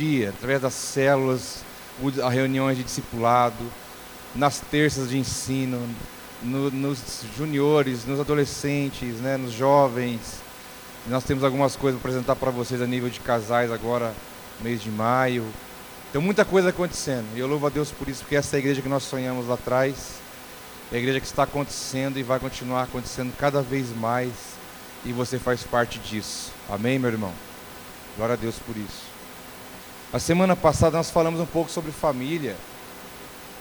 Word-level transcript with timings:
dia, 0.00 0.30
através 0.30 0.62
das 0.62 0.72
células, 0.72 1.62
as 2.24 2.32
reuniões 2.32 2.78
de 2.78 2.84
discipulado, 2.84 3.70
nas 4.34 4.58
terças 4.58 5.10
de 5.10 5.18
ensino, 5.18 5.86
no, 6.42 6.70
nos 6.70 7.22
juniores, 7.36 8.06
nos 8.06 8.18
adolescentes, 8.18 9.16
né, 9.16 9.36
nos 9.36 9.52
jovens. 9.52 10.40
Nós 11.06 11.24
temos 11.24 11.44
algumas 11.44 11.76
coisas 11.76 12.00
para 12.00 12.10
apresentar 12.10 12.36
para 12.36 12.50
vocês 12.50 12.80
a 12.80 12.86
nível 12.86 13.10
de 13.10 13.20
casais 13.20 13.70
agora, 13.70 14.14
mês 14.62 14.82
de 14.82 14.90
maio. 14.90 15.44
Tem 16.12 16.20
muita 16.20 16.46
coisa 16.46 16.70
acontecendo. 16.70 17.26
E 17.36 17.40
eu 17.40 17.46
louvo 17.46 17.66
a 17.66 17.70
Deus 17.70 17.90
por 17.90 18.08
isso, 18.08 18.20
porque 18.20 18.36
essa 18.36 18.56
é 18.56 18.58
a 18.58 18.60
igreja 18.60 18.80
que 18.80 18.88
nós 18.88 19.02
sonhamos 19.02 19.46
lá 19.46 19.54
atrás. 19.54 20.18
É 20.90 20.96
a 20.96 20.98
igreja 20.98 21.20
que 21.20 21.26
está 21.26 21.42
acontecendo 21.42 22.18
e 22.18 22.22
vai 22.22 22.38
continuar 22.40 22.84
acontecendo 22.84 23.34
cada 23.36 23.60
vez 23.60 23.94
mais. 23.96 24.32
E 25.04 25.12
você 25.12 25.38
faz 25.38 25.62
parte 25.62 25.98
disso. 25.98 26.52
Amém, 26.70 26.98
meu 26.98 27.10
irmão? 27.10 27.32
Glória 28.16 28.34
a 28.34 28.36
Deus 28.36 28.56
por 28.58 28.76
isso. 28.76 29.09
A 30.12 30.18
semana 30.18 30.56
passada 30.56 30.96
nós 30.96 31.08
falamos 31.08 31.38
um 31.38 31.46
pouco 31.46 31.70
sobre 31.70 31.92
família. 31.92 32.56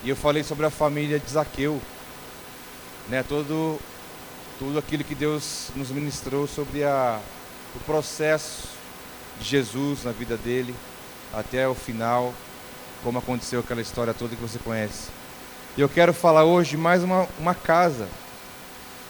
E 0.03 0.09
eu 0.09 0.15
falei 0.15 0.43
sobre 0.43 0.65
a 0.65 0.71
família 0.71 1.19
de 1.19 1.29
Zaqueu. 1.29 1.79
Né, 3.07 3.21
todo, 3.21 3.79
tudo 4.57 4.79
aquilo 4.79 5.03
que 5.03 5.13
Deus 5.13 5.69
nos 5.75 5.91
ministrou 5.91 6.47
sobre 6.47 6.83
a, 6.83 7.19
o 7.75 7.79
processo 7.81 8.67
de 9.39 9.47
Jesus 9.47 10.03
na 10.03 10.11
vida 10.11 10.37
dele 10.37 10.75
até 11.31 11.67
o 11.67 11.75
final, 11.75 12.33
como 13.03 13.19
aconteceu 13.19 13.59
aquela 13.59 13.81
história 13.81 14.11
toda 14.11 14.35
que 14.35 14.41
você 14.41 14.57
conhece. 14.57 15.09
E 15.77 15.81
eu 15.81 15.89
quero 15.89 16.15
falar 16.15 16.45
hoje 16.45 16.75
mais 16.75 17.03
uma, 17.03 17.27
uma 17.37 17.53
casa, 17.53 18.07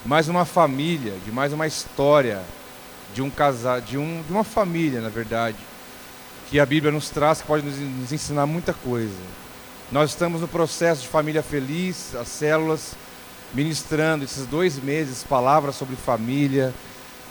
mais 0.05 0.27
uma 0.27 0.43
família, 0.43 1.13
de 1.23 1.31
mais 1.31 1.53
uma 1.53 1.67
história 1.67 2.43
de 3.13 3.21
um 3.21 3.29
casal, 3.29 3.79
de, 3.79 3.97
um, 3.97 4.21
de 4.23 4.31
uma 4.31 4.43
família, 4.43 4.99
na 4.99 5.09
verdade, 5.09 5.57
que 6.49 6.59
a 6.59 6.65
Bíblia 6.65 6.91
nos 6.91 7.09
traz, 7.09 7.41
que 7.41 7.47
pode 7.47 7.63
nos, 7.63 8.11
ensinar 8.11 8.45
muita 8.47 8.73
coisa. 8.73 9.13
Nós 9.91 10.09
estamos 10.09 10.41
no 10.41 10.47
processo 10.47 11.01
de 11.01 11.07
família 11.07 11.43
feliz, 11.43 12.15
as 12.15 12.27
células 12.27 12.95
ministrando 13.53 14.23
esses 14.23 14.45
dois 14.45 14.77
meses 14.77 15.23
palavras 15.23 15.75
sobre 15.75 15.95
família, 15.95 16.73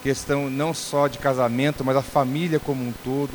questão 0.02 0.48
não 0.48 0.72
só 0.72 1.08
de 1.08 1.18
casamento, 1.18 1.84
mas 1.84 1.96
a 1.96 2.02
família 2.02 2.60
como 2.60 2.82
um 2.82 2.92
todo, 3.04 3.32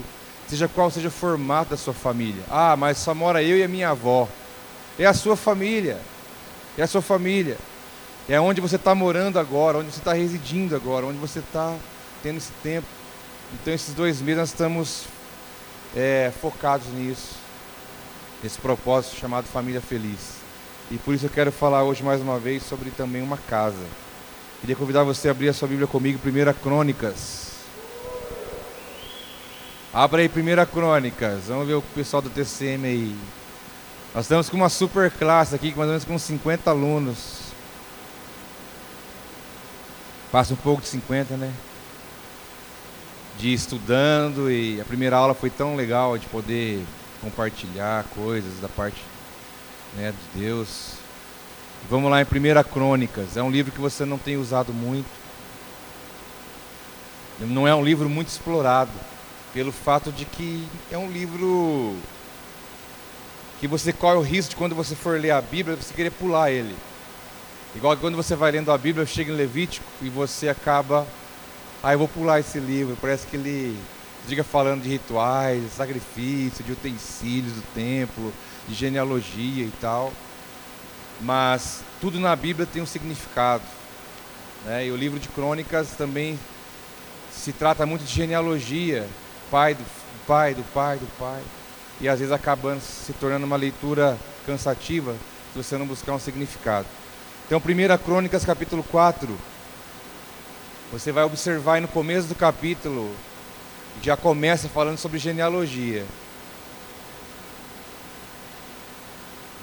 seja 0.47 0.67
qual 0.67 0.89
seja 0.89 1.07
o 1.09 1.11
formato 1.11 1.71
da 1.71 1.77
sua 1.77 1.93
família. 1.93 2.43
Ah, 2.49 2.75
mas 2.77 2.97
só 2.97 3.13
mora 3.13 3.43
eu 3.43 3.57
e 3.57 3.63
a 3.63 3.67
minha 3.67 3.89
avó. 3.89 4.27
É 4.97 5.05
a 5.05 5.13
sua 5.13 5.35
família, 5.35 5.99
é 6.77 6.83
a 6.83 6.87
sua 6.87 7.01
família, 7.01 7.57
é 8.29 8.39
onde 8.39 8.61
você 8.61 8.75
está 8.75 8.93
morando 8.93 9.39
agora, 9.39 9.79
onde 9.79 9.91
você 9.91 9.99
está 9.99 10.13
residindo 10.13 10.75
agora, 10.75 11.05
onde 11.05 11.17
você 11.17 11.39
está 11.39 11.75
tendo 12.21 12.37
esse 12.37 12.51
tempo. 12.61 12.87
Então, 13.53 13.73
esses 13.73 13.93
dois 13.93 14.21
meses 14.21 14.39
nós 14.39 14.49
estamos 14.49 15.05
é, 15.95 16.31
focados 16.41 16.87
nisso, 16.87 17.35
nesse 18.41 18.57
propósito 18.59 19.15
chamado 19.15 19.45
Família 19.45 19.81
Feliz. 19.81 20.37
E 20.91 20.97
por 20.97 21.13
isso 21.13 21.25
eu 21.25 21.29
quero 21.29 21.51
falar 21.51 21.83
hoje 21.83 22.03
mais 22.03 22.21
uma 22.21 22.39
vez 22.39 22.63
sobre 22.63 22.89
também 22.91 23.21
uma 23.21 23.37
casa. 23.37 23.85
Queria 24.61 24.75
convidar 24.75 25.03
você 25.03 25.27
a 25.27 25.31
abrir 25.31 25.49
a 25.49 25.53
sua 25.53 25.67
Bíblia 25.67 25.87
comigo, 25.87 26.19
1 26.23 26.53
Crônicas. 26.61 27.53
Abra 29.93 30.21
aí 30.21 30.27
1 30.27 30.65
Crônicas. 30.71 31.43
Vamos 31.47 31.67
ver 31.67 31.75
o 31.75 31.81
pessoal 31.81 32.21
do 32.21 32.29
TCM 32.29 32.87
aí. 32.87 33.15
Nós 34.13 34.25
estamos 34.25 34.49
com 34.49 34.57
uma 34.57 34.69
super 34.69 35.11
classe 35.11 35.55
aqui, 35.55 35.67
mais 35.69 35.81
ou 35.81 35.87
menos 35.87 36.05
com 36.05 36.17
50 36.17 36.69
alunos. 36.69 37.39
Passa 40.31 40.53
um 40.53 40.57
pouco 40.57 40.81
de 40.81 40.87
50, 40.87 41.37
né? 41.37 41.51
De 43.37 43.53
estudando 43.53 44.51
e 44.51 44.79
a 44.79 44.85
primeira 44.85 45.17
aula 45.17 45.33
foi 45.33 45.49
tão 45.49 45.75
legal 45.75 46.17
de 46.17 46.27
poder 46.27 46.83
compartilhar 47.21 48.05
coisas 48.15 48.59
da 48.59 48.69
parte 48.69 49.01
né, 49.95 50.11
de 50.11 50.41
Deus. 50.41 50.93
Vamos 51.89 52.09
lá 52.09 52.21
em 52.21 52.25
1 52.25 52.27
Crônicas. 52.71 53.35
É 53.35 53.43
um 53.43 53.49
livro 53.49 53.71
que 53.71 53.79
você 53.79 54.05
não 54.05 54.17
tem 54.17 54.37
usado 54.37 54.73
muito. 54.73 55.09
Não 57.39 57.67
é 57.67 57.73
um 57.73 57.83
livro 57.83 58.07
muito 58.07 58.27
explorado, 58.27 58.91
pelo 59.53 59.71
fato 59.71 60.11
de 60.11 60.23
que 60.23 60.65
é 60.91 60.97
um 60.97 61.09
livro 61.09 61.95
que 63.59 63.67
você 63.67 63.91
corre 63.91 64.17
o 64.17 64.21
risco 64.21 64.51
de 64.51 64.55
quando 64.55 64.75
você 64.75 64.95
for 64.95 65.19
ler 65.19 65.31
a 65.31 65.41
Bíblia, 65.41 65.75
você 65.75 65.93
querer 65.93 66.11
pular 66.11 66.51
ele. 66.51 66.75
Igual 67.75 67.95
que 67.95 68.01
quando 68.01 68.15
você 68.15 68.35
vai 68.35 68.51
lendo 68.51 68.71
a 68.71 68.77
Bíblia, 68.77 69.05
chega 69.05 69.31
em 69.31 69.35
Levítico 69.35 69.85
e 70.01 70.09
você 70.09 70.47
acaba, 70.47 71.07
ah, 71.83 71.91
eu 71.91 71.99
vou 71.99 72.07
pular 72.07 72.39
esse 72.39 72.59
livro. 72.59 72.97
Parece 73.01 73.27
que 73.27 73.35
ele 73.35 73.77
diga 74.25 74.41
falando 74.41 74.83
de 74.83 74.89
rituais, 74.89 75.61
de 75.61 75.69
sacrifício, 75.69 76.63
de 76.63 76.71
utensílios 76.71 77.51
do 77.51 77.61
templo, 77.73 78.31
de 78.69 78.73
genealogia 78.73 79.65
e 79.65 79.73
tal. 79.81 80.13
Mas 81.19 81.81
tudo 81.99 82.21
na 82.21 82.33
Bíblia 82.37 82.65
tem 82.65 82.81
um 82.81 82.85
significado. 82.85 83.63
Né? 84.63 84.87
E 84.87 84.91
o 84.91 84.95
livro 84.95 85.19
de 85.19 85.27
Crônicas 85.27 85.89
também 85.91 86.39
se 87.29 87.51
trata 87.51 87.85
muito 87.85 88.05
de 88.05 88.13
genealogia, 88.13 89.05
pai 89.51 89.73
do 89.73 89.83
pai, 90.25 90.53
do 90.53 90.63
pai, 90.73 90.97
do 90.97 91.17
pai. 91.19 91.41
E 91.99 92.07
às 92.07 92.19
vezes 92.19 92.31
acabando 92.31 92.79
se 92.79 93.11
tornando 93.11 93.45
uma 93.45 93.57
leitura 93.57 94.17
cansativa 94.45 95.17
se 95.51 95.61
você 95.61 95.77
não 95.77 95.85
buscar 95.85 96.13
um 96.13 96.19
significado. 96.19 96.87
Então, 97.45 97.59
1 97.59 98.03
Crônicas 98.05 98.45
capítulo 98.45 98.83
4, 98.83 99.37
você 100.93 101.11
vai 101.11 101.23
observar 101.23 101.73
aí 101.73 101.81
no 101.81 101.87
começo 101.87 102.27
do 102.27 102.35
capítulo, 102.35 103.15
já 104.03 104.15
começa 104.15 104.69
falando 104.69 104.99
sobre 104.99 105.17
genealogia. 105.17 106.05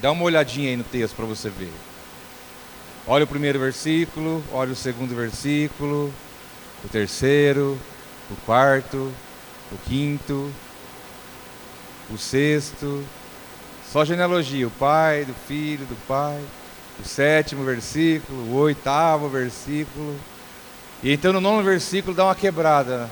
Dá 0.02 0.10
uma 0.10 0.24
olhadinha 0.24 0.70
aí 0.70 0.76
no 0.76 0.82
texto 0.82 1.14
para 1.14 1.26
você 1.26 1.48
ver. 1.48 1.70
Olha 3.06 3.22
o 3.22 3.28
primeiro 3.28 3.60
versículo, 3.60 4.42
olha 4.50 4.72
o 4.72 4.76
segundo 4.76 5.14
versículo, 5.14 6.12
o 6.84 6.88
terceiro, 6.88 7.78
o 8.28 8.36
quarto, 8.44 9.12
o 9.70 9.78
quinto, 9.88 10.50
o 12.10 12.18
sexto. 12.18 13.04
Só 13.92 14.04
genealogia, 14.04 14.66
o 14.66 14.70
pai, 14.72 15.24
do 15.24 15.34
filho, 15.46 15.86
do 15.86 15.96
pai. 16.08 16.42
O 16.98 17.06
sétimo 17.06 17.64
versículo, 17.64 18.50
o 18.50 18.56
oitavo 18.56 19.28
versículo. 19.28 20.18
E 21.02 21.12
então 21.12 21.32
no 21.32 21.40
nono 21.40 21.62
versículo 21.62 22.14
dá 22.14 22.24
uma 22.24 22.34
quebrada 22.34 23.08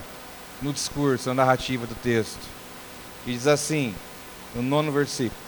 no 0.60 0.72
discurso, 0.72 1.28
na 1.28 1.34
narrativa 1.34 1.86
do 1.86 1.94
texto. 1.94 2.40
E 3.26 3.32
diz 3.32 3.46
assim, 3.46 3.94
no 4.54 4.62
nono 4.62 4.92
versículo. 4.92 5.40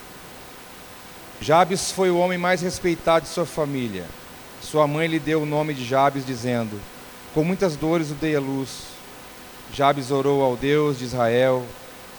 Jabes 1.41 1.91
foi 1.91 2.11
o 2.11 2.19
homem 2.19 2.39
mais 2.39 2.61
respeitado 2.61 3.25
de 3.25 3.33
sua 3.33 3.47
família. 3.47 4.05
Sua 4.63 4.87
mãe 4.87 5.07
lhe 5.07 5.19
deu 5.19 5.43
o 5.43 5.47
nome 5.47 5.73
de 5.73 5.85
Jabes, 5.85 6.25
dizendo: 6.25 6.79
Com 7.35 7.43
muitas 7.43 7.77
dores 7.77 8.11
o 8.11 8.15
dei 8.15 8.37
à 8.37 8.41
luz. 8.41 8.89
Jabes 9.73 10.11
orou 10.11 10.43
ao 10.43 10.57
Deus 10.57 10.99
de 10.99 11.05
Israel: 11.05 11.65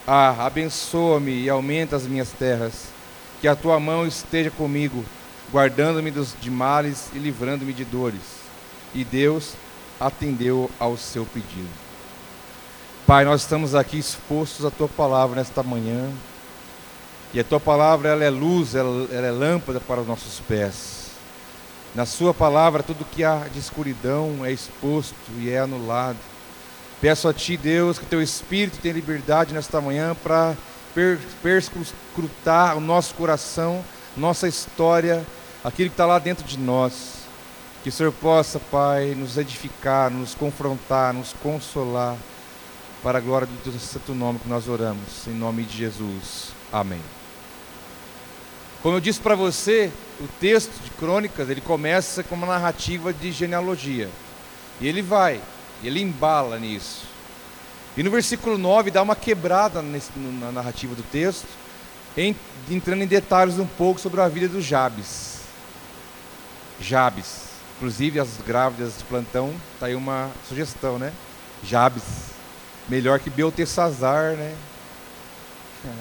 Ah, 0.08 0.46
abençoa-me 0.46 1.44
e 1.44 1.50
aumenta 1.50 1.96
as 1.96 2.08
minhas 2.08 2.32
terras. 2.32 2.86
Que 3.40 3.48
a 3.48 3.56
tua 3.56 3.80
mão 3.80 4.08
esteja 4.08 4.50
comigo, 4.50 5.06
guardando-me 5.52 6.12
de 6.12 6.50
males 6.50 7.10
e 7.14 7.20
livrando-me 7.20 7.74
de 7.74 7.86
dores. 7.86 8.22
E 8.94 9.04
Deus 9.04 9.54
atendeu 10.02 10.70
ao 10.80 10.98
seu 10.98 11.26
pedido. 11.26 11.70
Pai, 13.06 13.24
nós 13.24 13.42
estamos 13.42 13.76
aqui 13.76 14.00
expostos 14.00 14.66
à 14.66 14.72
tua 14.72 14.88
palavra 14.88 15.36
nesta 15.36 15.62
manhã. 15.62 16.10
E 17.34 17.40
a 17.40 17.44
tua 17.44 17.60
palavra 17.60 18.10
ela 18.10 18.24
é 18.24 18.30
luz, 18.30 18.76
ela, 18.76 19.08
ela 19.12 19.28
é 19.28 19.32
lâmpada 19.32 19.80
para 19.80 20.02
os 20.02 20.08
nossos 20.08 20.40
pés. 20.42 21.12
Na 21.96 22.06
sua 22.06 22.34
palavra, 22.34 22.84
tudo 22.84 23.06
que 23.06 23.24
há 23.24 23.48
de 23.52 23.60
escuridão 23.60 24.46
é 24.46 24.52
exposto 24.52 25.16
e 25.38 25.50
é 25.50 25.60
anulado. 25.60 26.18
Peço 27.00 27.28
a 27.28 27.34
ti, 27.34 27.58
Deus, 27.58 27.98
que 27.98 28.06
teu 28.06 28.22
Espírito 28.22 28.80
tenha 28.80 28.94
liberdade 28.94 29.54
nesta 29.54 29.80
manhã 29.80 30.16
para 30.24 30.56
perscrutar 31.42 32.78
o 32.78 32.82
nosso 32.82 33.14
coração, 33.16 33.84
nossa 34.16 34.48
história, 34.48 35.26
aquilo 35.64 35.90
que 35.90 35.94
está 35.94 36.06
lá 36.06 36.20
dentro 36.20 36.46
de 36.46 36.58
nós. 36.58 37.21
Que 37.84 37.90
o 37.90 37.92
Senhor 37.92 38.12
possa, 38.12 38.60
Pai, 38.60 39.16
nos 39.16 39.38
edificar, 39.38 40.12
nos 40.12 40.36
confrontar, 40.36 41.14
nos 41.14 41.34
consolar, 41.34 42.16
para 43.02 43.18
a 43.18 43.22
glória 43.22 43.48
do 43.48 43.58
teu 43.64 43.74
santo 43.80 44.14
nome 44.14 44.38
que 44.38 44.48
nós 44.48 44.68
oramos. 44.68 45.28
Em 45.28 45.34
nome 45.34 45.64
de 45.64 45.78
Jesus. 45.78 46.50
Amém. 46.72 47.02
Como 48.84 48.96
eu 48.96 49.02
disse 49.02 49.20
para 49.20 49.36
você, 49.36 49.92
o 50.20 50.28
texto 50.40 50.72
de 50.84 50.92
Crônicas, 50.92 51.50
ele 51.50 51.62
começa 51.62 52.24
com 52.24 52.36
uma 52.36 52.48
narrativa 52.48 53.12
de 53.12 53.32
genealogia. 53.32 54.10
E 54.80 54.88
ele 54.88 55.02
vai, 55.02 55.42
ele 55.84 56.02
embala 56.02 56.60
nisso. 56.60 57.06
E 57.98 58.04
no 58.04 58.12
versículo 58.12 58.58
9 58.58 58.92
dá 58.92 59.02
uma 59.02 59.16
quebrada 59.16 59.82
nesse, 59.82 60.12
na 60.18 60.52
narrativa 60.52 60.96
do 60.96 61.04
texto, 61.04 61.48
em, 62.16 62.36
entrando 62.70 63.04
em 63.04 63.08
detalhes 63.08 63.60
um 63.60 63.68
pouco 63.68 64.00
sobre 64.00 64.22
a 64.22 64.28
vida 64.28 64.48
do 64.48 64.62
Jabes. 64.62 65.42
Jabes. 66.80 67.51
Inclusive 67.82 68.20
as 68.20 68.38
grávidas 68.46 69.00
de 69.00 69.04
plantão, 69.06 69.56
tá 69.80 69.88
aí 69.88 69.96
uma 69.96 70.30
sugestão, 70.48 71.00
né? 71.00 71.12
Jabes. 71.64 72.04
Melhor 72.88 73.20
que 73.20 73.28
Beltesazar, 73.28 74.36
né? 74.36 74.56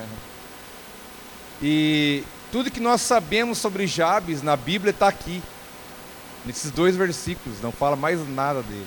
e 1.62 2.22
tudo 2.52 2.70
que 2.70 2.80
nós 2.80 3.00
sabemos 3.00 3.56
sobre 3.56 3.86
Jabes 3.86 4.42
na 4.42 4.56
Bíblia 4.56 4.90
está 4.90 5.08
aqui, 5.08 5.42
nesses 6.44 6.70
dois 6.70 6.96
versículos, 6.96 7.62
não 7.62 7.72
fala 7.72 7.96
mais 7.96 8.28
nada 8.28 8.62
dele. 8.62 8.86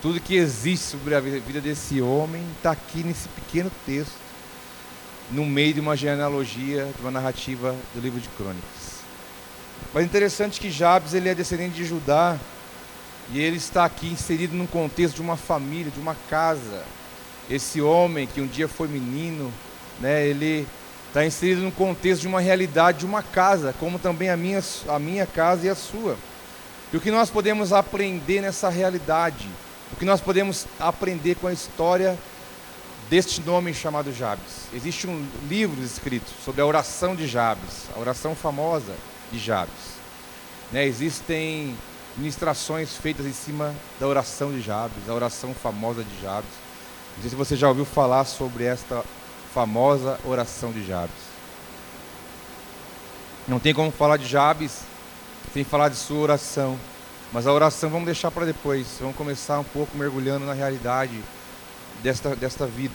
Tudo 0.00 0.20
que 0.20 0.36
existe 0.36 0.86
sobre 0.86 1.16
a 1.16 1.20
vida 1.20 1.60
desse 1.60 2.00
homem 2.00 2.46
está 2.56 2.70
aqui 2.70 3.02
nesse 3.02 3.28
pequeno 3.30 3.72
texto, 3.84 4.14
no 5.28 5.44
meio 5.44 5.74
de 5.74 5.80
uma 5.80 5.96
genealogia, 5.96 6.88
de 6.94 7.02
uma 7.02 7.10
narrativa 7.10 7.74
do 7.92 8.00
livro 8.00 8.20
de 8.20 8.28
Crônicas. 8.28 8.97
Mas 9.92 10.04
interessante 10.04 10.60
que 10.60 10.70
Jabes 10.70 11.14
ele 11.14 11.28
é 11.28 11.34
descendente 11.34 11.74
de 11.74 11.84
Judá 11.84 12.38
e 13.30 13.40
ele 13.40 13.56
está 13.56 13.84
aqui 13.84 14.06
inserido 14.06 14.54
num 14.54 14.66
contexto 14.66 15.16
de 15.16 15.22
uma 15.22 15.36
família, 15.36 15.90
de 15.90 16.00
uma 16.00 16.16
casa. 16.28 16.84
Esse 17.48 17.80
homem 17.80 18.26
que 18.26 18.40
um 18.40 18.46
dia 18.46 18.68
foi 18.68 18.88
menino, 18.88 19.52
né, 20.00 20.26
ele 20.26 20.66
está 21.08 21.24
inserido 21.24 21.62
no 21.62 21.72
contexto 21.72 22.22
de 22.22 22.28
uma 22.28 22.40
realidade 22.40 22.98
de 22.98 23.06
uma 23.06 23.22
casa, 23.22 23.74
como 23.80 23.98
também 23.98 24.28
a 24.28 24.36
minha, 24.36 24.62
a 24.88 24.98
minha 24.98 25.26
casa 25.26 25.66
e 25.66 25.70
a 25.70 25.74
sua. 25.74 26.16
E 26.92 26.96
o 26.96 27.00
que 27.00 27.10
nós 27.10 27.30
podemos 27.30 27.72
aprender 27.72 28.42
nessa 28.42 28.68
realidade? 28.68 29.48
O 29.92 29.96
que 29.96 30.04
nós 30.04 30.20
podemos 30.20 30.66
aprender 30.78 31.34
com 31.36 31.46
a 31.46 31.52
história 31.52 32.18
deste 33.08 33.40
nome 33.40 33.72
chamado 33.72 34.12
Jabes? 34.12 34.68
Existe 34.74 35.06
um 35.06 35.26
livro 35.48 35.82
escrito 35.82 36.30
sobre 36.44 36.60
a 36.60 36.66
oração 36.66 37.16
de 37.16 37.26
Jabes, 37.26 37.88
a 37.96 37.98
oração 37.98 38.34
famosa 38.34 38.94
de 39.32 39.38
Jabes. 39.38 39.98
Né, 40.72 40.86
existem 40.86 41.76
ministrações 42.16 42.96
feitas 42.96 43.26
em 43.26 43.32
cima 43.32 43.74
da 43.98 44.06
oração 44.06 44.50
de 44.50 44.60
Jabes, 44.60 45.08
a 45.08 45.14
oração 45.14 45.54
famosa 45.54 46.02
de 46.02 46.20
Jabes. 46.20 46.50
Não 47.16 47.22
sei 47.22 47.30
se 47.30 47.36
você 47.36 47.56
já 47.56 47.68
ouviu 47.68 47.84
falar 47.84 48.24
sobre 48.24 48.64
esta 48.64 49.04
famosa 49.54 50.18
oração 50.24 50.72
de 50.72 50.86
Jabes. 50.86 51.28
Não 53.46 53.58
tem 53.58 53.72
como 53.72 53.90
falar 53.90 54.18
de 54.18 54.26
Jabes 54.26 54.82
sem 55.52 55.64
falar 55.64 55.88
de 55.88 55.96
sua 55.96 56.18
oração. 56.18 56.78
Mas 57.32 57.46
a 57.46 57.52
oração 57.52 57.90
vamos 57.90 58.06
deixar 58.06 58.30
para 58.30 58.46
depois. 58.46 58.86
Vamos 59.00 59.16
começar 59.16 59.58
um 59.58 59.64
pouco 59.64 59.96
mergulhando 59.96 60.46
na 60.46 60.52
realidade 60.52 61.18
desta, 62.02 62.34
desta 62.34 62.66
vida. 62.66 62.94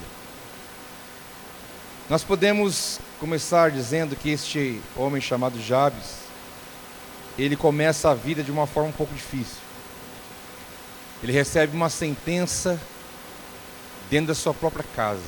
Nós 2.10 2.24
podemos 2.24 3.00
começar 3.20 3.72
dizendo 3.72 4.16
que 4.16 4.30
este 4.30 4.82
homem 4.96 5.22
chamado 5.22 5.62
Jabes, 5.62 6.23
ele 7.38 7.56
começa 7.56 8.12
a 8.12 8.14
vida 8.14 8.44
de 8.44 8.52
uma 8.52 8.68
forma 8.68 8.90
um 8.90 8.94
pouco 8.94 9.14
difícil. 9.14 9.58
Ele 11.22 11.32
recebe 11.32 11.76
uma 11.76 11.90
sentença 11.90 12.80
dentro 14.10 14.28
da 14.28 14.36
sua 14.36 14.54
própria 14.54 14.86
casa. 14.96 15.22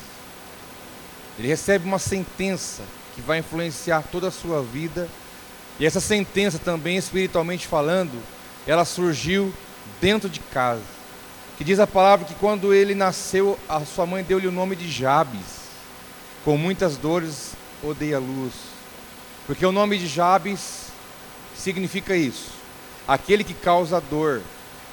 Ele 1.40 1.48
recebe 1.48 1.86
uma 1.86 2.00
sentença 2.00 2.84
que 3.16 3.22
vai 3.22 3.40
influenciar 3.40 4.04
toda 4.12 4.28
a 4.28 4.32
sua 4.32 4.62
vida. 4.62 5.10
E 5.80 5.86
essa 5.86 6.00
sentença 6.00 6.60
também, 6.60 6.98
espiritualmente 6.98 7.66
falando, 7.66 8.22
ela 8.68 8.86
surgiu 8.86 9.54
dentro 10.00 10.30
de 10.30 10.40
casa. 10.40 10.84
Que 11.58 11.64
diz 11.64 11.80
a 11.80 11.88
palavra 11.88 12.26
que 12.26 12.36
quando 12.36 12.74
ele 12.74 12.94
nasceu, 12.94 13.58
a 13.68 13.84
sua 13.86 14.06
mãe 14.06 14.24
deu-lhe 14.24 14.48
o 14.48 14.52
nome 14.52 14.76
de 14.76 14.92
Jabes. 14.92 15.66
Com 16.44 16.58
muitas 16.58 16.98
dores 16.98 17.54
odeia 17.82 18.18
a 18.18 18.20
luz. 18.20 18.54
Porque 19.48 19.66
o 19.66 19.72
nome 19.72 19.98
de 19.98 20.08
Jabes 20.08 20.85
significa 21.56 22.16
isso: 22.16 22.52
aquele 23.08 23.44
que 23.44 23.54
causa 23.54 24.02
dor, 24.02 24.42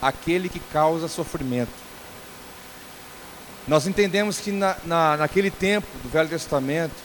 aquele 0.00 0.48
que 0.48 0.60
causa 0.60 1.08
sofrimento. 1.08 1.82
Nós 3.66 3.86
entendemos 3.86 4.40
que 4.40 4.50
na, 4.50 4.76
na, 4.84 5.16
naquele 5.16 5.50
tempo 5.50 5.86
do 6.02 6.08
Velho 6.08 6.28
Testamento, 6.28 6.96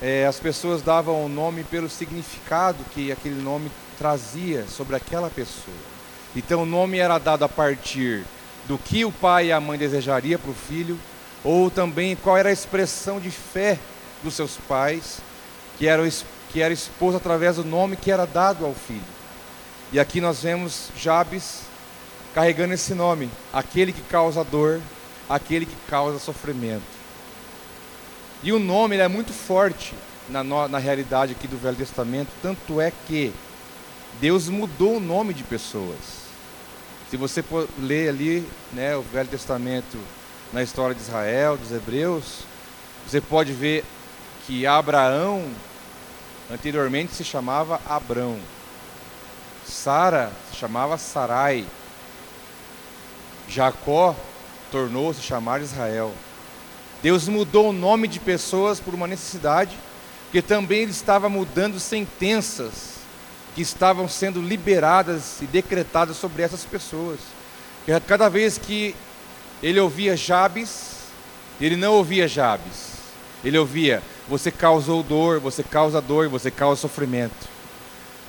é, 0.00 0.26
as 0.26 0.38
pessoas 0.38 0.82
davam 0.82 1.24
o 1.24 1.28
nome 1.28 1.64
pelo 1.64 1.88
significado 1.88 2.84
que 2.94 3.10
aquele 3.10 3.40
nome 3.40 3.70
trazia 3.98 4.66
sobre 4.68 4.94
aquela 4.94 5.30
pessoa. 5.30 5.76
Então 6.36 6.62
o 6.62 6.66
nome 6.66 6.98
era 6.98 7.18
dado 7.18 7.44
a 7.44 7.48
partir 7.48 8.24
do 8.66 8.78
que 8.78 9.04
o 9.04 9.10
pai 9.10 9.46
e 9.46 9.52
a 9.52 9.60
mãe 9.60 9.78
desejaria 9.78 10.38
para 10.38 10.50
o 10.50 10.54
filho, 10.54 10.98
ou 11.42 11.70
também 11.70 12.14
qual 12.14 12.36
era 12.36 12.50
a 12.50 12.52
expressão 12.52 13.18
de 13.18 13.30
fé 13.30 13.78
dos 14.22 14.34
seus 14.34 14.56
pais, 14.68 15.20
que 15.78 15.86
era, 15.86 16.06
que 16.50 16.60
era 16.62 16.72
exposto 16.72 17.16
através 17.16 17.56
do 17.56 17.64
nome 17.64 17.96
que 17.96 18.10
era 18.10 18.26
dado 18.26 18.64
ao 18.64 18.74
filho. 18.74 19.02
E 19.92 19.98
aqui 19.98 20.20
nós 20.20 20.42
vemos 20.42 20.90
Jabes 20.96 21.62
carregando 22.34 22.74
esse 22.74 22.94
nome, 22.94 23.30
aquele 23.52 23.92
que 23.92 24.02
causa 24.02 24.44
dor, 24.44 24.80
aquele 25.28 25.66
que 25.66 25.76
causa 25.88 26.18
sofrimento. 26.18 26.82
E 28.42 28.52
o 28.52 28.58
nome 28.58 28.96
é 28.96 29.08
muito 29.08 29.32
forte 29.32 29.94
na, 30.28 30.44
na 30.44 30.78
realidade 30.78 31.32
aqui 31.32 31.48
do 31.48 31.56
Velho 31.56 31.76
Testamento, 31.76 32.28
tanto 32.42 32.80
é 32.80 32.92
que 33.06 33.32
Deus 34.20 34.48
mudou 34.48 34.96
o 34.96 35.00
nome 35.00 35.32
de 35.34 35.42
pessoas. 35.42 36.28
Se 37.10 37.16
você 37.16 37.42
ler 37.78 38.10
ali 38.10 38.46
né, 38.72 38.94
o 38.94 39.02
Velho 39.02 39.28
Testamento 39.28 39.98
na 40.52 40.62
história 40.62 40.94
de 40.94 41.00
Israel, 41.00 41.56
dos 41.56 41.72
Hebreus, 41.72 42.40
você 43.06 43.20
pode 43.20 43.52
ver 43.52 43.84
que 44.46 44.66
Abraão 44.66 45.44
anteriormente 46.50 47.14
se 47.14 47.24
chamava 47.24 47.80
Abrão. 47.88 48.38
Sara 49.66 50.32
se 50.50 50.56
chamava 50.56 50.96
Sarai. 50.96 51.66
Jacó 53.48 54.14
tornou-se 54.70 55.22
chamar 55.22 55.60
Israel. 55.60 56.12
Deus 57.02 57.28
mudou 57.28 57.70
o 57.70 57.72
nome 57.72 58.08
de 58.08 58.18
pessoas 58.18 58.80
por 58.80 58.94
uma 58.94 59.06
necessidade, 59.06 59.76
que 60.32 60.42
também 60.42 60.80
ele 60.80 60.90
estava 60.90 61.28
mudando 61.28 61.78
sentenças 61.78 62.98
que 63.54 63.62
estavam 63.62 64.08
sendo 64.08 64.40
liberadas 64.40 65.40
e 65.40 65.46
decretadas 65.46 66.16
sobre 66.16 66.42
essas 66.42 66.64
pessoas. 66.64 67.18
Porque 67.84 67.98
cada 68.06 68.28
vez 68.28 68.58
que 68.58 68.94
ele 69.62 69.80
ouvia 69.80 70.16
Jabes, 70.16 70.98
ele 71.60 71.76
não 71.76 71.94
ouvia 71.94 72.28
Jabes. 72.28 72.92
Ele 73.44 73.58
ouvia: 73.58 74.02
você 74.28 74.50
causou 74.50 75.02
dor, 75.02 75.40
você 75.40 75.62
causa 75.62 76.00
dor, 76.00 76.28
você 76.28 76.50
causa 76.50 76.80
sofrimento. 76.80 77.48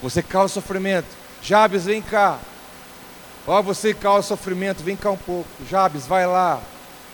Você 0.01 0.23
causa 0.23 0.53
sofrimento. 0.53 1.07
Jabes, 1.41 1.85
vem 1.85 2.01
cá. 2.01 2.39
Ó, 3.45 3.59
oh, 3.59 3.63
você 3.63 3.93
causa 3.93 4.27
sofrimento, 4.27 4.83
vem 4.83 4.95
cá 4.95 5.11
um 5.11 5.17
pouco. 5.17 5.49
Jabes, 5.69 6.05
vai 6.07 6.25
lá. 6.25 6.61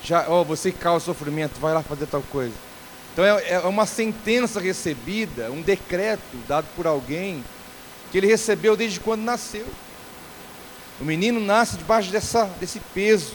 Já, 0.03 0.25
ó, 0.27 0.41
oh, 0.41 0.43
você 0.45 0.71
causa 0.71 1.05
sofrimento, 1.05 1.59
vai 1.59 1.73
lá 1.73 1.81
fazer 1.81 2.05
tal 2.05 2.21
coisa. 2.31 2.53
Então 3.11 3.25
é, 3.25 3.53
é 3.53 3.59
uma 3.61 3.85
sentença 3.85 4.59
recebida, 4.59 5.51
um 5.51 5.61
decreto 5.61 6.37
dado 6.47 6.67
por 6.75 6.85
alguém 6.85 7.43
que 8.11 8.17
ele 8.17 8.27
recebeu 8.27 8.75
desde 8.75 8.99
quando 8.99 9.21
nasceu. 9.21 9.65
O 10.99 11.03
menino 11.03 11.39
nasce 11.39 11.77
debaixo 11.77 12.11
dessa, 12.11 12.45
desse 12.59 12.79
peso, 12.93 13.33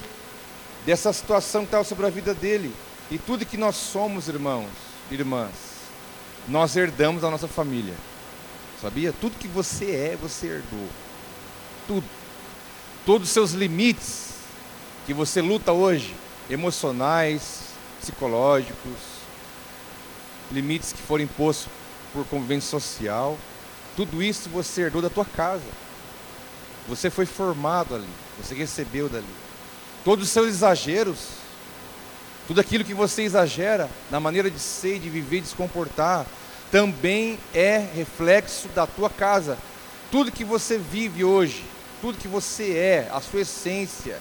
dessa 0.86 1.12
situação 1.12 1.62
que 1.62 1.68
estava 1.68 1.84
sobre 1.84 2.06
a 2.06 2.10
vida 2.10 2.32
dele. 2.34 2.72
E 3.10 3.18
tudo 3.18 3.44
que 3.44 3.56
nós 3.56 3.74
somos, 3.74 4.28
irmãos, 4.28 4.68
irmãs, 5.14 5.50
nós 6.48 6.76
herdamos 6.76 7.22
da 7.22 7.30
nossa 7.30 7.48
família. 7.48 7.94
Sabia? 8.80 9.12
Tudo 9.12 9.38
que 9.38 9.48
você 9.48 9.90
é, 9.90 10.18
você 10.20 10.46
herdou. 10.46 10.88
Tudo 11.86 12.20
todos 13.04 13.28
os 13.28 13.32
seus 13.32 13.52
limites 13.52 14.30
que 15.06 15.14
você 15.14 15.40
luta 15.40 15.72
hoje, 15.72 16.14
emocionais, 16.48 17.60
psicológicos, 18.00 18.98
limites 20.50 20.92
que 20.92 21.02
foram 21.02 21.24
impostos 21.24 21.68
por 22.12 22.24
convivência 22.26 22.70
social, 22.70 23.38
tudo 23.96 24.22
isso 24.22 24.48
você 24.48 24.82
herdou 24.82 25.02
da 25.02 25.10
tua 25.10 25.24
casa. 25.24 25.64
Você 26.88 27.10
foi 27.10 27.26
formado 27.26 27.94
ali, 27.94 28.08
você 28.40 28.54
recebeu 28.54 29.08
dali. 29.08 29.24
Todos 30.04 30.26
os 30.26 30.30
seus 30.30 30.48
exageros, 30.48 31.18
tudo 32.50 32.60
aquilo 32.60 32.82
que 32.82 32.92
você 32.92 33.22
exagera 33.22 33.88
na 34.10 34.18
maneira 34.18 34.50
de 34.50 34.58
ser, 34.58 34.98
de 34.98 35.08
viver, 35.08 35.40
de 35.40 35.46
se 35.46 35.54
comportar, 35.54 36.26
também 36.68 37.38
é 37.54 37.78
reflexo 37.94 38.66
da 38.70 38.88
tua 38.88 39.08
casa. 39.08 39.56
Tudo 40.10 40.32
que 40.32 40.42
você 40.42 40.76
vive 40.76 41.22
hoje, 41.22 41.64
tudo 42.00 42.18
que 42.18 42.26
você 42.26 42.72
é, 42.76 43.08
a 43.12 43.20
sua 43.20 43.42
essência, 43.42 44.18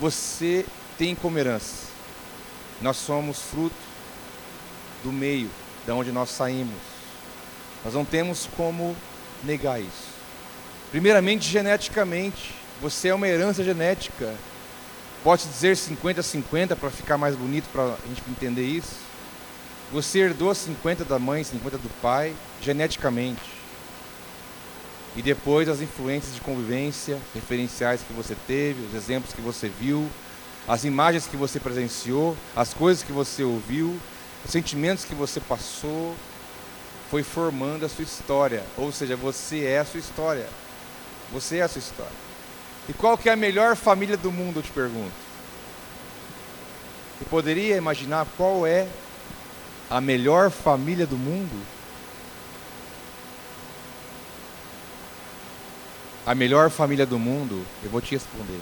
você 0.00 0.64
tem 0.96 1.14
como 1.14 1.38
herança. 1.38 1.88
Nós 2.80 2.96
somos 2.96 3.38
fruto 3.38 3.76
do 5.04 5.12
meio, 5.12 5.50
de 5.84 5.92
onde 5.92 6.10
nós 6.10 6.30
saímos. 6.30 6.80
Nós 7.84 7.92
não 7.92 8.02
temos 8.06 8.48
como 8.56 8.96
negar 9.44 9.78
isso. 9.78 10.08
Primeiramente, 10.90 11.46
geneticamente, 11.46 12.54
você 12.80 13.08
é 13.08 13.14
uma 13.14 13.28
herança 13.28 13.62
genética. 13.62 14.34
Pode 15.24 15.46
dizer 15.46 15.76
50-50 15.76 16.76
para 16.76 16.90
ficar 16.90 17.18
mais 17.18 17.34
bonito 17.34 17.68
para 17.72 17.84
a 17.84 18.08
gente 18.08 18.22
entender 18.28 18.64
isso. 18.64 18.96
Você 19.92 20.20
herdou 20.20 20.54
50 20.54 21.04
da 21.04 21.18
mãe, 21.18 21.42
50 21.42 21.78
do 21.78 21.90
pai, 22.00 22.34
geneticamente 22.60 23.58
e 25.18 25.22
depois 25.22 25.68
as 25.68 25.80
influências 25.80 26.32
de 26.32 26.40
convivência, 26.40 27.18
referenciais 27.34 28.02
que 28.02 28.12
você 28.12 28.36
teve, 28.46 28.86
os 28.86 28.94
exemplos 28.94 29.32
que 29.32 29.40
você 29.40 29.68
viu, 29.68 30.08
as 30.66 30.84
imagens 30.84 31.26
que 31.26 31.36
você 31.36 31.58
presenciou, 31.58 32.36
as 32.54 32.72
coisas 32.72 33.02
que 33.02 33.10
você 33.10 33.42
ouviu, 33.42 33.98
os 34.44 34.50
sentimentos 34.52 35.04
que 35.04 35.16
você 35.16 35.40
passou, 35.40 36.14
foi 37.10 37.24
formando 37.24 37.84
a 37.84 37.88
sua 37.88 38.04
história. 38.04 38.62
Ou 38.76 38.92
seja, 38.92 39.16
você 39.16 39.64
é 39.64 39.78
a 39.78 39.84
sua 39.84 39.98
história. 39.98 40.46
Você 41.32 41.56
é 41.56 41.62
a 41.62 41.68
sua 41.68 41.80
história. 41.80 42.27
E 42.88 42.92
qual 42.94 43.18
que 43.18 43.28
é 43.28 43.32
a 43.32 43.36
melhor 43.36 43.76
família 43.76 44.16
do 44.16 44.32
mundo, 44.32 44.60
eu 44.60 44.62
te 44.62 44.70
pergunto? 44.70 45.12
Você 47.18 47.24
poderia 47.26 47.76
imaginar 47.76 48.26
qual 48.36 48.66
é 48.66 48.88
a 49.90 50.00
melhor 50.00 50.50
família 50.50 51.06
do 51.06 51.16
mundo? 51.16 51.62
A 56.24 56.34
melhor 56.34 56.70
família 56.70 57.04
do 57.04 57.18
mundo, 57.18 57.64
eu 57.82 57.90
vou 57.90 58.00
te 58.00 58.12
responder, 58.12 58.60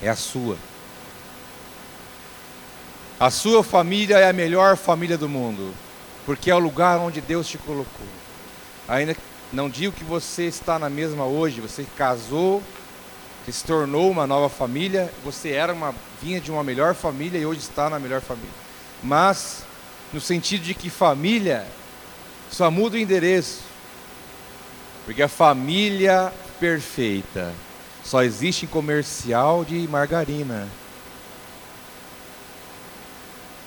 é 0.00 0.08
a 0.08 0.16
sua. 0.16 0.56
A 3.18 3.30
sua 3.30 3.62
família 3.62 4.18
é 4.18 4.28
a 4.28 4.32
melhor 4.32 4.76
família 4.76 5.18
do 5.18 5.28
mundo, 5.28 5.74
porque 6.24 6.50
é 6.50 6.54
o 6.54 6.58
lugar 6.58 6.98
onde 6.98 7.20
Deus 7.20 7.48
te 7.48 7.58
colocou. 7.58 8.06
Ainda 8.88 9.16
não 9.52 9.68
digo 9.68 9.94
que 9.94 10.04
você 10.04 10.44
está 10.44 10.78
na 10.78 10.88
mesma 10.88 11.24
hoje, 11.24 11.60
você 11.60 11.86
casou, 11.96 12.62
você 13.44 13.52
se 13.52 13.64
tornou 13.64 14.10
uma 14.10 14.26
nova 14.26 14.48
família, 14.48 15.12
você 15.24 15.50
era 15.50 15.72
uma 15.72 15.94
vinha 16.20 16.40
de 16.40 16.50
uma 16.50 16.62
melhor 16.62 16.94
família 16.94 17.38
e 17.38 17.46
hoje 17.46 17.60
está 17.60 17.88
na 17.88 17.98
melhor 17.98 18.20
família. 18.20 18.50
Mas 19.02 19.64
no 20.12 20.20
sentido 20.20 20.62
de 20.62 20.74
que 20.74 20.90
família 20.90 21.66
só 22.50 22.70
muda 22.70 22.96
o 22.96 22.98
endereço. 22.98 23.62
Porque 25.04 25.22
a 25.22 25.28
família 25.28 26.32
perfeita 26.58 27.52
só 28.04 28.22
existe 28.22 28.64
em 28.64 28.68
comercial 28.68 29.64
de 29.64 29.86
margarina. 29.88 30.68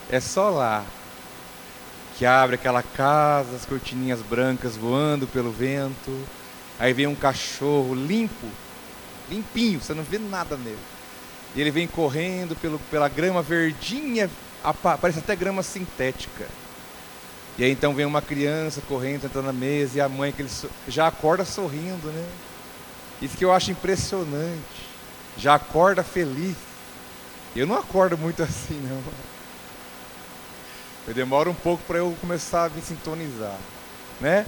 É 0.10 0.20
só 0.20 0.50
lá 0.50 0.86
que 2.18 2.26
abre 2.26 2.56
aquela 2.56 2.84
casa, 2.84 3.56
as 3.56 3.66
cortininhas 3.66 4.22
brancas 4.22 4.78
voando 4.78 5.26
pelo 5.26 5.52
vento. 5.52 6.12
Aí 6.80 6.94
vem 6.94 7.08
um 7.08 7.16
cachorro 7.16 7.96
limpo, 7.96 8.48
limpinho, 9.30 9.82
você 9.82 9.94
não 9.94 10.04
vê 10.04 10.18
nada 10.18 10.58
nele. 10.58 10.78
E 11.56 11.62
ele 11.62 11.72
vem 11.72 11.88
correndo 11.88 12.56
pelo, 12.56 12.80
pela 12.92 13.08
grama 13.08 13.42
verdinha, 13.42 14.30
parece 15.00 15.20
até 15.20 15.36
grama 15.36 15.62
sintética. 15.62 16.48
E 17.58 17.64
aí 17.64 17.72
então 17.72 17.94
vem 17.94 18.06
uma 18.06 18.22
criança 18.22 18.82
correndo, 18.88 19.26
entrando 19.26 19.46
na 19.46 19.54
mesa, 19.54 19.98
e 19.98 20.02
a 20.02 20.10
mãe 20.10 20.32
que 20.32 20.42
ele 20.42 20.50
já 20.88 21.08
acorda 21.08 21.46
sorrindo, 21.46 22.08
né? 22.08 22.28
Isso 23.22 23.38
que 23.38 23.46
eu 23.46 23.54
acho 23.54 23.72
impressionante. 23.72 24.94
Já 25.38 25.56
acorda 25.56 26.04
feliz. 26.04 26.56
Eu 27.56 27.68
não 27.68 27.78
acordo 27.78 28.18
muito 28.18 28.42
assim, 28.42 28.80
não. 28.90 29.02
Eu 31.08 31.14
demoro 31.14 31.52
um 31.52 31.56
pouco 31.56 31.84
para 31.84 32.00
eu 32.00 32.16
começar 32.20 32.66
a 32.66 32.70
me 32.70 32.82
sintonizar, 32.82 33.58
né? 34.20 34.48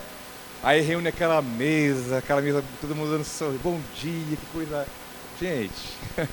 Aí 0.66 0.82
reúne 0.82 1.08
aquela 1.08 1.44
mesa, 1.44 2.18
aquela 2.18 2.42
mesa, 2.42 2.64
todo 2.82 2.96
mundo 2.96 3.12
dando 3.12 3.24
sorriso, 3.24 3.60
bom 3.64 3.80
dia, 4.02 4.36
que 4.36 4.46
coisa. 4.52 4.88
Gente, 5.40 5.96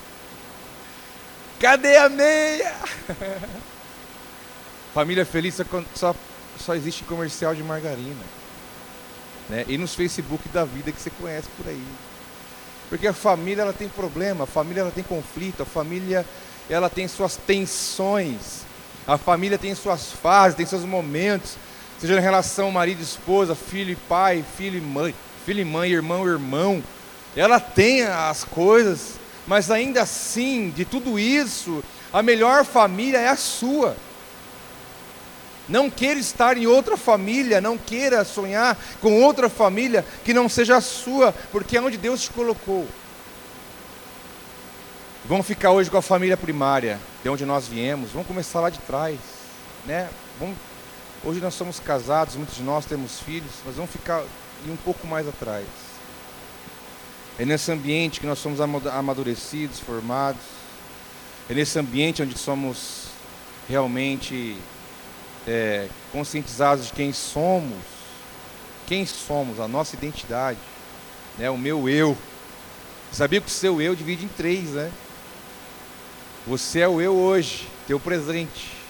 cadê 1.61 1.99
a 1.99 2.09
meia? 2.09 2.75
Família 4.95 5.27
feliz 5.27 5.61
só, 5.95 6.17
só 6.59 6.75
existe 6.75 7.05
comercial 7.05 7.55
de 7.55 7.63
margarina. 7.63 8.25
Né? 9.51 9.67
E 9.69 9.77
nos 9.77 9.95
Facebook 9.95 10.49
da 10.49 10.65
vida 10.65 10.91
que 10.91 11.03
você 11.03 11.11
conhece 11.11 11.49
por 11.55 11.69
aí. 11.69 11.85
Porque 12.89 13.07
a 13.07 13.13
família 13.13 13.61
ela 13.61 13.75
tem 13.75 13.91
problema, 13.91 14.45
a 14.45 14.47
família 14.47 14.81
ela 14.81 14.91
tem 14.91 15.05
conflito, 15.05 15.63
a 15.63 15.67
família 15.67 16.25
ela 16.71 16.89
tem 16.89 17.07
suas 17.07 17.37
tensões. 17.37 18.63
A 19.07 19.19
família 19.19 19.59
tem 19.59 19.75
suas 19.75 20.11
fases, 20.11 20.57
tem 20.57 20.65
seus 20.65 20.87
momentos, 20.87 21.59
seja 22.03 22.19
em 22.19 22.21
relação 22.21 22.69
marido 22.73 22.99
e 22.99 23.05
esposa, 23.05 23.55
filho 23.55 23.93
e 23.93 23.95
pai, 23.95 24.45
filho 24.57 24.77
e 24.77 24.81
mãe, 24.81 25.15
filho 25.47 25.61
e 25.61 25.65
mãe, 25.65 25.89
irmão 25.89 26.27
e 26.27 26.33
irmão. 26.33 26.83
Ela 27.37 27.61
tem 27.61 28.03
as 28.03 28.43
coisas, 28.43 29.21
mas 29.47 29.71
ainda 29.71 30.03
assim, 30.03 30.71
de 30.71 30.85
tudo 30.85 31.17
isso, 31.17 31.81
a 32.13 32.21
melhor 32.21 32.65
família 32.65 33.19
é 33.19 33.29
a 33.29 33.37
sua. 33.37 33.97
Não 35.69 35.89
queira 35.89 36.19
estar 36.19 36.57
em 36.57 36.67
outra 36.67 36.97
família, 36.97 37.61
não 37.61 37.79
queira 37.79 38.25
sonhar 38.25 38.77
com 39.01 39.23
outra 39.23 39.49
família 39.49 40.05
que 40.25 40.35
não 40.35 40.49
seja 40.49 40.79
a 40.79 40.81
sua, 40.81 41.33
porque 41.53 41.77
é 41.77 41.81
onde 41.81 41.97
Deus 41.97 42.23
te 42.23 42.31
colocou. 42.31 42.85
Vamos 45.25 45.47
ficar 45.47 45.71
hoje 45.71 45.89
com 45.89 45.99
a 45.99 46.03
família 46.03 46.37
primária, 46.37 46.99
de 47.23 47.29
onde 47.29 47.47
nós 47.47 47.69
viemos. 47.69 48.11
Vamos 48.11 48.27
começar 48.27 48.59
lá 48.59 48.71
de 48.71 48.81
trás, 48.81 49.21
né? 49.87 50.09
Vamos... 50.41 50.57
Hoje 51.25 51.39
nós 51.39 51.55
somos 51.55 51.79
casados, 51.79 52.35
muitos 52.35 52.57
de 52.57 52.65
nós 52.65 52.85
temos 52.85 53.21
filhos, 53.21 53.53
mas 53.65 53.77
vamos 53.77 53.93
ficar 53.93 54.25
um 54.67 54.77
pouco 54.77 55.07
mais 55.07 55.29
atrás. 55.29 55.65
É 57.39 57.45
nesse 57.45 57.71
ambiente 57.71 58.19
que 58.19 58.27
nós 58.27 58.41
somos 58.41 58.61
amadurecidos, 58.61 59.79
formados. 59.79 60.43
É 61.49 61.55
nesse 61.55 61.79
ambiente 61.79 62.23
onde 62.23 62.37
somos 62.37 63.05
realmente 63.69 64.57
é, 65.47 65.89
conscientizados 66.11 66.87
de 66.87 66.93
quem 66.93 67.13
somos. 67.13 67.79
Quem 68.89 69.07
somos, 69.07 69.61
a 69.61 69.69
nossa 69.69 69.95
identidade, 69.95 70.59
né? 71.39 71.49
o 71.49 71.57
meu 71.57 71.89
eu. 71.89 72.19
Sabia 73.13 73.41
que 73.41 73.47
o 73.47 73.51
seu 73.51 73.81
eu 73.81 73.95
divide 73.95 74.25
em 74.25 74.29
três, 74.29 74.71
né? 74.71 74.91
Você 76.49 76.81
é 76.81 76.89
o 76.89 77.01
eu 77.01 77.15
hoje, 77.15 77.69
teu 77.87 78.01
presente. 78.01 78.82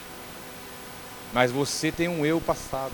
Mas 1.32 1.50
você 1.50 1.90
tem 1.90 2.08
um 2.08 2.24
eu 2.26 2.40
passado. 2.40 2.92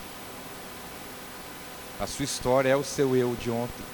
A 2.00 2.07
sua 2.07 2.25
história 2.25 2.68
é 2.68 2.76
o 2.76 2.85
seu 2.85 3.16
eu 3.16 3.35
de 3.35 3.50
ontem. 3.50 3.85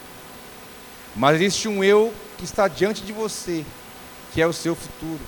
Mas 1.16 1.36
existe 1.36 1.68
um 1.68 1.82
eu 1.82 2.12
que 2.36 2.44
está 2.44 2.68
diante 2.68 3.02
de 3.02 3.12
você, 3.12 3.64
que 4.32 4.42
é 4.42 4.46
o 4.46 4.52
seu 4.52 4.74
futuro. 4.74 5.20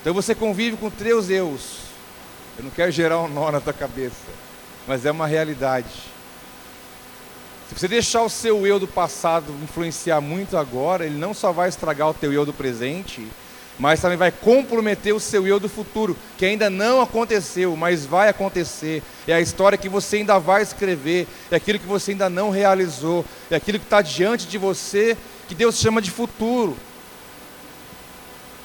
Então 0.00 0.14
você 0.14 0.34
convive 0.34 0.76
com 0.76 0.88
três 0.88 1.28
eus. 1.28 1.78
Eu 2.56 2.64
não 2.64 2.70
quero 2.70 2.90
gerar 2.90 3.20
um 3.20 3.28
nó 3.28 3.50
na 3.50 3.60
tua 3.60 3.72
cabeça, 3.72 4.14
mas 4.86 5.04
é 5.04 5.10
uma 5.10 5.26
realidade. 5.26 6.08
Se 7.68 7.74
você 7.74 7.86
deixar 7.86 8.22
o 8.22 8.30
seu 8.30 8.66
eu 8.66 8.80
do 8.80 8.88
passado 8.88 9.52
influenciar 9.62 10.20
muito 10.20 10.56
agora, 10.56 11.04
ele 11.04 11.18
não 11.18 11.34
só 11.34 11.52
vai 11.52 11.68
estragar 11.68 12.08
o 12.08 12.14
teu 12.14 12.32
eu 12.32 12.46
do 12.46 12.52
presente, 12.52 13.28
mas 13.78 14.00
também 14.00 14.18
vai 14.18 14.32
comprometer 14.32 15.14
o 15.14 15.20
seu 15.20 15.46
eu 15.46 15.60
do 15.60 15.68
futuro, 15.68 16.16
que 16.36 16.44
ainda 16.44 16.68
não 16.68 17.00
aconteceu, 17.00 17.76
mas 17.76 18.04
vai 18.04 18.28
acontecer. 18.28 19.02
É 19.26 19.32
a 19.32 19.40
história 19.40 19.78
que 19.78 19.88
você 19.88 20.16
ainda 20.16 20.38
vai 20.38 20.62
escrever, 20.62 21.28
é 21.50 21.56
aquilo 21.56 21.78
que 21.78 21.86
você 21.86 22.10
ainda 22.10 22.28
não 22.28 22.50
realizou, 22.50 23.24
é 23.50 23.56
aquilo 23.56 23.78
que 23.78 23.86
está 23.86 24.02
diante 24.02 24.46
de 24.46 24.58
você, 24.58 25.16
que 25.46 25.54
Deus 25.54 25.76
chama 25.76 26.02
de 26.02 26.10
futuro. 26.10 26.76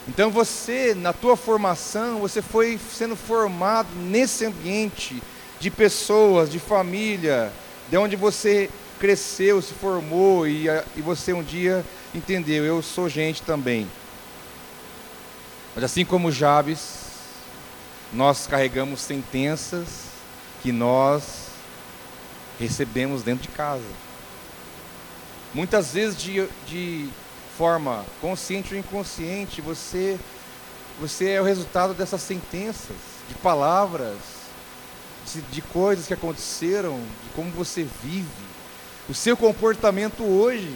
Então 0.07 0.31
você, 0.31 0.93
na 0.95 1.13
tua 1.13 1.37
formação, 1.37 2.19
você 2.19 2.41
foi 2.41 2.79
sendo 2.91 3.15
formado 3.15 3.87
nesse 3.95 4.45
ambiente 4.45 5.21
de 5.59 5.69
pessoas, 5.69 6.49
de 6.49 6.59
família, 6.59 7.53
de 7.89 7.95
onde 7.95 8.15
você 8.15 8.69
cresceu, 8.99 9.61
se 9.61 9.73
formou 9.73 10.47
e, 10.47 10.65
e 10.95 11.01
você 11.01 11.31
um 11.33 11.43
dia 11.43 11.85
entendeu, 12.13 12.65
eu 12.65 12.81
sou 12.81 13.07
gente 13.07 13.41
também. 13.41 13.87
Mas 15.75 15.83
assim 15.85 16.05
como 16.05 16.31
Jabes, 16.31 17.03
nós 18.11 18.45
carregamos 18.45 19.01
sentenças 19.01 20.05
que 20.61 20.71
nós 20.71 21.47
recebemos 22.59 23.23
dentro 23.23 23.43
de 23.43 23.49
casa. 23.49 23.83
Muitas 25.53 25.93
vezes 25.93 26.15
de, 26.15 26.47
de 26.67 27.09
forma 27.57 28.05
consciente 28.21 28.73
ou 28.73 28.79
inconsciente, 28.79 29.61
você, 29.61 30.19
você 30.99 31.31
é 31.31 31.41
o 31.41 31.43
resultado 31.43 31.93
dessas 31.93 32.21
sentenças, 32.21 32.95
de 33.27 33.35
palavras, 33.35 34.17
de, 35.31 35.41
de 35.41 35.61
coisas 35.61 36.05
que 36.05 36.13
aconteceram, 36.13 36.97
de 36.97 37.29
como 37.35 37.49
você 37.51 37.87
vive. 38.03 38.27
O 39.09 39.13
seu 39.13 39.35
comportamento 39.35 40.23
hoje, 40.23 40.73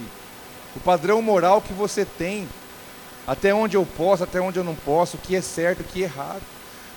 o 0.76 0.80
padrão 0.80 1.22
moral 1.22 1.62
que 1.62 1.72
você 1.72 2.04
tem, 2.04 2.48
até 3.28 3.52
onde 3.52 3.76
eu 3.76 3.84
posso, 3.84 4.24
até 4.24 4.40
onde 4.40 4.58
eu 4.58 4.64
não 4.64 4.74
posso, 4.74 5.18
o 5.18 5.20
que 5.20 5.36
é 5.36 5.42
certo, 5.42 5.80
o 5.80 5.84
que 5.84 6.00
é 6.00 6.06
errado. 6.06 6.40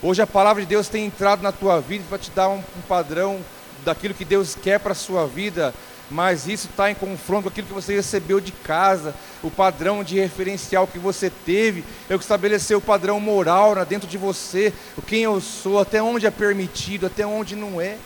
Hoje 0.01 0.21
a 0.21 0.25
palavra 0.27 0.63
de 0.63 0.67
Deus 0.67 0.87
tem 0.87 1.05
entrado 1.05 1.43
na 1.43 1.51
tua 1.51 1.81
vida 1.81 2.05
para 2.07 2.17
te 2.17 2.31
dar 2.31 2.47
um, 2.47 2.63
um 2.77 2.81
padrão 2.87 3.41
daquilo 3.83 4.13
que 4.13 4.23
Deus 4.23 4.55
quer 4.55 4.79
para 4.79 4.93
a 4.93 4.95
sua 4.95 5.27
vida, 5.27 5.73
mas 6.09 6.47
isso 6.47 6.69
está 6.69 6.89
em 6.89 6.95
confronto 6.95 7.43
com 7.43 7.49
aquilo 7.49 7.67
que 7.67 7.73
você 7.73 7.93
recebeu 7.93 8.39
de 8.39 8.53
casa, 8.53 9.13
o 9.43 9.51
padrão 9.51 10.05
de 10.05 10.21
referencial 10.21 10.87
que 10.87 10.97
você 10.97 11.29
teve, 11.29 11.83
é 12.09 12.15
o 12.15 12.17
que 12.17 12.23
estabeleceu 12.23 12.77
o 12.77 12.81
padrão 12.81 13.19
moral 13.19 13.75
dentro 13.85 14.07
de 14.07 14.17
você, 14.17 14.73
o 14.97 15.01
quem 15.01 15.23
eu 15.23 15.41
sou, 15.41 15.79
até 15.79 16.01
onde 16.01 16.25
é 16.25 16.31
permitido, 16.31 17.07
até 17.07 17.25
onde 17.25 17.57
não 17.57 17.81
é. 17.81 17.97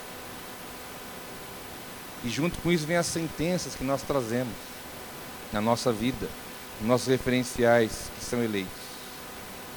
E 2.23 2.29
junto 2.29 2.57
com 2.57 2.71
isso 2.71 2.87
vem 2.87 2.97
as 2.97 3.05
sentenças 3.05 3.75
que 3.75 3.83
nós 3.83 4.01
trazemos 4.01 4.53
na 5.53 5.61
nossa 5.61 5.91
vida 5.91 6.27
nossos 6.81 7.07
referenciais 7.07 8.09
são 8.25 8.43
eleitos 8.43 8.85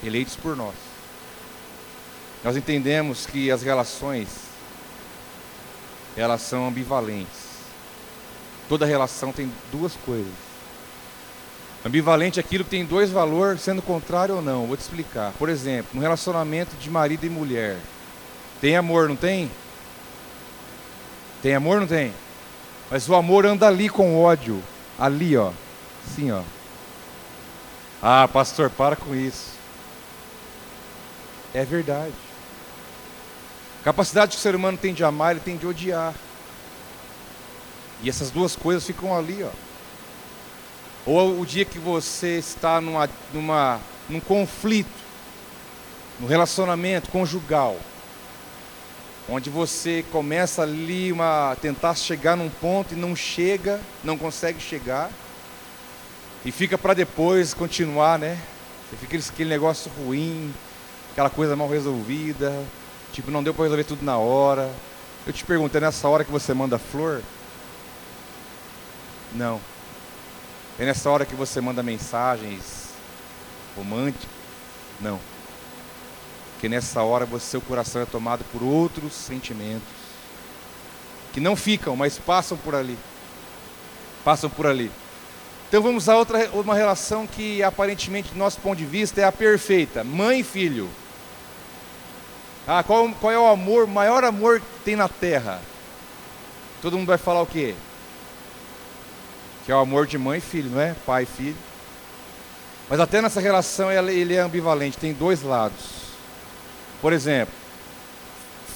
eleitos 0.05 0.37
por 0.37 0.57
nós. 0.57 0.75
nós 2.45 2.57
entendemos 2.57 3.27
que 3.27 3.51
as 3.51 3.63
relações 3.63 4.29
elas 6.17 6.41
são 6.41 6.67
ambivalentes. 6.67 7.49
Toda 8.69 8.85
relação 8.85 9.33
tem 9.33 9.51
duas 9.71 9.95
coisas. 10.05 10.33
Ambivalente 11.85 12.41
é 12.41 12.43
aquilo 12.43 12.65
que 12.65 12.71
tem 12.71 12.85
dois 12.85 13.11
valores, 13.11 13.61
sendo 13.61 13.81
contrário 13.81 14.37
ou 14.37 14.43
não. 14.43 14.67
Vou 14.67 14.77
te 14.77 14.81
explicar. 14.81 15.33
Por 15.39 15.49
exemplo, 15.49 15.91
no 15.95 16.01
relacionamento 16.01 16.77
de 16.77 16.91
marido 16.91 17.25
e 17.25 17.31
mulher, 17.31 17.79
tem 18.61 18.77
amor, 18.77 19.09
não 19.09 19.15
tem? 19.15 19.49
Tem 21.41 21.55
amor, 21.55 21.81
não 21.81 21.87
tem? 21.87 22.13
Mas 22.91 23.09
o 23.09 23.15
amor 23.15 23.47
anda 23.47 23.69
ali 23.69 23.89
com 23.89 24.21
ódio, 24.21 24.61
ali, 24.99 25.37
ó, 25.37 25.53
assim, 26.05 26.33
ó. 26.33 26.43
Ah, 28.03 28.29
pastor, 28.29 28.71
para 28.71 28.95
com 28.95 29.15
isso. 29.15 29.53
É 31.53 31.65
verdade. 31.65 32.15
A 33.81 33.85
capacidade 33.85 34.33
que 34.33 34.39
o 34.39 34.41
ser 34.41 34.55
humano 34.55 34.79
tem 34.79 34.95
de 34.95 35.03
amar, 35.03 35.33
ele 35.33 35.41
tem 35.41 35.57
de 35.57 35.67
odiar. 35.67 36.15
E 38.03 38.09
essas 38.09 38.31
duas 38.31 38.55
coisas 38.55 38.87
ficam 38.87 39.17
ali, 39.17 39.43
ó. 39.43 39.51
Ou 41.05 41.41
o 41.41 41.47
dia 41.47 41.65
que 41.65 41.79
você 41.79 42.39
está 42.39 42.81
numa, 42.81 43.09
numa, 43.33 43.81
num 44.09 44.21
conflito, 44.21 44.91
no 46.21 46.27
relacionamento 46.27 47.11
conjugal, 47.11 47.77
onde 49.29 49.51
você 49.51 50.05
começa 50.13 50.63
ali 50.63 51.11
uma 51.11 51.57
tentar 51.61 51.95
chegar 51.95 52.37
num 52.37 52.49
ponto 52.49 52.95
e 52.95 52.97
não 52.97 53.17
chega, 53.17 53.81
não 54.05 54.17
consegue 54.17 54.61
chegar, 54.61 55.11
e 56.45 56.53
fica 56.53 56.79
para 56.79 56.95
depois 56.95 57.53
continuar, 57.53 58.19
né? 58.19 58.39
Você 58.89 58.97
fica 58.97 59.17
aquele 59.17 59.51
negócio 59.51 59.91
ruim, 59.99 60.55
aquela 61.13 61.29
coisa 61.29 61.55
mal 61.57 61.69
resolvida, 61.69 62.53
tipo, 63.13 63.31
não 63.31 63.43
deu 63.43 63.53
para 63.53 63.65
resolver 63.65 63.85
tudo 63.85 64.05
na 64.05 64.17
hora. 64.17 64.73
Eu 65.27 65.33
te 65.33 65.45
pergunto, 65.45 65.77
é 65.77 65.81
nessa 65.81 66.09
hora 66.09 66.25
que 66.25 66.31
você 66.31 66.55
manda 66.55 66.79
flor? 66.79 67.23
Não. 69.35 69.61
É 70.79 70.87
nessa 70.87 71.11
hora 71.11 71.27
que 71.27 71.35
você 71.35 71.61
manda 71.61 71.83
mensagens 71.83 72.91
românticas? 73.77 74.29
Não. 75.01 75.21
Porque 76.53 76.69
nessa 76.69 77.03
hora 77.03 77.27
você, 77.27 77.47
seu 77.47 77.61
coração 77.61 78.03
é 78.03 78.07
tomado 78.07 78.45
por 78.53 78.63
outros 78.63 79.13
sentimentos 79.13 79.99
que 81.33 81.41
não 81.41 81.55
ficam, 81.55 81.95
mas 81.95 82.19
passam 82.19 82.57
por 82.57 82.75
ali. 82.75 82.99
Passam 84.25 84.49
por 84.49 84.67
ali. 84.67 84.91
Então 85.69 85.83
vamos 85.83 86.09
a 86.09 86.17
outra 86.17 86.51
uma 86.53 86.75
relação 86.75 87.27
que 87.27 87.63
aparentemente 87.63 88.33
do 88.33 88.39
nosso 88.39 88.59
ponto 88.61 88.79
de 88.79 88.87
vista 88.87 89.21
é 89.21 89.25
a 89.25 89.33
perfeita, 89.33 90.03
mãe 90.03 90.41
e 90.41 90.45
filho. 90.45 90.89
Ah, 92.67 92.83
qual, 92.83 93.09
qual 93.21 93.33
é 93.33 93.39
o 93.39 93.47
amor, 93.47 93.87
maior 93.87 94.25
amor 94.25 94.61
que 94.61 94.67
tem 94.85 94.97
na 94.97 95.09
terra? 95.09 95.61
Todo 96.83 96.97
mundo 96.97 97.09
vai 97.09 97.19
falar 97.19 97.43
o 97.43 97.47
quê? 97.47 97.75
que 99.69 99.73
é 99.73 99.75
o 99.75 99.81
amor 99.81 100.07
de 100.07 100.17
mãe 100.17 100.39
e 100.39 100.41
filho, 100.41 100.71
não 100.71 100.81
é? 100.81 100.95
Pai 101.05 101.25
e 101.25 101.27
filho. 101.27 101.57
Mas 102.89 102.99
até 103.01 103.21
nessa 103.21 103.39
relação 103.39 103.93
ele 103.93 104.35
é 104.35 104.41
ambivalente, 104.41 104.97
tem 104.97 105.13
dois 105.13 105.43
lados. 105.43 106.07
Por 107.03 107.13
exemplo, 107.13 107.53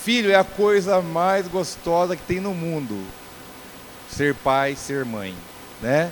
filho 0.04 0.30
é 0.30 0.34
a 0.34 0.44
coisa 0.44 1.00
mais 1.00 1.48
gostosa 1.48 2.14
que 2.14 2.22
tem 2.24 2.40
no 2.40 2.52
mundo. 2.52 3.02
Ser 4.10 4.34
pai, 4.34 4.76
ser 4.76 5.06
mãe, 5.06 5.34
né? 5.80 6.10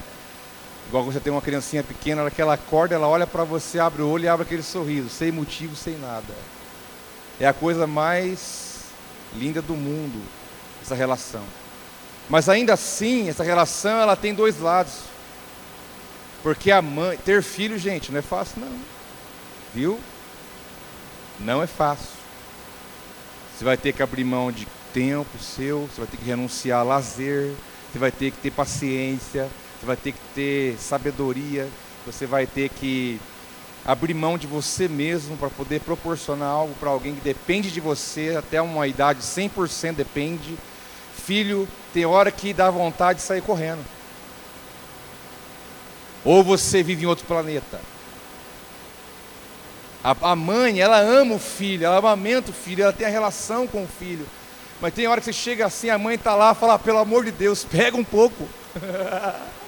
Igual 0.90 1.04
você 1.04 1.20
tem 1.20 1.32
uma 1.32 1.40
criancinha 1.40 1.85
pequena, 1.85 2.23
ela 2.23 2.32
que 2.32 2.42
ela 2.42 2.54
acorda, 2.54 2.97
ela 2.97 3.06
olha 3.06 3.25
para 3.25 3.44
você, 3.44 3.78
abre 3.78 4.02
o 4.02 4.09
olho 4.09 4.25
e 4.25 4.28
abre 4.28 4.44
aquele 4.44 4.64
sorriso, 4.64 5.09
sem 5.09 5.30
motivo, 5.30 5.76
sem 5.76 5.97
nada. 5.97 6.35
É 7.38 7.47
a 7.47 7.52
coisa 7.52 7.87
mais 7.87 8.87
linda 9.32 9.62
do 9.62 9.75
mundo, 9.75 10.20
essa 10.82 10.97
relação. 10.97 11.44
Mas 12.28 12.49
ainda 12.49 12.73
assim, 12.73 13.28
essa 13.28 13.44
relação 13.44 14.00
ela 14.00 14.16
tem 14.16 14.35
dois 14.35 14.59
lados. 14.59 14.94
Porque 16.42 16.72
a 16.72 16.83
mãe, 16.83 17.16
ter 17.18 17.40
filho, 17.40 17.79
gente, 17.79 18.11
não 18.11 18.18
é 18.18 18.22
fácil 18.22 18.61
não. 18.61 18.76
Viu? 19.72 20.00
Não 21.38 21.62
é 21.62 21.68
fácil. 21.68 22.18
Você 23.57 23.64
vai 23.64 23.76
ter 23.76 23.92
que 23.92 24.03
abrir 24.03 24.24
mão 24.24 24.50
de 24.50 24.66
tempo 24.92 25.38
seu, 25.38 25.83
você 25.87 26.00
vai 26.00 26.09
ter 26.09 26.16
que 26.16 26.24
renunciar 26.24 26.81
a 26.81 26.83
lazer, 26.83 27.55
você 27.92 27.98
vai 28.00 28.11
ter 28.11 28.33
que 28.33 28.38
ter 28.38 28.50
paciência, 28.50 29.48
você 29.81 29.87
vai 29.87 29.97
ter 29.97 30.12
que 30.12 30.19
ter 30.35 30.79
sabedoria, 30.79 31.69
você 32.05 32.27
vai 32.27 32.47
ter 32.47 32.69
que 32.69 33.19
abrir 33.85 34.12
mão 34.12 34.37
de 34.37 34.47
você 34.47 34.87
mesmo 34.87 35.37
para 35.37 35.49
poder 35.49 35.81
proporcionar 35.81 36.49
algo 36.49 36.75
para 36.79 36.90
alguém 36.90 37.14
que 37.14 37.21
depende 37.23 37.71
de 37.71 37.81
você 37.81 38.37
até 38.37 38.61
uma 38.61 38.87
idade 38.87 39.21
100% 39.21 39.95
depende 39.95 40.59
filho 41.31 41.69
tem 41.93 42.05
hora 42.05 42.33
que 42.33 42.53
dá 42.53 42.69
vontade 42.71 43.21
de 43.21 43.25
sair 43.25 43.40
correndo. 43.40 43.85
Ou 46.25 46.43
você 46.43 46.83
vive 46.83 47.05
em 47.05 47.07
outro 47.07 47.25
planeta. 47.25 47.81
A, 50.03 50.33
a 50.33 50.37
mãe, 50.37 50.81
ela 50.81 50.99
ama 50.99 51.37
o 51.37 51.38
filho, 51.38 51.87
ela 51.87 51.99
amamenta 51.99 52.51
o 52.51 52.55
filho, 52.55 52.83
ela 52.83 52.93
tem 52.93 53.07
a 53.07 53.11
relação 53.11 53.66
com 53.66 53.85
o 53.85 53.88
filho. 53.88 54.27
Mas 54.81 54.93
tem 54.93 55.07
hora 55.07 55.21
que 55.21 55.27
você 55.27 55.33
chega 55.33 55.66
assim, 55.66 55.88
a 55.88 55.99
mãe 55.99 56.16
está 56.16 56.35
lá, 56.35 56.53
fala, 56.53 56.79
pelo 56.81 56.99
amor 56.99 57.25
de 57.25 57.31
Deus, 57.31 57.62
pega 57.64 57.97
um 57.97 58.05
pouco. 58.05 58.49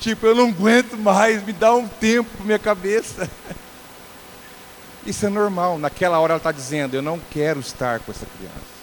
tipo, 0.00 0.26
eu 0.26 0.34
não 0.34 0.48
aguento 0.48 0.96
mais, 0.96 1.44
me 1.44 1.52
dá 1.52 1.74
um 1.74 1.86
tempo 1.88 2.30
para 2.36 2.44
minha 2.44 2.58
cabeça. 2.58 3.28
Isso 5.06 5.24
é 5.24 5.28
normal. 5.28 5.78
Naquela 5.78 6.18
hora 6.18 6.32
ela 6.32 6.38
está 6.38 6.52
dizendo, 6.52 6.94
eu 6.94 7.02
não 7.02 7.20
quero 7.30 7.60
estar 7.60 8.00
com 8.00 8.10
essa 8.10 8.26
criança. 8.26 8.76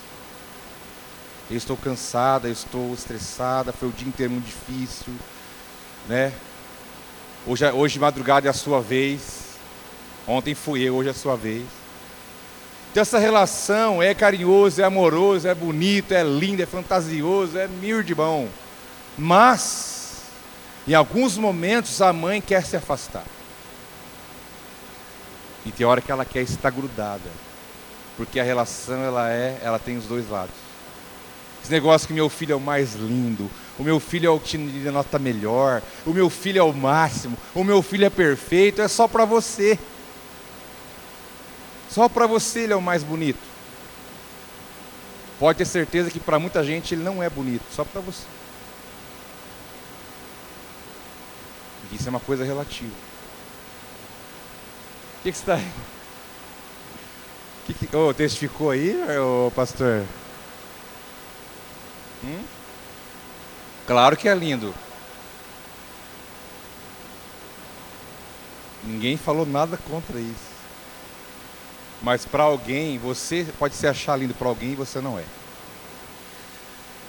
Eu 1.51 1.57
estou 1.57 1.75
cansada, 1.75 2.47
eu 2.47 2.53
estou 2.53 2.93
estressada, 2.93 3.73
foi 3.73 3.89
o 3.89 3.91
dia 3.91 4.07
inteiro 4.07 4.31
muito 4.31 4.45
difícil, 4.45 5.13
né? 6.07 6.31
Hoje, 7.45 7.69
hoje 7.71 7.93
de 7.95 7.99
madrugada 7.99 8.47
é 8.47 8.49
a 8.49 8.53
sua 8.53 8.81
vez. 8.81 9.43
Ontem 10.25 10.55
fui 10.55 10.81
eu, 10.81 10.95
hoje 10.95 11.09
é 11.09 11.11
a 11.11 11.15
sua 11.15 11.35
vez. 11.35 11.65
Então 12.91 13.01
essa 13.01 13.19
relação 13.19 14.01
é 14.01 14.13
carinhoso, 14.13 14.81
é 14.81 14.85
amoroso, 14.85 15.47
é 15.47 15.53
bonito, 15.53 16.13
é 16.13 16.23
lindo, 16.23 16.61
é 16.61 16.65
fantasioso, 16.65 17.57
é 17.57 17.67
mil 17.67 18.01
de 18.01 18.15
bom. 18.15 18.47
Mas 19.17 19.92
em 20.87 20.93
alguns 20.93 21.37
momentos 21.37 22.01
a 22.01 22.11
mãe 22.11 22.41
quer 22.41 22.65
se 22.65 22.75
afastar. 22.75 23.25
E 25.65 25.71
tem 25.71 25.85
hora 25.85 26.01
que 26.01 26.11
ela 26.11 26.25
quer 26.25 26.41
estar 26.41 26.69
grudada. 26.69 27.29
Porque 28.17 28.39
a 28.39 28.43
relação 28.43 29.01
ela 29.01 29.29
é, 29.31 29.57
ela 29.61 29.79
tem 29.79 29.97
os 29.97 30.05
dois 30.05 30.29
lados. 30.29 30.55
Esse 31.63 31.71
negócio 31.71 32.07
que 32.07 32.13
meu 32.13 32.29
filho 32.29 32.53
é 32.53 32.55
o 32.55 32.59
mais 32.59 32.93
lindo, 32.93 33.49
o 33.79 33.83
meu 33.83 33.97
filho 33.99 34.27
é 34.27 34.29
o 34.29 34.39
que 34.39 34.57
tira 34.57 34.91
nota 34.91 35.17
melhor, 35.17 35.81
o 36.05 36.11
meu 36.11 36.29
filho 36.29 36.59
é 36.59 36.63
o 36.63 36.73
máximo, 36.73 37.37
o 37.55 37.63
meu 37.63 37.81
filho 37.81 38.05
é 38.05 38.09
perfeito, 38.09 38.81
é 38.81 38.87
só 38.89 39.07
para 39.07 39.23
você. 39.23 39.79
Só 41.89 42.09
para 42.09 42.27
você 42.27 42.61
ele 42.61 42.73
é 42.73 42.75
o 42.75 42.81
mais 42.81 43.01
bonito. 43.01 43.39
Pode 45.39 45.57
ter 45.57 45.65
certeza 45.65 46.11
que 46.11 46.19
para 46.19 46.37
muita 46.37 46.63
gente 46.63 46.93
ele 46.93 47.03
não 47.03 47.23
é 47.23 47.29
bonito, 47.29 47.63
só 47.71 47.85
para 47.85 48.01
você. 48.01 48.23
Isso 51.93 52.07
é 52.07 52.09
uma 52.09 52.19
coisa 52.19 52.43
relativa. 52.43 52.91
O 55.19 55.23
que, 55.23 55.31
que 55.31 55.37
você 55.37 55.51
está. 55.51 55.59
Que 57.65 57.73
que... 57.73 57.95
Oh, 57.95 58.13
testificou 58.13 58.71
aí, 58.71 58.95
oh, 59.19 59.51
pastor? 59.51 60.03
Hum? 62.23 62.43
Claro 63.85 64.17
que 64.17 64.27
é 64.27 64.33
lindo. 64.33 64.73
Ninguém 68.83 69.15
falou 69.15 69.45
nada 69.45 69.77
contra 69.77 70.19
isso. 70.19 70.53
Mas 72.01 72.25
para 72.25 72.43
alguém, 72.43 72.97
você 72.97 73.47
pode 73.57 73.75
se 73.75 73.87
achar 73.87 74.17
lindo 74.17 74.33
para 74.33 74.47
alguém 74.49 74.75
você 74.75 74.99
não 74.99 75.17
é. 75.17 75.23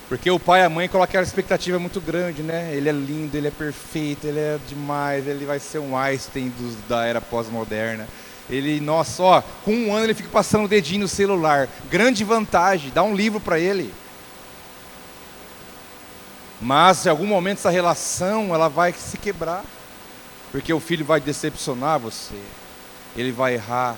Porque 0.07 0.29
o 0.29 0.39
pai 0.39 0.61
e 0.61 0.63
a 0.63 0.69
mãe 0.69 0.87
colocam 0.87 1.09
aquela 1.09 1.23
expectativa 1.23 1.79
muito 1.79 1.99
grande, 1.99 2.43
né? 2.43 2.71
Ele 2.73 2.87
é 2.87 2.91
lindo, 2.91 3.35
ele 3.35 3.47
é 3.47 3.51
perfeito, 3.51 4.27
ele 4.27 4.39
é 4.39 4.59
demais, 4.67 5.27
ele 5.27 5.45
vai 5.45 5.59
ser 5.59 5.79
um 5.79 5.97
Einstein 5.97 6.49
dos, 6.49 6.75
da 6.87 7.05
era 7.05 7.19
pós-moderna. 7.19 8.07
Ele, 8.47 8.79
nossa, 8.79 9.23
ó, 9.23 9.41
com 9.63 9.73
um 9.73 9.93
ano 9.93 10.05
ele 10.05 10.13
fica 10.13 10.29
passando 10.29 10.65
o 10.65 10.67
dedinho 10.67 11.01
no 11.01 11.07
celular. 11.07 11.67
Grande 11.89 12.23
vantagem, 12.23 12.91
dá 12.93 13.01
um 13.01 13.15
livro 13.15 13.39
para 13.39 13.57
ele. 13.57 13.91
Mas 16.61 17.05
em 17.05 17.09
algum 17.09 17.25
momento 17.25 17.57
essa 17.57 17.69
relação 17.69 18.53
ela 18.53 18.69
vai 18.69 18.93
se 18.93 19.17
quebrar, 19.17 19.63
porque 20.51 20.71
o 20.71 20.79
filho 20.79 21.03
vai 21.03 21.19
decepcionar 21.19 21.99
você, 21.99 22.39
ele 23.17 23.31
vai 23.31 23.55
errar, 23.55 23.95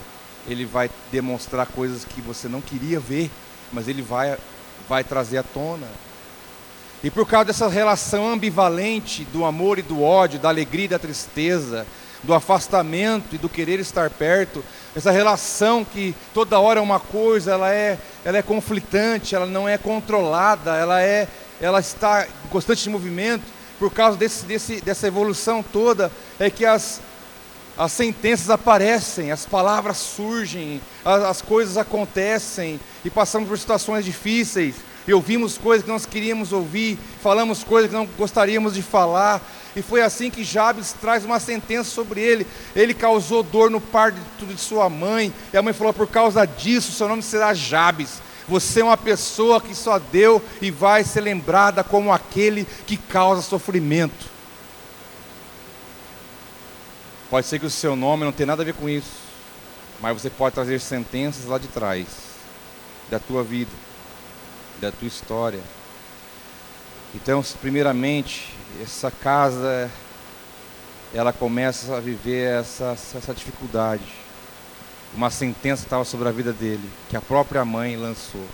ele 0.48 0.65
vai 0.65 0.89
demonstrar 1.12 1.67
coisas 1.67 2.04
que 2.04 2.20
você 2.20 2.48
não 2.48 2.62
queria 2.62 3.00
ver, 3.00 3.30
mas 3.72 3.88
ele 3.88 4.02
vai, 4.02 4.38
vai 4.88 5.04
trazer 5.04 5.38
à 5.38 5.43
tona. 5.43 5.88
E 7.04 7.12
por 7.12 7.28
causa 7.28 7.45
dessa 7.45 7.67
relação 7.67 8.28
ambivalente 8.28 9.23
do 9.26 9.45
amor 9.45 9.78
e 9.78 9.84
do 9.84 10.02
ódio, 10.02 10.39
da 10.39 10.50
alegria 10.50 10.86
e 10.86 10.89
da 10.89 11.00
tristeza, 11.00 11.86
do 12.23 12.34
afastamento 12.34 13.36
e 13.36 13.38
do 13.38 13.47
querer 13.47 13.80
estar 13.80 14.10
perto, 14.10 14.63
essa 14.95 15.12
relação 15.12 15.86
que 15.86 16.15
toda 16.34 16.60
hora 16.60 16.80
é 16.80 16.84
uma 16.84 17.00
coisa, 17.00 17.52
ela 17.52 17.71
é, 17.71 18.00
ela 18.26 18.38
é 18.38 18.41
conflitante, 18.41 19.36
ela 19.36 19.45
não 19.45 19.69
é 19.69 19.78
controlada, 19.78 20.76
ela 20.76 21.02
é, 21.02 21.28
ela 21.62 21.80
está 21.80 22.26
em 22.26 22.47
constante 22.50 22.89
movimento, 22.89 23.43
por 23.78 23.93
causa 23.93 24.17
desse, 24.17 24.45
desse, 24.45 24.82
dessa 24.82 25.06
evolução 25.06 25.62
toda, 25.62 26.12
é 26.39 26.50
que 26.50 26.65
as, 26.65 27.00
as 27.78 27.92
sentenças 27.92 28.50
aparecem, 28.50 29.32
as 29.32 29.46
palavras 29.46 29.98
surgem, 29.98 30.82
as, 31.06 31.24
as 31.24 31.42
coisas 31.42 31.78
acontecem 31.78 32.80
e 33.06 33.10
passamos 33.10 33.48
por 33.48 33.58
situações 33.58 34.04
difíceis 34.04 34.76
e 35.08 35.13
ouvimos 35.13 35.58
coisas 35.58 35.86
que 35.86 35.92
nós 35.92 36.06
queríamos 36.06 36.52
ouvir, 36.52 37.00
falamos 37.24 37.63
coisas 37.63 37.90
que 37.90 37.96
não 37.96 38.06
gostaríamos 38.06 38.74
de 38.74 38.82
falar, 38.82 39.42
e 39.74 39.82
foi 39.82 40.02
assim 40.02 40.30
que 40.30 40.44
Jabes 40.44 40.94
traz 41.00 41.24
uma 41.24 41.40
sentença 41.40 41.90
sobre 41.90 42.20
ele. 42.20 42.46
Ele 42.76 42.94
causou 42.94 43.42
dor 43.42 43.70
no 43.72 43.80
parto 43.80 44.18
de 44.46 44.60
sua 44.60 44.90
mãe, 44.90 45.32
e 45.54 45.58
a 45.58 45.62
mãe 45.62 45.72
falou: 45.72 45.94
por 45.94 46.08
causa 46.08 46.46
disso, 46.46 46.92
seu 46.92 47.08
nome 47.08 47.24
será 47.24 47.54
Jabes. 47.54 48.22
Você 48.50 48.82
é 48.82 48.84
uma 48.84 48.98
pessoa 48.98 49.62
que 49.62 49.76
só 49.76 50.00
deu 50.00 50.42
e 50.62 50.72
vai 50.72 51.04
ser 51.04 51.22
lembrada 51.22 51.84
como 51.84 52.12
aquele 52.12 52.68
que 52.86 52.98
causa 52.98 53.42
sofrimento. 53.42 54.37
Pode 57.30 57.46
ser 57.46 57.60
que 57.60 57.66
o 57.66 57.70
seu 57.70 57.96
nome 57.96 58.24
não 58.24 58.32
tenha 58.32 58.48
nada 58.48 58.62
a 58.62 58.66
ver 58.66 58.74
com 58.74 58.88
isso, 58.88 59.18
mas 60.00 60.22
você 60.22 60.30
pode 60.30 60.56
trazer 60.56 60.80
sentenças 60.80 61.46
lá 61.46 61.58
de 61.58 61.68
trás 61.68 62.08
da 63.10 63.20
tua 63.20 63.44
vida 63.44 63.88
da 64.80 64.92
tua 64.92 65.08
história. 65.08 65.62
Então, 67.16 67.44
primeiramente, 67.62 68.54
essa 68.82 69.10
casa, 69.10 69.90
ela 71.13 71.34
começa 71.34 71.96
a 71.96 72.00
viver 72.00 72.60
essa, 72.60 72.92
essa 72.92 73.34
dificuldade. 73.34 74.04
Uma 75.13 75.30
sentença 75.30 75.84
estava 75.84 76.04
sobre 76.04 76.28
a 76.28 76.32
vida 76.32 76.54
dele, 76.54 76.88
que 77.10 77.18
a 77.18 77.22
própria 77.22 77.63
mãe 77.63 77.96
lançou. 77.96 78.46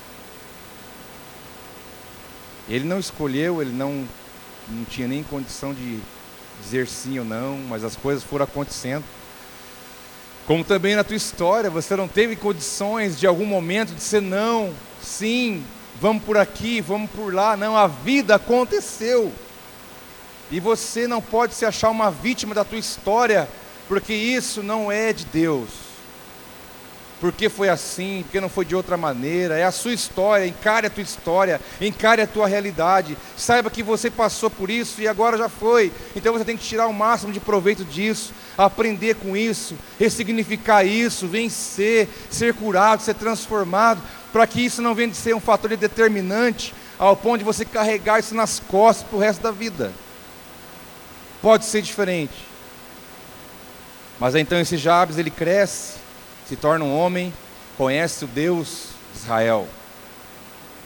Ele 2.69 2.85
não 2.85 2.99
escolheu, 2.99 3.61
ele 3.61 3.73
não, 3.73 4.07
não 4.69 4.85
tinha 4.85 5.07
nem 5.07 5.23
condição 5.23 5.73
de 5.73 5.99
dizer 6.63 6.87
sim 6.87 7.19
ou 7.19 7.25
não, 7.25 7.57
mas 7.69 7.83
as 7.83 7.95
coisas 7.95 8.23
foram 8.23 8.45
acontecendo. 8.45 9.03
Como 10.47 10.63
também 10.63 10.95
na 10.95 11.03
tua 11.03 11.15
história, 11.15 11.69
você 11.69 11.95
não 11.95 12.07
teve 12.07 12.35
condições 12.35 13.19
de 13.19 13.25
algum 13.27 13.45
momento 13.45 13.89
de 13.89 13.95
dizer 13.95 14.21
não, 14.21 14.73
sim, 15.01 15.63
vamos 16.01 16.23
por 16.23 16.37
aqui, 16.37 16.81
vamos 16.81 17.09
por 17.11 17.33
lá. 17.33 17.55
Não, 17.55 17.77
a 17.77 17.87
vida 17.87 18.35
aconteceu. 18.35 19.31
E 20.51 20.59
você 20.59 21.07
não 21.07 21.21
pode 21.21 21.53
se 21.53 21.65
achar 21.65 21.89
uma 21.89 22.11
vítima 22.11 22.53
da 22.53 22.63
tua 22.63 22.77
história, 22.77 23.47
porque 23.87 24.13
isso 24.13 24.61
não 24.61 24.91
é 24.91 25.13
de 25.13 25.25
Deus. 25.25 25.69
Porque 27.23 27.47
foi 27.47 27.69
assim, 27.69 28.23
porque 28.23 28.41
não 28.41 28.49
foi 28.49 28.65
de 28.65 28.75
outra 28.75 28.97
maneira. 28.97 29.57
É 29.57 29.63
a 29.63 29.71
sua 29.71 29.93
história, 29.93 30.45
encare 30.45 30.87
a 30.87 30.89
tua 30.89 31.01
história, 31.01 31.61
encare 31.79 32.21
a 32.21 32.27
tua 32.27 32.47
realidade. 32.47 33.17
Saiba 33.37 33.69
que 33.69 33.81
você 33.81 34.11
passou 34.11 34.49
por 34.49 34.69
isso 34.69 35.01
e 35.01 35.07
agora 35.07 35.37
já 35.37 35.47
foi. 35.47 35.89
Então 36.17 36.33
você 36.33 36.43
tem 36.43 36.57
que 36.57 36.65
tirar 36.65 36.85
o 36.85 36.93
máximo 36.93 37.31
de 37.31 37.39
proveito 37.39 37.85
disso, 37.85 38.33
aprender 38.57 39.15
com 39.15 39.37
isso, 39.37 39.77
ressignificar 39.97 40.83
isso, 40.83 41.25
vencer, 41.25 42.09
ser 42.29 42.53
curado, 42.55 43.01
ser 43.01 43.13
transformado, 43.13 44.01
para 44.33 44.45
que 44.45 44.59
isso 44.59 44.81
não 44.81 44.93
venha 44.93 45.07
de 45.07 45.15
ser 45.15 45.33
um 45.33 45.39
fator 45.39 45.73
determinante 45.77 46.75
ao 46.99 47.15
ponto 47.15 47.37
de 47.37 47.45
você 47.45 47.63
carregar 47.63 48.19
isso 48.19 48.35
nas 48.35 48.59
costas 48.59 49.07
para 49.07 49.15
o 49.15 49.21
resto 49.21 49.41
da 49.41 49.51
vida. 49.51 49.93
Pode 51.41 51.63
ser 51.63 51.81
diferente. 51.81 52.35
Mas 54.19 54.35
então 54.35 54.59
esse 54.59 54.75
Jabes 54.75 55.17
ele 55.17 55.31
cresce, 55.31 56.02
se 56.53 56.57
torna 56.57 56.85
um 56.85 56.95
homem, 56.95 57.33
conhece 57.75 58.25
o 58.25 58.27
Deus 58.27 58.89
de 59.11 59.21
Israel. 59.21 59.67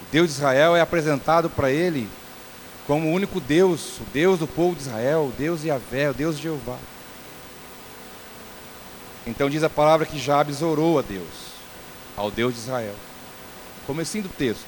O 0.00 0.10
Deus 0.10 0.28
de 0.28 0.32
Israel 0.36 0.74
é 0.74 0.80
apresentado 0.80 1.50
para 1.50 1.70
ele 1.70 2.08
como 2.86 3.08
o 3.08 3.12
único 3.12 3.38
Deus, 3.38 3.98
o 4.00 4.04
Deus 4.10 4.38
do 4.38 4.46
povo 4.46 4.74
de 4.74 4.80
Israel, 4.80 5.26
o 5.26 5.34
Deus 5.36 5.62
Yahvé, 5.64 6.08
o 6.08 6.14
Deus 6.14 6.38
de 6.38 6.44
Jeová. 6.44 6.78
Então 9.26 9.50
diz 9.50 9.62
a 9.62 9.68
palavra 9.68 10.06
que 10.06 10.18
Jabes 10.18 10.62
orou 10.62 10.98
a 10.98 11.02
Deus, 11.02 11.28
ao 12.16 12.30
Deus 12.30 12.54
de 12.54 12.60
Israel. 12.60 12.94
Comecinho 13.86 14.22
do 14.22 14.30
texto. 14.30 14.64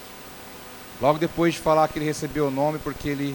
Logo 1.00 1.18
depois 1.18 1.54
de 1.54 1.60
falar 1.60 1.88
que 1.88 1.98
ele 1.98 2.04
recebeu 2.04 2.48
o 2.48 2.50
nome 2.50 2.78
porque 2.78 3.08
ele 3.08 3.34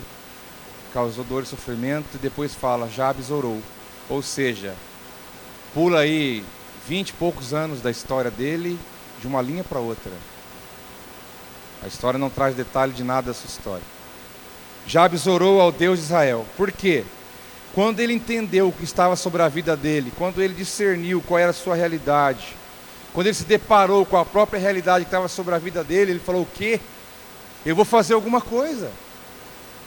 causou 0.94 1.24
dor 1.24 1.42
e 1.42 1.48
sofrimento, 1.48 2.06
e 2.14 2.20
depois 2.20 2.54
fala, 2.54 2.88
Jabes 2.88 3.32
orou. 3.32 3.60
Ou 4.08 4.22
seja, 4.22 4.76
pula 5.74 6.02
aí 6.02 6.46
vinte 6.88 7.10
e 7.10 7.14
poucos 7.14 7.54
anos 7.54 7.82
da 7.82 7.92
história 7.92 8.32
dele, 8.32 8.80
de 9.20 9.28
uma 9.28 9.42
linha 9.42 9.64
para 9.64 9.80
outra. 9.80 10.12
A 11.84 11.88
história 11.88 12.18
não 12.18 12.30
traz 12.30 12.56
detalhe 12.56 12.94
de 12.94 13.04
nada 13.04 13.32
dessa 13.32 13.46
história. 13.46 13.84
Jabes 14.88 15.28
orou 15.28 15.60
ao 15.62 15.72
Deus 15.72 16.00
de 16.00 16.06
Israel. 16.06 16.46
Por 16.56 16.72
quê? 16.72 17.04
Quando 17.74 18.00
ele 18.00 18.14
entendeu 18.14 18.70
o 18.70 18.72
que 18.72 18.84
estava 18.84 19.16
sobre 19.16 19.42
a 19.42 19.50
vida 19.50 19.76
dele, 19.76 20.12
quando 20.18 20.42
ele 20.42 20.54
discerniu 20.54 21.22
qual 21.22 21.40
era 21.40 21.50
a 21.50 21.54
sua 21.54 21.76
realidade, 21.76 22.56
quando 23.14 23.28
ele 23.28 23.34
se 23.34 23.44
deparou 23.44 24.06
com 24.06 24.18
a 24.18 24.26
própria 24.26 24.60
realidade 24.60 25.06
que 25.06 25.10
estava 25.10 25.28
sobre 25.28 25.56
a 25.56 25.58
vida 25.58 25.84
dele, 25.84 26.12
ele 26.12 26.20
falou: 26.20 26.44
O 26.44 26.48
quê? 26.54 26.80
Eu 27.66 27.76
vou 27.76 27.86
fazer 27.86 28.14
alguma 28.14 28.40
coisa. 28.40 28.92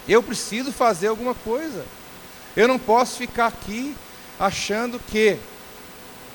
Eu 0.08 0.22
preciso 0.22 0.72
fazer 0.72 1.08
alguma 1.08 1.34
coisa. 1.34 1.84
Eu 2.56 2.66
não 2.66 2.78
posso 2.78 3.18
ficar 3.18 3.46
aqui 3.46 3.94
achando 4.38 4.98
que, 4.98 5.38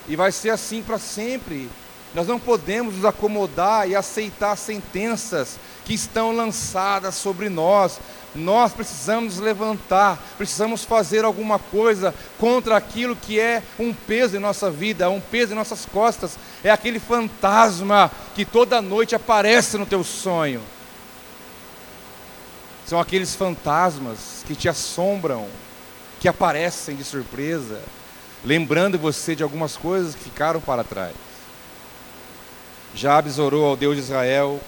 e 0.07 0.15
vai 0.15 0.31
ser 0.31 0.49
assim 0.49 0.81
para 0.81 0.97
sempre. 0.97 1.69
Nós 2.13 2.27
não 2.27 2.39
podemos 2.39 2.95
nos 2.95 3.05
acomodar 3.05 3.89
e 3.89 3.95
aceitar 3.95 4.55
sentenças 4.55 5.57
que 5.83 5.93
estão 5.93 6.35
lançadas 6.35 7.15
sobre 7.15 7.49
nós, 7.49 7.99
nós 8.35 8.73
precisamos 8.73 9.37
levantar, 9.37 10.19
precisamos 10.37 10.83
fazer 10.83 11.23
alguma 11.23 11.59
coisa 11.59 12.13
contra 12.39 12.75
aquilo 12.77 13.15
que 13.15 13.39
é 13.39 13.61
um 13.77 13.93
peso 13.93 14.35
em 14.35 14.39
nossa 14.39 14.71
vida, 14.71 15.09
um 15.09 15.19
peso 15.19 15.53
em 15.53 15.55
nossas 15.55 15.85
costas, 15.85 16.37
é 16.63 16.69
aquele 16.71 16.99
fantasma 16.99 18.11
que 18.33 18.45
toda 18.45 18.81
noite 18.81 19.15
aparece 19.15 19.77
no 19.77 19.85
teu 19.85 20.03
sonho. 20.03 20.61
São 22.85 22.99
aqueles 22.99 23.35
fantasmas 23.35 24.43
que 24.45 24.55
te 24.55 24.67
assombram, 24.67 25.47
que 26.19 26.27
aparecem 26.27 26.95
de 26.95 27.03
surpresa, 27.03 27.81
lembrando 28.43 28.97
você 28.99 29.35
de 29.35 29.43
algumas 29.43 29.77
coisas 29.77 30.15
que 30.15 30.23
ficaram 30.23 30.59
para 30.59 30.83
trás. 30.83 31.13
Jabes 32.95 33.39
orou 33.39 33.65
ao 33.65 33.75
Deus 33.75 33.95
de 33.95 34.01
Israel, 34.01 34.59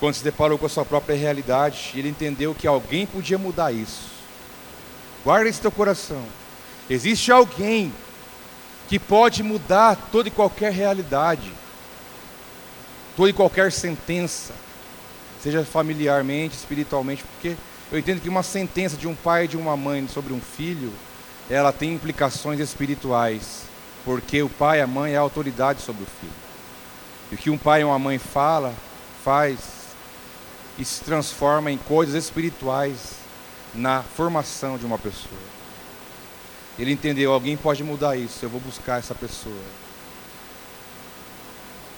quando 0.00 0.14
se 0.14 0.24
deparou 0.24 0.58
com 0.58 0.66
a 0.66 0.68
sua 0.68 0.84
própria 0.84 1.16
realidade, 1.16 1.92
ele 1.96 2.08
entendeu 2.08 2.54
que 2.54 2.66
alguém 2.66 3.06
podia 3.06 3.38
mudar 3.38 3.72
isso. 3.72 4.10
Guarda 5.24 5.48
esse 5.48 5.60
teu 5.60 5.72
coração. 5.72 6.22
Existe 6.88 7.32
alguém 7.32 7.92
que 8.88 8.98
pode 8.98 9.42
mudar 9.42 9.96
toda 10.10 10.28
e 10.28 10.30
qualquer 10.30 10.72
realidade, 10.72 11.52
toda 13.16 13.28
e 13.28 13.32
qualquer 13.32 13.72
sentença, 13.72 14.54
seja 15.42 15.64
familiarmente, 15.64 16.56
espiritualmente, 16.56 17.24
porque 17.24 17.56
eu 17.90 17.98
entendo 17.98 18.20
que 18.20 18.28
uma 18.28 18.42
sentença 18.42 18.96
de 18.96 19.08
um 19.08 19.14
pai 19.14 19.44
e 19.44 19.48
de 19.48 19.56
uma 19.56 19.76
mãe 19.76 20.06
sobre 20.08 20.32
um 20.32 20.40
filho, 20.40 20.92
ela 21.50 21.72
tem 21.72 21.94
implicações 21.94 22.60
espirituais, 22.60 23.62
porque 24.04 24.42
o 24.42 24.48
pai 24.48 24.78
e 24.78 24.82
a 24.82 24.86
mãe 24.86 25.14
é 25.14 25.16
a 25.16 25.20
autoridade 25.20 25.80
sobre 25.80 26.02
o 26.02 26.06
filho. 26.20 26.32
E 27.32 27.34
o 27.34 27.38
que 27.38 27.50
um 27.50 27.58
pai 27.58 27.80
e 27.80 27.84
uma 27.84 27.98
mãe 27.98 28.18
fala, 28.18 28.74
faz, 29.24 29.58
e 30.78 30.84
se 30.84 31.02
transforma 31.02 31.70
em 31.70 31.78
coisas 31.78 32.14
espirituais 32.14 33.16
na 33.74 34.02
formação 34.02 34.78
de 34.78 34.86
uma 34.86 34.98
pessoa. 34.98 35.40
Ele 36.78 36.92
entendeu, 36.92 37.32
alguém 37.32 37.56
pode 37.56 37.82
mudar 37.82 38.16
isso, 38.16 38.44
eu 38.44 38.48
vou 38.48 38.60
buscar 38.60 38.98
essa 38.98 39.14
pessoa. 39.14 39.54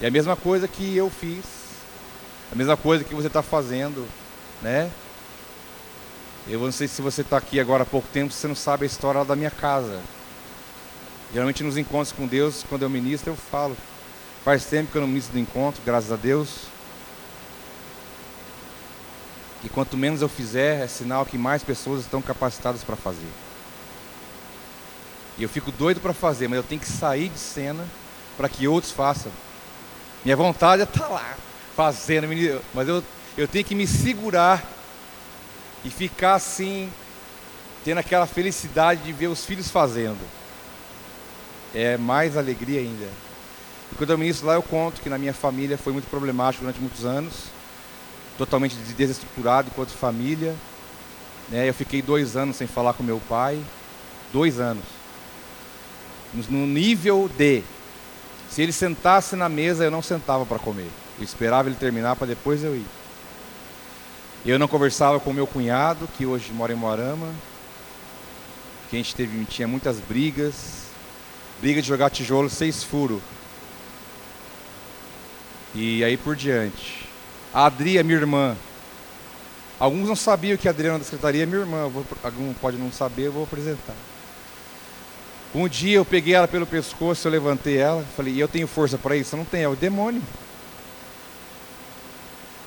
É 0.00 0.06
a 0.06 0.10
mesma 0.10 0.34
coisa 0.34 0.66
que 0.66 0.96
eu 0.96 1.10
fiz, 1.10 1.44
a 2.50 2.54
mesma 2.54 2.76
coisa 2.76 3.04
que 3.04 3.14
você 3.14 3.26
está 3.26 3.42
fazendo, 3.42 4.08
né? 4.62 4.90
Eu 6.50 6.58
não 6.58 6.72
sei 6.72 6.88
se 6.88 7.00
você 7.00 7.20
está 7.20 7.36
aqui 7.36 7.60
agora 7.60 7.84
há 7.84 7.86
pouco 7.86 8.08
tempo, 8.12 8.32
você 8.32 8.48
não 8.48 8.56
sabe 8.56 8.82
a 8.82 8.86
história 8.86 9.24
da 9.24 9.36
minha 9.36 9.52
casa. 9.52 10.00
Geralmente 11.32 11.62
nos 11.62 11.76
encontros 11.76 12.10
com 12.10 12.26
Deus, 12.26 12.64
quando 12.68 12.82
eu 12.82 12.90
ministro, 12.90 13.30
eu 13.30 13.36
falo. 13.36 13.76
Faz 14.44 14.64
tempo 14.64 14.90
que 14.90 14.98
eu 14.98 15.00
não 15.00 15.06
ministro 15.06 15.34
do 15.34 15.38
encontro, 15.38 15.80
graças 15.86 16.10
a 16.10 16.16
Deus. 16.16 16.62
E 19.62 19.68
quanto 19.68 19.96
menos 19.96 20.22
eu 20.22 20.28
fizer, 20.28 20.82
é 20.82 20.88
sinal 20.88 21.24
que 21.24 21.38
mais 21.38 21.62
pessoas 21.62 22.00
estão 22.00 22.20
capacitadas 22.20 22.82
para 22.82 22.96
fazer. 22.96 23.30
E 25.38 25.44
eu 25.44 25.48
fico 25.48 25.70
doido 25.70 26.00
para 26.00 26.12
fazer, 26.12 26.48
mas 26.48 26.56
eu 26.56 26.64
tenho 26.64 26.80
que 26.80 26.88
sair 26.88 27.28
de 27.28 27.38
cena 27.38 27.86
para 28.36 28.48
que 28.48 28.66
outros 28.66 28.92
façam. 28.92 29.30
Minha 30.24 30.36
vontade 30.36 30.82
é 30.82 30.84
estar 30.84 31.04
tá 31.04 31.08
lá, 31.08 31.36
fazendo, 31.76 32.26
mas 32.74 32.88
eu, 32.88 33.04
eu 33.38 33.46
tenho 33.46 33.64
que 33.64 33.76
me 33.76 33.86
segurar 33.86 34.79
e 35.84 35.90
ficar 35.90 36.34
assim, 36.34 36.90
tendo 37.84 37.98
aquela 37.98 38.26
felicidade 38.26 39.02
de 39.02 39.12
ver 39.12 39.28
os 39.28 39.44
filhos 39.44 39.70
fazendo. 39.70 40.20
É 41.74 41.96
mais 41.96 42.36
alegria 42.36 42.80
ainda. 42.80 43.08
E 43.92 43.94
quando 43.94 44.10
eu 44.10 44.18
ministro 44.18 44.46
lá, 44.46 44.54
eu 44.54 44.62
conto 44.62 45.00
que 45.00 45.08
na 45.08 45.18
minha 45.18 45.34
família 45.34 45.78
foi 45.78 45.92
muito 45.92 46.08
problemático 46.08 46.64
durante 46.64 46.80
muitos 46.80 47.04
anos, 47.04 47.44
totalmente 48.36 48.76
desestruturado 48.76 49.68
enquanto 49.70 49.90
família. 49.90 50.54
Né? 51.48 51.68
Eu 51.68 51.74
fiquei 51.74 52.02
dois 52.02 52.36
anos 52.36 52.56
sem 52.56 52.66
falar 52.66 52.92
com 52.92 53.02
meu 53.02 53.20
pai, 53.28 53.60
dois 54.32 54.60
anos. 54.60 54.84
No 56.48 56.66
nível 56.66 57.28
de, 57.36 57.64
se 58.48 58.62
ele 58.62 58.72
sentasse 58.72 59.34
na 59.34 59.48
mesa, 59.48 59.84
eu 59.84 59.90
não 59.90 60.02
sentava 60.02 60.46
para 60.46 60.58
comer. 60.58 60.88
Eu 61.18 61.24
esperava 61.24 61.68
ele 61.68 61.76
terminar 61.76 62.14
para 62.14 62.28
depois 62.28 62.62
eu 62.62 62.76
ir. 62.76 62.86
Eu 64.44 64.58
não 64.58 64.66
conversava 64.66 65.20
com 65.20 65.32
meu 65.32 65.46
cunhado, 65.46 66.08
que 66.16 66.24
hoje 66.24 66.50
mora 66.52 66.72
em 66.72 66.76
Moarama, 66.76 67.28
que 68.88 68.96
a 68.96 68.98
gente 68.98 69.14
teve, 69.14 69.44
tinha 69.44 69.68
muitas 69.68 70.00
brigas, 70.00 70.86
briga 71.60 71.82
de 71.82 71.88
jogar 71.88 72.08
tijolo 72.08 72.48
seis 72.48 72.82
furos. 72.82 73.20
E 75.74 76.02
aí 76.02 76.16
por 76.16 76.34
diante. 76.34 77.06
A 77.52 77.66
Adria, 77.66 78.02
minha 78.02 78.18
irmã. 78.18 78.56
Alguns 79.78 80.08
não 80.08 80.16
sabiam 80.16 80.56
que 80.56 80.68
a 80.68 80.70
Adriana 80.70 80.98
da 80.98 81.04
secretaria 81.04 81.42
é 81.42 81.46
minha 81.46 81.60
irmã. 81.60 81.88
Vou, 81.88 82.04
algum 82.22 82.52
pode 82.54 82.76
não 82.76 82.90
saber, 82.90 83.26
eu 83.26 83.32
vou 83.32 83.44
apresentar. 83.44 83.94
Um 85.54 85.68
dia 85.68 85.96
eu 85.96 86.04
peguei 86.04 86.34
ela 86.34 86.48
pelo 86.48 86.66
pescoço, 86.66 87.26
eu 87.26 87.32
levantei 87.32 87.76
ela, 87.76 88.04
falei, 88.16 88.34
e 88.34 88.40
eu 88.40 88.48
tenho 88.48 88.66
força 88.66 88.96
para 88.96 89.16
isso? 89.16 89.34
Eu 89.34 89.38
não 89.38 89.44
tenho, 89.44 89.64
é 89.64 89.68
o 89.68 89.76
demônio. 89.76 90.22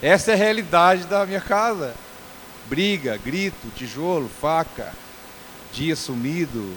Essa 0.04 0.32
é 0.32 0.34
a 0.34 0.38
realidade 0.38 1.06
da 1.06 1.26
minha 1.26 1.40
casa. 1.40 1.96
Briga, 2.66 3.16
grito, 3.16 3.70
tijolo, 3.74 4.28
faca, 4.28 4.92
dia 5.72 5.96
sumido, 5.96 6.76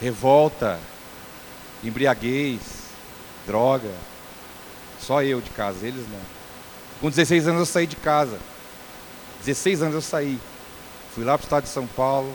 revolta, 0.00 0.80
embriaguez, 1.84 2.60
droga. 3.46 3.92
Só 4.98 5.22
eu 5.22 5.42
de 5.42 5.50
casa, 5.50 5.86
eles 5.86 6.08
não. 6.08 6.20
Com 7.02 7.10
16 7.10 7.48
anos 7.48 7.60
eu 7.60 7.66
saí 7.66 7.86
de 7.86 7.96
casa. 7.96 8.38
16 9.40 9.82
anos 9.82 9.94
eu 9.96 10.00
saí. 10.00 10.38
Fui 11.14 11.24
lá 11.24 11.36
para 11.36 11.44
o 11.44 11.46
estado 11.46 11.64
de 11.64 11.68
São 11.68 11.86
Paulo, 11.86 12.32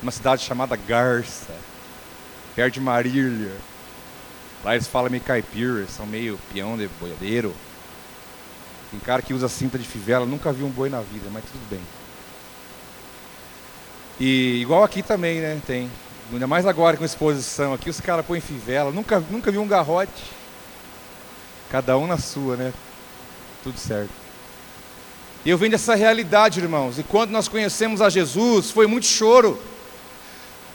uma 0.00 0.12
cidade 0.12 0.44
chamada 0.44 0.76
Garça, 0.76 1.52
perto 2.54 2.74
de 2.74 2.80
Marília. 2.80 3.56
Lá 4.62 4.76
eles 4.76 4.86
falam 4.86 5.10
meio 5.10 5.24
caipira, 5.24 5.84
são 5.88 6.06
meio 6.06 6.38
peão 6.52 6.76
de 6.76 6.88
boiadeiro. 7.00 7.52
Tem 8.92 9.00
cara 9.00 9.22
que 9.22 9.32
usa 9.32 9.48
cinta 9.48 9.78
de 9.78 9.88
fivela, 9.88 10.26
nunca 10.26 10.52
vi 10.52 10.62
um 10.62 10.68
boi 10.68 10.90
na 10.90 11.00
vida, 11.00 11.28
mas 11.32 11.42
tudo 11.50 11.66
bem. 11.70 11.80
E 14.20 14.60
igual 14.60 14.84
aqui 14.84 15.02
também, 15.02 15.40
né? 15.40 15.58
Tem. 15.66 15.90
Ainda 16.30 16.46
mais 16.46 16.66
agora 16.66 16.96
com 16.98 17.04
exposição 17.04 17.72
aqui, 17.72 17.88
os 17.88 18.00
caras 18.00 18.24
põem 18.24 18.40
fivela. 18.40 18.92
Nunca, 18.92 19.18
nunca 19.30 19.50
vi 19.50 19.56
um 19.56 19.66
garrote. 19.66 20.22
Cada 21.70 21.96
um 21.96 22.06
na 22.06 22.18
sua, 22.18 22.54
né? 22.54 22.72
Tudo 23.64 23.78
certo. 23.78 24.10
E 25.42 25.48
eu 25.48 25.56
venho 25.56 25.72
dessa 25.72 25.94
realidade, 25.94 26.60
irmãos. 26.60 26.98
E 26.98 27.02
quando 27.02 27.30
nós 27.30 27.48
conhecemos 27.48 28.02
a 28.02 28.10
Jesus, 28.10 28.70
foi 28.70 28.86
muito 28.86 29.06
choro. 29.06 29.58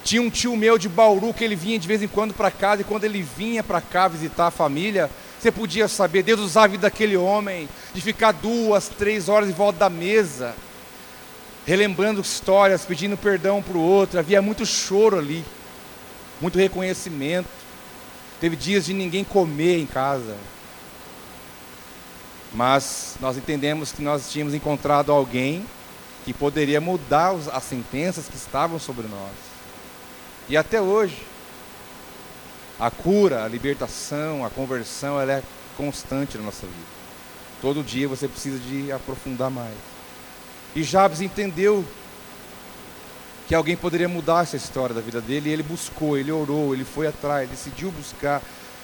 Tinha 0.03 0.21
um 0.21 0.29
tio 0.29 0.57
meu 0.57 0.77
de 0.77 0.89
Bauru 0.89 1.33
que 1.33 1.43
ele 1.43 1.55
vinha 1.55 1.77
de 1.77 1.87
vez 1.87 2.01
em 2.01 2.07
quando 2.07 2.33
para 2.33 2.49
casa, 2.49 2.81
e 2.81 2.85
quando 2.85 3.03
ele 3.03 3.21
vinha 3.21 3.63
para 3.63 3.79
cá 3.79 4.07
visitar 4.07 4.47
a 4.47 4.51
família, 4.51 5.09
você 5.39 5.51
podia 5.51 5.87
saber, 5.87 6.23
Deus 6.23 6.39
usava 6.39 6.65
a 6.65 6.69
vida 6.69 6.81
daquele 6.83 7.15
homem, 7.15 7.69
de 7.93 8.01
ficar 8.01 8.31
duas, 8.31 8.89
três 8.89 9.29
horas 9.29 9.49
em 9.49 9.53
volta 9.53 9.79
da 9.79 9.89
mesa, 9.89 10.55
relembrando 11.65 12.21
histórias, 12.21 12.85
pedindo 12.85 13.15
perdão 13.15 13.61
para 13.61 13.77
o 13.77 13.81
outro. 13.81 14.17
Havia 14.17 14.41
muito 14.41 14.65
choro 14.65 15.19
ali, 15.19 15.45
muito 16.41 16.57
reconhecimento. 16.57 17.49
Teve 18.41 18.55
dias 18.55 18.85
de 18.85 18.93
ninguém 18.93 19.23
comer 19.23 19.79
em 19.79 19.85
casa. 19.85 20.35
Mas 22.53 23.15
nós 23.19 23.37
entendemos 23.37 23.91
que 23.91 24.01
nós 24.01 24.31
tínhamos 24.31 24.53
encontrado 24.53 25.11
alguém 25.11 25.65
que 26.25 26.33
poderia 26.33 26.81
mudar 26.81 27.35
as 27.53 27.63
sentenças 27.63 28.27
que 28.27 28.35
estavam 28.35 28.79
sobre 28.79 29.07
nós. 29.07 29.31
E 30.49 30.57
até 30.57 30.81
hoje, 30.81 31.17
a 32.79 32.91
cura, 32.91 33.43
a 33.43 33.47
libertação, 33.47 34.45
a 34.45 34.49
conversão, 34.49 35.19
ela 35.19 35.33
é 35.33 35.43
constante 35.75 36.37
na 36.37 36.43
nossa 36.43 36.65
vida. 36.65 36.97
Todo 37.61 37.83
dia 37.83 38.07
você 38.07 38.27
precisa 38.27 38.59
de 38.59 38.91
aprofundar 38.91 39.49
mais. 39.49 39.75
E 40.75 40.83
Jabes 40.83 41.21
entendeu 41.21 41.83
que 43.47 43.55
alguém 43.55 43.75
poderia 43.75 44.09
mudar 44.09 44.43
essa 44.43 44.57
história 44.57 44.93
da 44.93 45.01
vida 45.01 45.21
dele, 45.21 45.49
e 45.49 45.53
ele 45.53 45.63
buscou, 45.63 46.17
ele 46.17 46.31
orou, 46.31 46.73
ele 46.73 46.83
foi 46.83 47.07
atrás, 47.07 47.49
decidiu 47.49 47.91
buscar, 47.91 48.41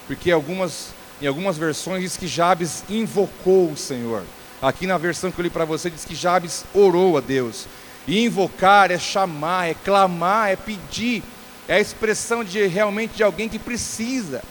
porque 0.08 0.32
algumas 0.32 0.94
em 1.22 1.28
algumas 1.28 1.58
versões 1.58 2.02
diz 2.02 2.18
que 2.18 2.28
Jabes 2.28 2.84
invocou 2.90 3.72
o 3.72 3.78
Senhor. 3.78 4.24
Aqui 4.62 4.88
na 4.88 4.98
versão 4.98 5.32
que 5.32 5.40
eu 5.40 5.44
li 5.44 5.50
para 5.50 5.66
você 5.66 5.90
diz 5.90 6.04
que 6.04 6.16
Jabes 6.16 6.66
orou 6.74 7.18
a 7.18 7.22
Deus. 7.22 7.66
E 8.06 8.26
invocar 8.26 8.92
é 8.92 9.00
chamar, 9.00 9.70
é 9.70 9.74
clamar, 9.74 10.50
é 10.50 10.56
pedir, 10.56 11.24
é 11.68 11.76
a 11.76 11.80
expressão 11.80 12.44
de 12.44 12.66
realmente 12.68 13.16
de 13.16 13.24
alguém 13.24 13.48
que 13.48 13.60
precisa. 13.60 14.44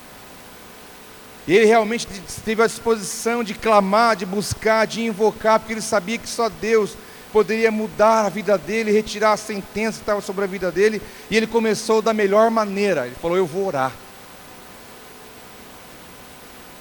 Ele 1.46 1.64
realmente 1.64 2.07
teve 2.44 2.62
a 2.62 2.66
disposição 2.66 3.42
de 3.42 3.55
clamar, 3.55 4.16
de 4.16 4.25
buscar, 4.25 4.87
de 4.87 5.03
invocar, 5.03 5.59
porque 5.59 5.72
ele 5.72 5.83
sabia 5.83 6.18
que 6.18 6.29
só 6.29 6.48
Deus 6.48 6.96
poderia 7.33 7.70
mudar 7.70 8.27
a 8.27 8.29
vida 8.29 8.57
dele, 8.57 8.92
retirar 8.92 9.33
a 9.33 9.37
sentença 9.37 9.98
que 9.98 10.03
estava 10.03 10.20
sobre 10.20 10.44
a 10.44 10.46
vida 10.46 10.70
dele, 10.70 11.03
e 11.31 11.37
ele 11.37 11.46
começou 11.46 12.01
da 12.01 12.14
melhor 12.14 12.51
maneira. 12.51 13.07
Ele 13.07 13.16
falou: 13.20 13.37
Eu 13.37 13.46
vou 13.46 13.66
orar. 13.66 13.92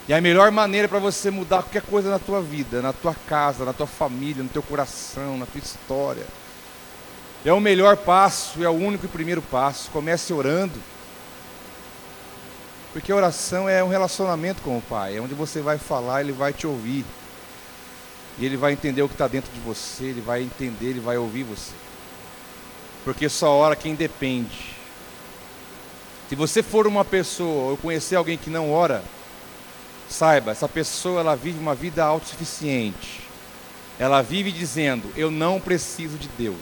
E 0.08 0.14
a 0.14 0.20
melhor 0.20 0.52
maneira 0.52 0.88
para 0.88 1.00
você 1.00 1.32
mudar 1.32 1.64
qualquer 1.64 1.84
coisa 1.84 2.10
na 2.10 2.20
tua 2.20 2.42
vida, 2.42 2.82
na 2.82 2.92
tua 2.92 3.16
casa, 3.28 3.64
na 3.64 3.72
tua 3.72 3.88
família, 3.88 4.44
no 4.44 4.50
teu 4.50 4.62
coração, 4.62 5.38
na 5.38 5.46
tua 5.46 5.60
história. 5.60 6.26
É 7.44 7.52
o 7.52 7.60
melhor 7.60 7.98
passo, 7.98 8.64
é 8.64 8.70
o 8.70 8.74
único 8.74 9.06
e 9.06 9.10
primeiro 9.10 9.42
passo. 9.42 9.90
Comece 9.92 10.32
orando. 10.34 10.80
Porque 12.94 13.12
a 13.12 13.16
oração 13.16 13.68
é 13.70 13.84
um 13.84 13.88
relacionamento 13.88 14.62
com 14.62 14.78
o 14.78 14.82
Pai, 14.82 15.18
é 15.18 15.22
onde 15.22 15.34
você 15.34 15.62
vai 15.62 15.78
falar, 15.78 16.22
Ele 16.22 16.34
vai 16.34 16.52
te 16.52 16.68
ouvir. 16.68 17.06
E 18.38 18.46
Ele 18.46 18.58
vai 18.58 18.74
entender 18.74 19.02
o 19.02 19.08
que 19.08 19.14
está 19.14 19.28
dentro 19.28 19.52
de 19.52 19.60
você, 19.62 20.06
Ele 20.06 20.22
vai 20.22 20.42
entender, 20.42 20.88
Ele 20.88 21.00
vai 21.00 21.18
ouvir 21.18 21.44
você. 21.44 21.74
Porque 23.04 23.30
só 23.30 23.50
ora 23.52 23.76
quem 23.76 23.96
depende. 23.96 24.76
Se 26.28 26.36
você 26.36 26.62
for 26.62 26.86
uma 26.86 27.04
pessoa, 27.04 27.72
ou 27.72 27.78
conhecer 27.78 28.16
alguém 28.16 28.38
que 28.38 28.50
não 28.50 28.72
ora, 28.72 29.04
Saiba, 30.12 30.52
essa 30.52 30.68
pessoa 30.68 31.22
ela 31.22 31.36
vive 31.36 31.58
uma 31.58 31.74
vida 31.74 32.04
autossuficiente. 32.04 33.22
Ela 33.98 34.22
vive 34.22 34.52
dizendo: 34.52 35.10
Eu 35.16 35.32
não 35.32 35.60
preciso 35.60 36.18
de 36.18 36.28
Deus. 36.38 36.58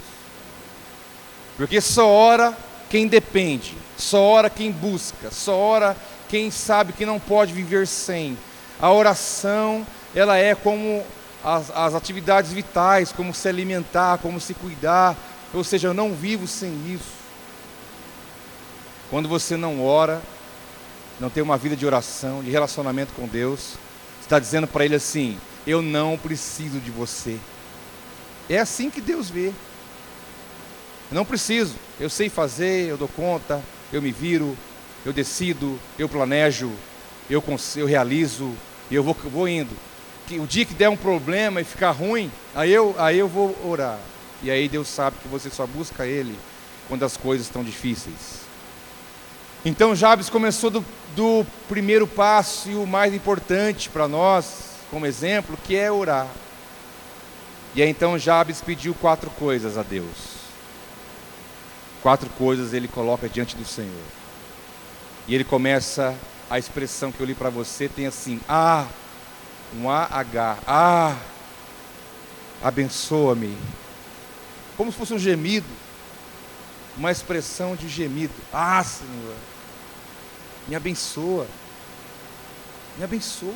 Porque 1.60 1.82
só 1.82 2.08
ora 2.08 2.58
quem 2.90 3.06
depende, 3.06 3.76
só 3.98 4.22
ora 4.22 4.50
quem 4.50 4.72
busca, 4.72 5.30
só 5.30 5.54
ora 5.58 5.98
quem 6.30 6.50
sabe 6.50 6.94
que 6.94 7.06
não 7.06 7.20
pode 7.20 7.52
viver 7.52 7.86
sem. 7.86 8.38
A 8.80 8.90
oração, 8.90 9.86
ela 10.16 10.38
é 10.38 10.56
como 10.56 11.04
as, 11.44 11.70
as 11.72 11.94
atividades 11.94 12.54
vitais, 12.54 13.12
como 13.12 13.34
se 13.34 13.50
alimentar, 13.50 14.20
como 14.20 14.40
se 14.40 14.54
cuidar. 14.54 15.18
Ou 15.54 15.62
seja, 15.62 15.90
eu 15.90 15.94
não 15.94 16.14
vivo 16.14 16.48
sem 16.48 16.72
isso. 16.94 17.20
Quando 19.10 19.28
você 19.28 19.58
não 19.58 19.86
ora, 19.86 20.22
não 21.20 21.30
tem 21.30 21.44
uma 21.44 21.58
vida 21.58 21.76
de 21.76 21.86
oração, 21.86 22.42
de 22.42 22.50
relacionamento 22.50 23.12
com 23.14 23.28
Deus, 23.28 23.74
está 24.22 24.40
dizendo 24.40 24.66
para 24.66 24.86
ele 24.86 24.96
assim: 24.96 25.38
Eu 25.68 25.82
não 25.82 26.18
preciso 26.18 26.80
de 26.80 26.90
você. 26.90 27.38
É 28.50 28.60
assim 28.60 28.90
que 28.90 29.02
Deus 29.02 29.30
vê. 29.30 29.52
Eu 31.12 31.16
não 31.16 31.26
preciso, 31.26 31.76
eu 32.00 32.10
sei 32.10 32.30
fazer, 32.30 32.88
eu 32.88 32.98
dou 32.98 33.08
conta, 33.08 33.62
eu 33.92 34.02
me 34.02 34.12
viro, 34.12 34.56
eu 35.04 35.12
decido, 35.12 35.80
eu 35.98 36.08
planejo, 36.08 36.72
eu, 37.30 37.44
eu 37.76 37.86
realizo, 37.88 38.54
e 38.92 38.96
eu 38.96 39.04
vou, 39.04 39.14
vou 39.14 39.48
indo. 39.48 39.76
o 40.32 40.46
dia 40.46 40.66
que 40.66 40.74
der 40.74 40.90
um 40.90 40.98
problema 40.98 41.62
e 41.62 41.64
ficar 41.64 41.92
ruim, 41.92 42.32
aí 42.54 42.72
eu, 42.72 42.96
aí 42.98 43.18
eu 43.18 43.28
vou 43.28 43.58
orar. 43.66 44.00
E 44.44 44.52
aí 44.52 44.70
Deus 44.70 44.88
sabe 44.88 45.18
que 45.22 45.28
você 45.28 45.50
só 45.50 45.66
busca 45.66 46.06
Ele 46.06 46.38
quando 46.88 47.04
as 47.04 47.18
coisas 47.18 47.48
estão 47.48 47.64
difíceis. 47.64 48.40
Então 49.66 49.96
Jabes 49.96 50.30
começou 50.30 50.70
do, 50.70 50.86
do 51.16 51.46
primeiro 51.68 52.08
passo 52.08 52.70
e 52.70 52.76
o 52.76 52.88
mais 52.88 53.14
importante 53.14 53.90
para 53.90 54.08
nós, 54.08 54.76
como 54.90 55.06
exemplo, 55.06 55.58
que 55.66 55.76
é 55.76 55.92
orar. 55.92 56.28
E 57.76 57.82
aí 57.82 57.90
então 57.90 58.18
Jabes 58.18 58.62
pediu 58.62 58.94
quatro 58.94 59.30
coisas 59.32 59.78
a 59.78 59.84
Deus. 59.84 60.39
Quatro 62.02 62.30
coisas 62.32 62.74
ele 62.74 62.88
coloca 62.88 63.28
diante 63.28 63.56
do 63.56 63.66
Senhor. 63.66 64.04
E 65.28 65.36
ele 65.36 65.44
começa 65.44 66.16
a 66.50 66.58
expressão 66.58 67.12
que 67.12 67.20
eu 67.20 67.26
li 67.26 67.36
para 67.36 67.50
você 67.50 67.88
tem 67.88 68.08
assim: 68.08 68.40
Ah, 68.48 68.88
um 69.76 69.90
A-H, 69.90 70.58
ah, 70.66 71.16
abençoa-me. 72.64 73.56
Como 74.76 74.92
se 74.92 74.98
fosse 74.98 75.14
um 75.14 75.20
gemido. 75.20 75.68
uma 76.98 77.12
expressão 77.12 77.76
de 77.76 77.88
gemido. 77.88 78.34
Ah, 78.52 78.84
Senhor, 78.84 79.36
me 80.68 80.76
abençoa, 80.76 81.48
me 82.98 83.04
abençoa. 83.04 83.54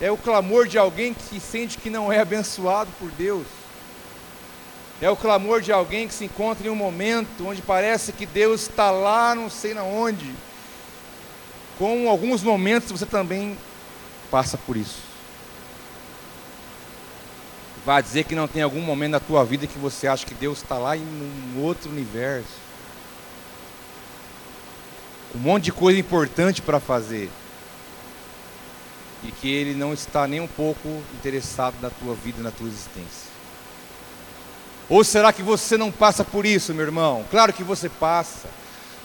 É 0.00 0.10
o 0.10 0.16
clamor 0.16 0.66
de 0.66 0.78
alguém 0.78 1.12
que 1.12 1.38
sente 1.38 1.78
que 1.78 1.90
não 1.90 2.10
é 2.10 2.20
abençoado 2.20 2.90
por 2.98 3.10
Deus. 3.12 3.46
É 5.00 5.08
o 5.08 5.16
clamor 5.16 5.62
de 5.62 5.72
alguém 5.72 6.06
que 6.06 6.12
se 6.12 6.26
encontra 6.26 6.66
em 6.66 6.70
um 6.70 6.76
momento 6.76 7.46
onde 7.46 7.62
parece 7.62 8.12
que 8.12 8.26
Deus 8.26 8.62
está 8.62 8.90
lá, 8.90 9.34
não 9.34 9.48
sei 9.48 9.72
na 9.72 9.82
onde. 9.82 10.34
Com 11.78 12.08
alguns 12.10 12.42
momentos 12.42 12.90
você 12.90 13.06
também 13.06 13.56
passa 14.30 14.58
por 14.58 14.76
isso. 14.76 14.98
Vai 17.86 18.02
dizer 18.02 18.24
que 18.24 18.34
não 18.34 18.46
tem 18.46 18.62
algum 18.62 18.82
momento 18.82 19.12
na 19.12 19.20
tua 19.20 19.42
vida 19.42 19.66
que 19.66 19.78
você 19.78 20.06
acha 20.06 20.26
que 20.26 20.34
Deus 20.34 20.58
está 20.58 20.76
lá 20.76 20.94
em 20.94 21.00
um 21.00 21.62
outro 21.62 21.90
universo. 21.90 22.60
Um 25.34 25.38
monte 25.38 25.64
de 25.64 25.72
coisa 25.72 25.98
importante 25.98 26.60
para 26.60 26.78
fazer. 26.78 27.30
E 29.24 29.32
que 29.32 29.50
Ele 29.50 29.72
não 29.74 29.94
está 29.94 30.26
nem 30.26 30.40
um 30.40 30.46
pouco 30.46 31.02
interessado 31.14 31.76
na 31.80 31.88
tua 31.88 32.14
vida, 32.14 32.42
na 32.42 32.50
tua 32.50 32.68
existência. 32.68 33.29
Ou 34.90 35.04
será 35.04 35.32
que 35.32 35.42
você 35.42 35.78
não 35.78 35.92
passa 35.92 36.24
por 36.24 36.44
isso, 36.44 36.74
meu 36.74 36.84
irmão? 36.84 37.24
Claro 37.30 37.52
que 37.52 37.62
você 37.62 37.88
passa. 37.88 38.48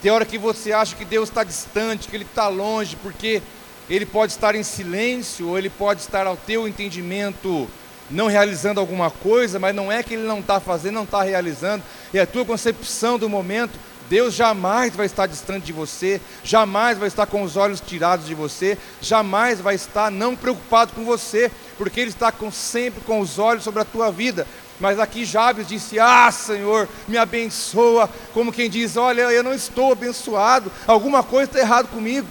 Tem 0.02 0.10
hora 0.10 0.24
que 0.24 0.36
você 0.36 0.72
acha 0.72 0.96
que 0.96 1.04
Deus 1.04 1.28
está 1.28 1.44
distante, 1.44 2.08
que 2.08 2.16
Ele 2.16 2.24
está 2.24 2.48
longe, 2.48 2.96
porque 2.96 3.40
Ele 3.88 4.04
pode 4.04 4.32
estar 4.32 4.56
em 4.56 4.64
silêncio, 4.64 5.48
ou 5.48 5.56
Ele 5.56 5.70
pode 5.70 6.00
estar 6.00 6.26
ao 6.26 6.36
teu 6.36 6.66
entendimento 6.66 7.68
não 8.10 8.26
realizando 8.26 8.80
alguma 8.80 9.10
coisa, 9.10 9.58
mas 9.58 9.74
não 9.74 9.90
é 9.90 10.02
que 10.02 10.14
ele 10.14 10.26
não 10.26 10.40
está 10.40 10.60
fazendo, 10.60 10.94
não 10.94 11.04
está 11.04 11.22
realizando, 11.22 11.82
é 12.14 12.20
a 12.20 12.26
tua 12.26 12.44
concepção 12.44 13.18
do 13.18 13.28
momento. 13.28 13.78
Deus 14.08 14.34
jamais 14.34 14.94
vai 14.94 15.06
estar 15.06 15.26
distante 15.26 15.64
de 15.66 15.72
você, 15.72 16.20
jamais 16.44 16.96
vai 16.96 17.08
estar 17.08 17.26
com 17.26 17.42
os 17.42 17.56
olhos 17.56 17.80
tirados 17.80 18.26
de 18.26 18.34
você, 18.36 18.78
jamais 19.00 19.60
vai 19.60 19.74
estar 19.74 20.12
não 20.12 20.36
preocupado 20.36 20.92
com 20.92 21.04
você, 21.04 21.50
porque 21.76 21.98
Ele 21.98 22.10
está 22.10 22.30
com, 22.30 22.48
sempre 22.52 23.00
com 23.00 23.18
os 23.18 23.40
olhos 23.40 23.64
sobre 23.64 23.82
a 23.82 23.84
tua 23.84 24.12
vida. 24.12 24.46
Mas 24.78 24.98
aqui 24.98 25.24
Jabes 25.24 25.66
disse: 25.66 25.98
Ah, 25.98 26.30
Senhor, 26.30 26.88
me 27.08 27.16
abençoa. 27.16 28.08
Como 28.32 28.52
quem 28.52 28.68
diz: 28.68 28.96
Olha, 28.96 29.22
eu 29.22 29.42
não 29.42 29.54
estou 29.54 29.92
abençoado, 29.92 30.70
alguma 30.86 31.22
coisa 31.22 31.50
está 31.50 31.60
errado 31.60 31.88
comigo. 31.88 32.26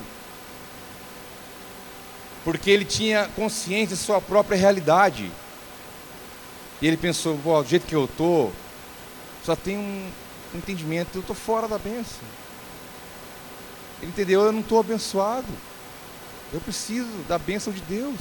Porque 2.43 2.69
ele 2.69 2.86
tinha 2.86 3.27
consciência 3.36 3.95
de 3.95 4.01
sua 4.01 4.21
própria 4.21 4.58
realidade. 4.58 5.31
E 6.81 6.88
ele 6.88 6.97
pensou, 6.97 7.36
do 7.38 7.63
jeito 7.63 7.88
que 7.88 7.95
eu 7.95 8.05
estou, 8.05 8.53
só 9.43 9.55
tem 9.55 9.77
um 9.77 10.12
entendimento, 10.53 11.10
eu 11.15 11.21
estou 11.21 11.36
fora 11.36 11.67
da 11.67 11.79
bênção. 11.79 12.19
Ele 14.01 14.12
entendeu, 14.12 14.41
eu 14.41 14.51
não 14.51 14.60
estou 14.60 14.79
abençoado. 14.79 15.47
Eu 16.53 16.62
preciso 16.62 17.10
da 17.27 17.39
bênção 17.39 17.73
de 17.73 17.81
Deus. 17.81 18.19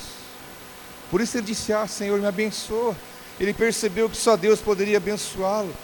Por 1.10 1.20
isso 1.20 1.36
ele 1.36 1.46
disse, 1.46 1.72
ah 1.72 1.86
Senhor, 1.86 2.18
me 2.18 2.26
abençoa. 2.26 2.96
Ele 3.38 3.52
percebeu 3.52 4.08
que 4.08 4.16
só 4.16 4.36
Deus 4.36 4.60
poderia 4.60 4.98
abençoá-lo. 4.98 5.74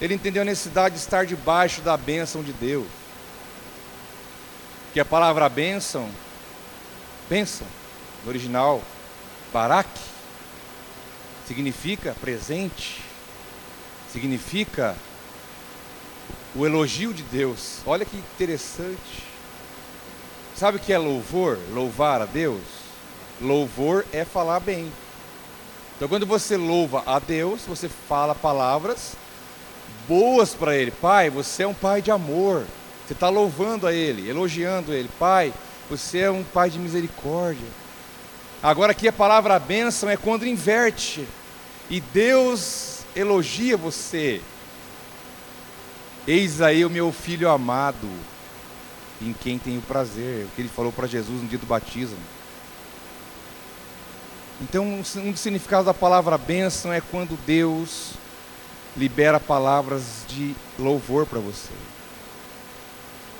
Ele 0.00 0.14
entendeu 0.14 0.42
a 0.42 0.44
necessidade 0.44 0.94
de 0.94 1.00
estar 1.00 1.26
debaixo 1.26 1.82
da 1.82 1.96
bênção 1.96 2.42
de 2.42 2.52
Deus. 2.52 2.86
Que 4.92 5.00
a 5.00 5.04
palavra 5.04 5.48
bênção, 5.48 6.08
bênção, 7.28 7.66
no 8.24 8.30
original, 8.30 8.82
baraque, 9.52 10.00
significa 11.46 12.16
presente, 12.20 13.00
significa 14.12 14.96
o 16.54 16.64
elogio 16.64 17.12
de 17.12 17.22
Deus. 17.24 17.78
Olha 17.86 18.04
que 18.04 18.16
interessante. 18.16 19.24
Sabe 20.56 20.76
o 20.76 20.80
que 20.80 20.92
é 20.92 20.98
louvor? 20.98 21.58
Louvar 21.72 22.22
a 22.22 22.26
Deus? 22.26 22.60
Louvor 23.40 24.04
é 24.12 24.24
falar 24.24 24.60
bem. 24.60 24.92
Então, 26.00 26.08
quando 26.08 26.24
você 26.24 26.56
louva 26.56 27.02
a 27.04 27.18
Deus, 27.18 27.60
você 27.68 27.86
fala 27.86 28.34
palavras 28.34 29.12
boas 30.08 30.54
para 30.54 30.74
Ele. 30.74 30.90
Pai, 30.90 31.28
você 31.28 31.64
é 31.64 31.66
um 31.66 31.74
pai 31.74 32.00
de 32.00 32.10
amor. 32.10 32.64
Você 33.06 33.12
está 33.12 33.28
louvando 33.28 33.86
a 33.86 33.92
Ele, 33.92 34.26
elogiando 34.26 34.94
Ele. 34.94 35.10
Pai, 35.18 35.52
você 35.90 36.20
é 36.20 36.30
um 36.30 36.42
pai 36.42 36.70
de 36.70 36.78
misericórdia. 36.78 37.66
Agora, 38.62 38.92
aqui 38.92 39.08
a 39.08 39.12
palavra 39.12 39.58
bênção 39.58 40.08
é 40.08 40.16
quando 40.16 40.46
inverte 40.46 41.28
e 41.90 42.00
Deus 42.00 43.00
elogia 43.14 43.76
você. 43.76 44.40
Eis 46.26 46.62
aí 46.62 46.82
o 46.82 46.88
meu 46.88 47.12
filho 47.12 47.50
amado, 47.50 48.08
em 49.20 49.34
quem 49.34 49.58
tenho 49.58 49.82
prazer, 49.82 50.46
o 50.46 50.48
que 50.56 50.62
ele 50.62 50.70
falou 50.70 50.92
para 50.92 51.06
Jesus 51.06 51.42
no 51.42 51.46
dia 51.46 51.58
do 51.58 51.66
batismo. 51.66 52.39
Então, 54.60 54.84
um 54.84 55.30
dos 55.30 55.40
significados 55.40 55.86
da 55.86 55.94
palavra 55.94 56.36
bênção 56.36 56.92
é 56.92 57.00
quando 57.00 57.38
Deus 57.46 58.12
libera 58.96 59.40
palavras 59.40 60.24
de 60.28 60.54
louvor 60.78 61.24
para 61.24 61.38
você. 61.38 61.72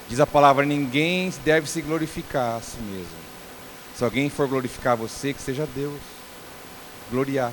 Diz 0.09 0.18
a 0.18 0.26
palavra: 0.26 0.64
ninguém 0.64 1.33
deve 1.44 1.68
se 1.68 1.83
glorificar 1.83 2.56
a 2.56 2.61
si 2.61 2.78
mesmo. 2.78 3.30
Se 3.94 4.02
alguém 4.02 4.30
for 4.30 4.48
glorificar 4.48 4.96
você, 4.96 5.35
que 5.35 5.42
seja 5.42 5.68
Deus. 5.74 6.00
Gloriar. 7.11 7.52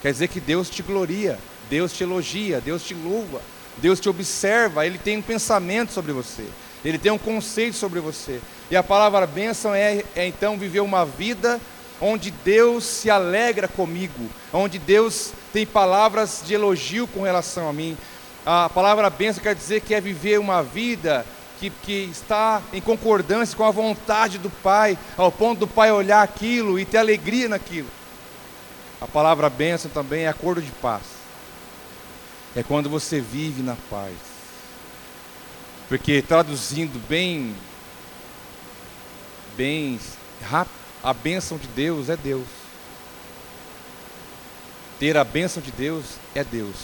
Quer 0.00 0.12
dizer 0.12 0.28
que 0.28 0.40
Deus 0.40 0.70
te 0.70 0.82
gloria, 0.82 1.38
Deus 1.68 1.92
te 1.92 2.04
elogia, 2.04 2.58
Deus 2.58 2.82
te 2.82 2.94
louva, 2.94 3.42
Deus 3.76 4.00
te 4.00 4.08
observa, 4.08 4.86
Ele 4.86 4.96
tem 4.96 5.18
um 5.18 5.22
pensamento 5.22 5.92
sobre 5.92 6.12
você, 6.12 6.46
Ele 6.82 6.98
tem 6.98 7.12
um 7.12 7.18
conceito 7.18 7.76
sobre 7.76 8.00
você. 8.00 8.40
E 8.70 8.76
a 8.76 8.82
palavra 8.82 9.26
bênção 9.26 9.74
é, 9.74 10.02
é 10.16 10.26
então 10.26 10.56
viver 10.56 10.80
uma 10.80 11.04
vida 11.04 11.60
onde 12.00 12.30
Deus 12.30 12.84
se 12.84 13.10
alegra 13.10 13.68
comigo, 13.68 14.28
onde 14.52 14.78
Deus 14.78 15.32
tem 15.52 15.66
palavras 15.66 16.42
de 16.44 16.54
elogio 16.54 17.06
com 17.06 17.22
relação 17.22 17.68
a 17.68 17.72
mim. 17.72 17.96
A 18.44 18.68
palavra 18.68 19.10
bênção 19.10 19.42
quer 19.42 19.54
dizer 19.54 19.82
que 19.82 19.94
é 19.94 20.00
viver 20.00 20.38
uma 20.38 20.62
vida 20.62 21.26
que, 21.58 21.68
que, 21.68 22.08
está 22.10 22.62
em 22.72 22.80
concordância 22.80 23.56
com 23.56 23.64
a 23.64 23.70
vontade 23.70 24.38
do 24.38 24.48
Pai, 24.48 24.98
ao 25.16 25.30
ponto 25.30 25.60
do 25.60 25.68
Pai 25.68 25.92
olhar 25.92 26.22
aquilo 26.22 26.78
e 26.78 26.86
ter 26.86 26.96
alegria 26.96 27.48
naquilo. 27.48 27.88
A 28.98 29.06
palavra 29.06 29.50
bênção 29.50 29.90
também 29.90 30.24
é 30.24 30.28
acordo 30.28 30.62
de 30.62 30.70
paz. 30.72 31.02
É 32.56 32.62
quando 32.62 32.88
você 32.88 33.20
vive 33.20 33.62
na 33.62 33.76
paz. 33.90 34.14
Porque 35.88 36.22
traduzindo 36.22 36.98
bem, 37.08 37.54
bem 39.56 39.98
rápido, 40.42 40.79
a 41.02 41.12
bênção 41.12 41.56
de 41.58 41.66
Deus 41.68 42.08
é 42.08 42.16
Deus. 42.16 42.46
Ter 44.98 45.16
a 45.16 45.24
bênção 45.24 45.62
de 45.62 45.70
Deus 45.72 46.04
é 46.34 46.44
Deus. 46.44 46.76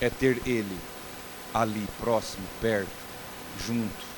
É 0.00 0.10
ter 0.10 0.42
Ele 0.44 0.78
ali, 1.54 1.86
próximo, 2.00 2.42
perto, 2.60 2.88
junto. 3.64 4.12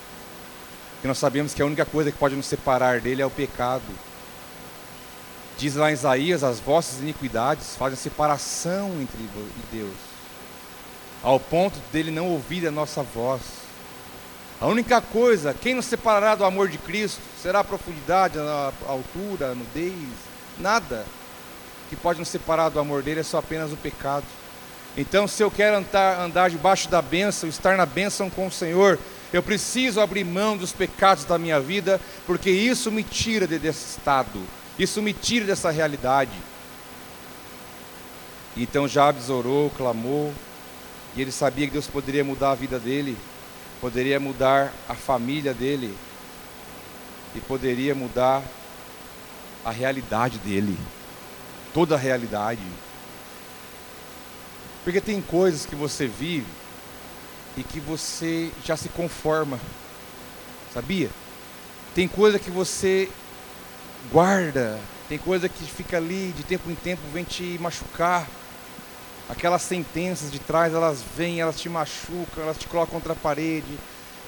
E 1.03 1.07
nós 1.07 1.19
sabemos 1.19 1.53
que 1.53 1.61
a 1.61 1.67
única 1.67 1.85
coisa 1.85 2.11
que 2.11 2.19
pode 2.19 2.35
nos 2.35 2.47
separar 2.47 3.01
dele 3.01 3.21
é 3.21 3.27
o 3.27 3.31
pecado. 3.31 3.83
Diz 5.59 5.75
lá 5.75 5.91
em 5.91 5.95
Isaías: 5.95 6.43
as 6.43 6.59
vossas 6.61 7.01
iniquidades 7.01 7.77
fazem 7.77 7.97
separação 7.97 8.91
entre 9.01 9.19
Deus, 9.71 9.95
ao 11.23 11.39
ponto 11.39 11.79
dele 11.93 12.11
não 12.11 12.29
ouvir 12.29 12.67
a 12.67 12.71
nossa 12.71 13.03
voz. 13.03 13.64
A 14.65 14.67
única 14.67 14.99
coisa, 14.99 15.53
quem 15.53 15.75
nos 15.75 15.85
separará 15.85 16.35
do 16.35 16.43
amor 16.43 16.71
de 16.71 16.79
Cristo? 16.79 17.21
Será 17.39 17.61
a 17.61 17.65
profundidade, 17.65 18.39
a 18.39 18.73
altura, 18.89 19.51
a 19.51 19.55
nudez? 19.55 19.93
Nada 20.59 21.05
que 21.91 21.95
pode 21.95 22.19
nos 22.19 22.29
separar 22.29 22.71
do 22.71 22.81
amor 22.81 23.03
dele 23.03 23.21
é 23.21 23.23
só 23.23 23.41
apenas 23.41 23.75
o 23.75 23.77
pecado. 23.77 24.25
Então, 24.97 25.29
se 25.29 25.43
eu 25.43 25.51
quero 25.51 25.77
andar, 25.77 26.19
andar 26.19 26.49
debaixo 26.49 26.89
da 26.89 27.03
bênção, 27.03 27.47
estar 27.47 27.77
na 27.77 27.85
bênção 27.85 28.31
com 28.31 28.47
o 28.47 28.51
Senhor, 28.51 28.99
eu 29.35 29.43
preciso 29.43 30.01
abrir 30.01 30.25
mão 30.25 30.57
dos 30.57 30.73
pecados 30.73 31.27
da 31.27 31.37
minha 31.37 31.61
vida, 31.61 32.01
porque 32.27 32.49
isso 32.49 32.91
me 32.91 33.03
tira 33.03 33.47
desse 33.47 33.99
estado. 33.99 34.41
Isso 34.79 35.03
me 35.03 35.13
tira 35.13 35.45
dessa 35.45 35.71
realidade. 35.71 36.33
Então 38.57 38.89
Jabes 38.89 39.29
orou, 39.29 39.69
clamou, 39.77 40.33
e 41.15 41.21
ele 41.21 41.33
sabia 41.33 41.67
que 41.67 41.75
Deus 41.75 41.87
poderia 41.87 42.25
mudar 42.25 42.53
a 42.53 42.55
vida 42.55 42.79
dele, 42.79 43.15
poderia 43.85 44.19
mudar 44.19 44.73
a 44.89 44.95
família 44.95 45.53
dele, 45.53 45.95
e 47.35 47.41
poderia 47.41 47.95
mudar 47.95 48.43
a 49.63 49.71
realidade 49.71 50.39
dele, 50.39 50.79
toda 51.75 51.95
a 51.95 51.99
realidade. 51.99 52.63
Porque 54.83 55.03
tem 55.03 55.21
coisas 55.21 55.67
que 55.67 55.75
você 55.75 56.07
vive 56.07 56.47
e 57.59 57.63
que 57.63 57.79
você 57.79 58.51
já 58.65 58.75
se 58.75 58.89
conforma, 58.89 59.61
sabia? 60.73 61.11
Tem 61.95 62.09
coisa 62.09 62.39
que 62.39 62.51
você 62.51 63.11
guarda. 64.11 64.81
Tem 65.11 65.19
coisa 65.19 65.47
que 65.47 65.63
fica 65.63 65.99
ali 65.99 66.33
de 66.35 66.43
tempo 66.43 66.71
em 66.71 66.75
tempo, 66.75 67.03
vem 67.13 67.23
te 67.23 67.59
machucar. 67.61 68.27
Aquelas 69.29 69.63
sentenças 69.63 70.31
de 70.31 70.39
trás, 70.39 70.75
elas 70.75 71.03
vêm, 71.17 71.41
elas 71.41 71.59
te 71.59 71.69
machucam, 71.69 72.43
elas 72.43 72.59
te 72.59 72.67
colocam 72.67 73.01
contra 73.01 73.15
a 73.15 73.17
parede, 73.17 73.79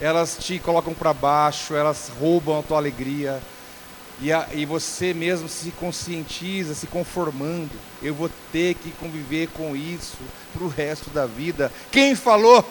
elas 0.01 0.36
te 0.40 0.59
colocam 0.59 0.94
para 0.94 1.12
baixo, 1.12 1.74
elas 1.74 2.11
roubam 2.18 2.59
a 2.59 2.62
tua 2.62 2.78
alegria. 2.78 3.40
E, 4.20 4.32
a, 4.32 4.49
e 4.55 4.64
você 4.64 5.12
mesmo 5.12 5.49
se 5.49 5.70
conscientiza, 5.72 6.74
se 6.74 6.86
conformando. 6.86 7.72
Eu 8.03 8.14
vou 8.14 8.30
ter 8.51 8.74
que 8.74 8.90
conviver 8.92 9.49
com 9.49 9.76
isso 9.76 10.16
para 10.55 10.64
o 10.64 10.68
resto 10.68 11.11
da 11.11 11.26
vida. 11.26 11.70
Quem 11.90 12.14
falou? 12.14 12.64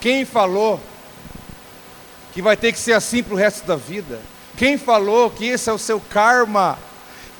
Quem 0.00 0.24
falou 0.24 0.80
que 2.32 2.40
vai 2.40 2.56
ter 2.56 2.72
que 2.72 2.78
ser 2.78 2.92
assim 2.92 3.22
para 3.22 3.34
o 3.34 3.36
resto 3.36 3.66
da 3.66 3.76
vida? 3.76 4.20
Quem 4.56 4.78
falou 4.78 5.30
que 5.30 5.46
esse 5.46 5.68
é 5.68 5.72
o 5.72 5.78
seu 5.78 6.00
karma? 6.00 6.78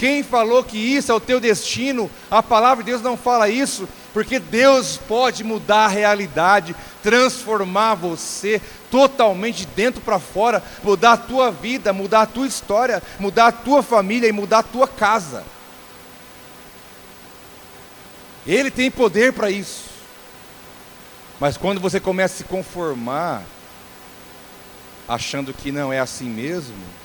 Quem 0.03 0.24
falou 0.24 0.64
que 0.64 0.76
isso 0.76 1.12
é 1.12 1.14
o 1.14 1.20
teu 1.20 1.38
destino? 1.38 2.11
A 2.28 2.42
palavra 2.42 2.82
de 2.82 2.90
Deus 2.90 3.03
não 3.03 3.16
fala 3.16 3.48
isso, 3.48 3.88
porque 4.12 4.40
Deus 4.40 4.96
pode 4.96 5.44
mudar 5.44 5.84
a 5.84 5.88
realidade, 5.88 6.74
transformar 7.05 7.94
você 7.94 8.61
totalmente 8.90 9.59
de 9.59 9.66
dentro 9.66 10.00
para 10.00 10.18
fora, 10.18 10.61
mudar 10.82 11.12
a 11.12 11.16
tua 11.16 11.53
vida, 11.53 11.92
mudar 11.92 12.22
a 12.22 12.26
tua 12.26 12.48
história, 12.48 13.00
mudar 13.20 13.46
a 13.46 13.53
tua 13.53 13.80
família 13.80 14.26
e 14.26 14.32
mudar 14.32 14.59
a 14.59 14.62
tua 14.64 14.88
casa. 14.88 15.44
Ele 18.44 18.72
tem 18.72 18.90
poder 18.90 19.32
para 19.32 19.53
isso. 19.53 19.84
Mas 21.38 21.57
quando 21.57 21.80
você 21.80 22.00
começa 22.00 22.34
a 22.34 22.38
se 22.38 22.42
conformar, 22.42 23.44
achando 25.09 25.55
que 25.55 25.70
não 25.70 25.92
é 25.92 26.00
assim 26.00 26.28
mesmo, 26.28 27.01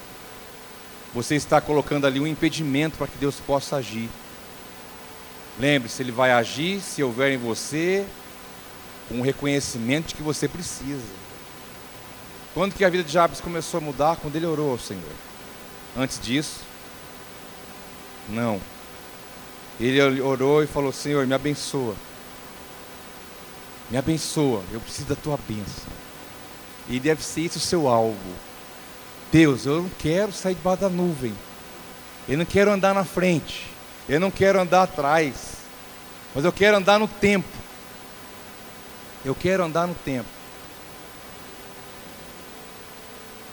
você 1.18 1.34
está 1.34 1.60
colocando 1.60 2.06
ali 2.06 2.20
um 2.20 2.28
impedimento 2.28 2.96
para 2.96 3.08
que 3.08 3.18
Deus 3.18 3.40
possa 3.40 3.78
agir. 3.78 4.08
Lembre-se, 5.60 6.04
Ele 6.04 6.12
vai 6.12 6.32
agir 6.32 6.80
se 6.80 7.02
houver 7.02 7.32
em 7.32 7.38
você 7.38 8.06
um 9.10 9.22
reconhecimento 9.22 10.10
de 10.10 10.16
que 10.16 10.22
você 10.22 10.48
precisa. 10.48 11.02
Quando 12.54 12.76
que 12.76 12.86
a 12.86 12.90
vida 12.90 13.04
de 13.04 13.12
Jabes 13.12 13.42
começou 13.42 13.80
a 13.80 13.82
mudar? 13.82 14.18
Quando 14.18 14.36
ele 14.36 14.46
orou 14.46 14.70
ao 14.72 14.78
Senhor. 14.78 15.04
Antes 15.98 16.20
disso, 16.22 16.60
não. 18.30 18.62
Ele 19.80 20.22
orou 20.22 20.62
e 20.62 20.68
falou: 20.68 20.92
Senhor, 20.92 21.26
me 21.26 21.34
abençoa. 21.34 21.96
Me 23.90 23.98
abençoa, 23.98 24.64
eu 24.72 24.80
preciso 24.80 25.08
da 25.08 25.16
tua 25.16 25.40
bênção. 25.48 25.92
E 26.88 27.00
deve 27.00 27.24
ser 27.24 27.42
isso 27.42 27.58
o 27.58 27.62
seu 27.62 27.88
alvo. 27.88 28.47
Deus, 29.32 29.66
eu 29.66 29.84
não 29.84 29.90
quero 29.90 30.32
sair 30.32 30.56
debaixo 30.56 30.82
da 30.82 30.90
nuvem. 30.90 31.34
Eu 32.28 32.38
não 32.38 32.46
quero 32.46 32.72
andar 32.72 32.94
na 32.94 33.04
frente. 33.04 33.68
Eu 34.08 34.20
não 34.20 34.32
quero 34.32 34.60
andar 34.60 34.84
atrás. 34.84 35.58
Mas 36.34 36.46
eu 36.46 36.52
quero 36.52 36.78
andar 36.78 37.00
no 37.00 37.08
tempo. 37.08 37.48
Eu 39.26 39.36
quero 39.36 39.64
andar 39.64 39.88
no 39.88 39.96
tempo. 39.96 40.30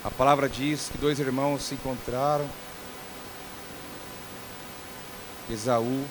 A 0.03 0.11
palavra 0.11 0.47
diz 0.47 0.89
que 0.89 0.97
dois 0.97 1.19
irmãos 1.19 1.63
se 1.63 1.73
encontraram. 1.73 2.47
Esaú, 5.49 6.05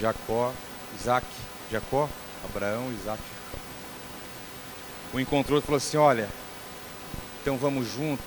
Jacó, 0.00 0.52
Isaac, 0.98 1.26
Jacó, 1.70 2.08
Abraão, 2.44 2.92
Isaac, 2.92 3.20
o 5.14 5.20
encontrou 5.20 5.58
e 5.58 5.62
falou 5.62 5.76
assim: 5.76 5.96
Olha, 5.96 6.28
então 7.40 7.56
vamos 7.56 7.90
junto. 7.92 8.22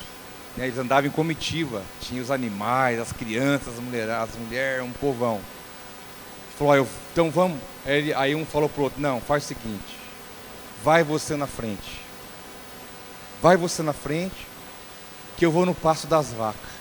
E 0.57 0.61
eles 0.61 0.77
andavam 0.77 1.07
em 1.07 1.11
comitiva, 1.11 1.83
tinha 2.01 2.21
os 2.21 2.31
animais, 2.31 2.99
as 2.99 3.11
crianças, 3.11 3.75
as 3.75 3.79
mulheres, 3.79 4.09
as 4.09 4.35
mulheres 4.35 4.83
um 4.83 4.91
povão. 4.93 5.39
Falou: 6.57 6.87
Então 7.11 7.29
vamos. 7.29 7.59
Aí, 7.85 8.13
aí 8.13 8.35
um 8.35 8.45
falou 8.45 8.69
para 8.69 8.81
o 8.81 8.83
outro: 8.85 9.01
Não, 9.01 9.19
faz 9.19 9.43
o 9.43 9.47
seguinte, 9.47 9.97
vai 10.83 11.03
você 11.03 11.35
na 11.35 11.45
frente. 11.45 12.01
Vai 13.41 13.55
você 13.55 13.83
na 13.83 13.93
frente, 13.93 14.47
que 15.37 15.45
eu 15.45 15.51
vou 15.51 15.65
no 15.65 15.75
passo 15.75 16.07
das 16.07 16.31
vacas. 16.33 16.77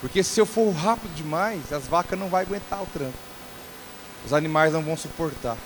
Porque 0.00 0.22
se 0.22 0.38
eu 0.38 0.46
for 0.46 0.70
rápido 0.70 1.12
demais, 1.14 1.72
as 1.72 1.88
vacas 1.88 2.18
não 2.18 2.28
vão 2.28 2.38
aguentar 2.38 2.82
o 2.82 2.86
tranco. 2.86 3.18
Os 4.24 4.32
animais 4.32 4.72
não 4.72 4.82
vão 4.82 4.96
suportar. 4.96 5.56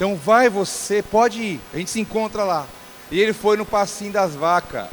Então 0.00 0.16
vai 0.16 0.48
você, 0.48 1.02
pode 1.02 1.42
ir, 1.42 1.60
a 1.74 1.76
gente 1.76 1.90
se 1.90 2.00
encontra 2.00 2.42
lá. 2.42 2.66
E 3.10 3.20
ele 3.20 3.34
foi 3.34 3.58
no 3.58 3.66
passinho 3.66 4.10
das 4.10 4.34
vacas. 4.34 4.88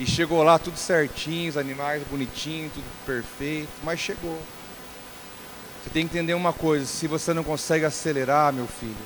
E 0.00 0.04
chegou 0.04 0.42
lá 0.42 0.58
tudo 0.58 0.76
certinho, 0.76 1.48
os 1.48 1.56
animais 1.56 2.02
bonitinhos, 2.10 2.72
tudo 2.72 2.84
perfeito, 3.06 3.68
mas 3.84 4.00
chegou. 4.00 4.36
Você 5.80 5.90
tem 5.90 6.08
que 6.08 6.18
entender 6.18 6.34
uma 6.34 6.52
coisa, 6.52 6.84
se 6.84 7.06
você 7.06 7.32
não 7.32 7.44
consegue 7.44 7.84
acelerar, 7.84 8.52
meu 8.52 8.66
filho, 8.66 8.96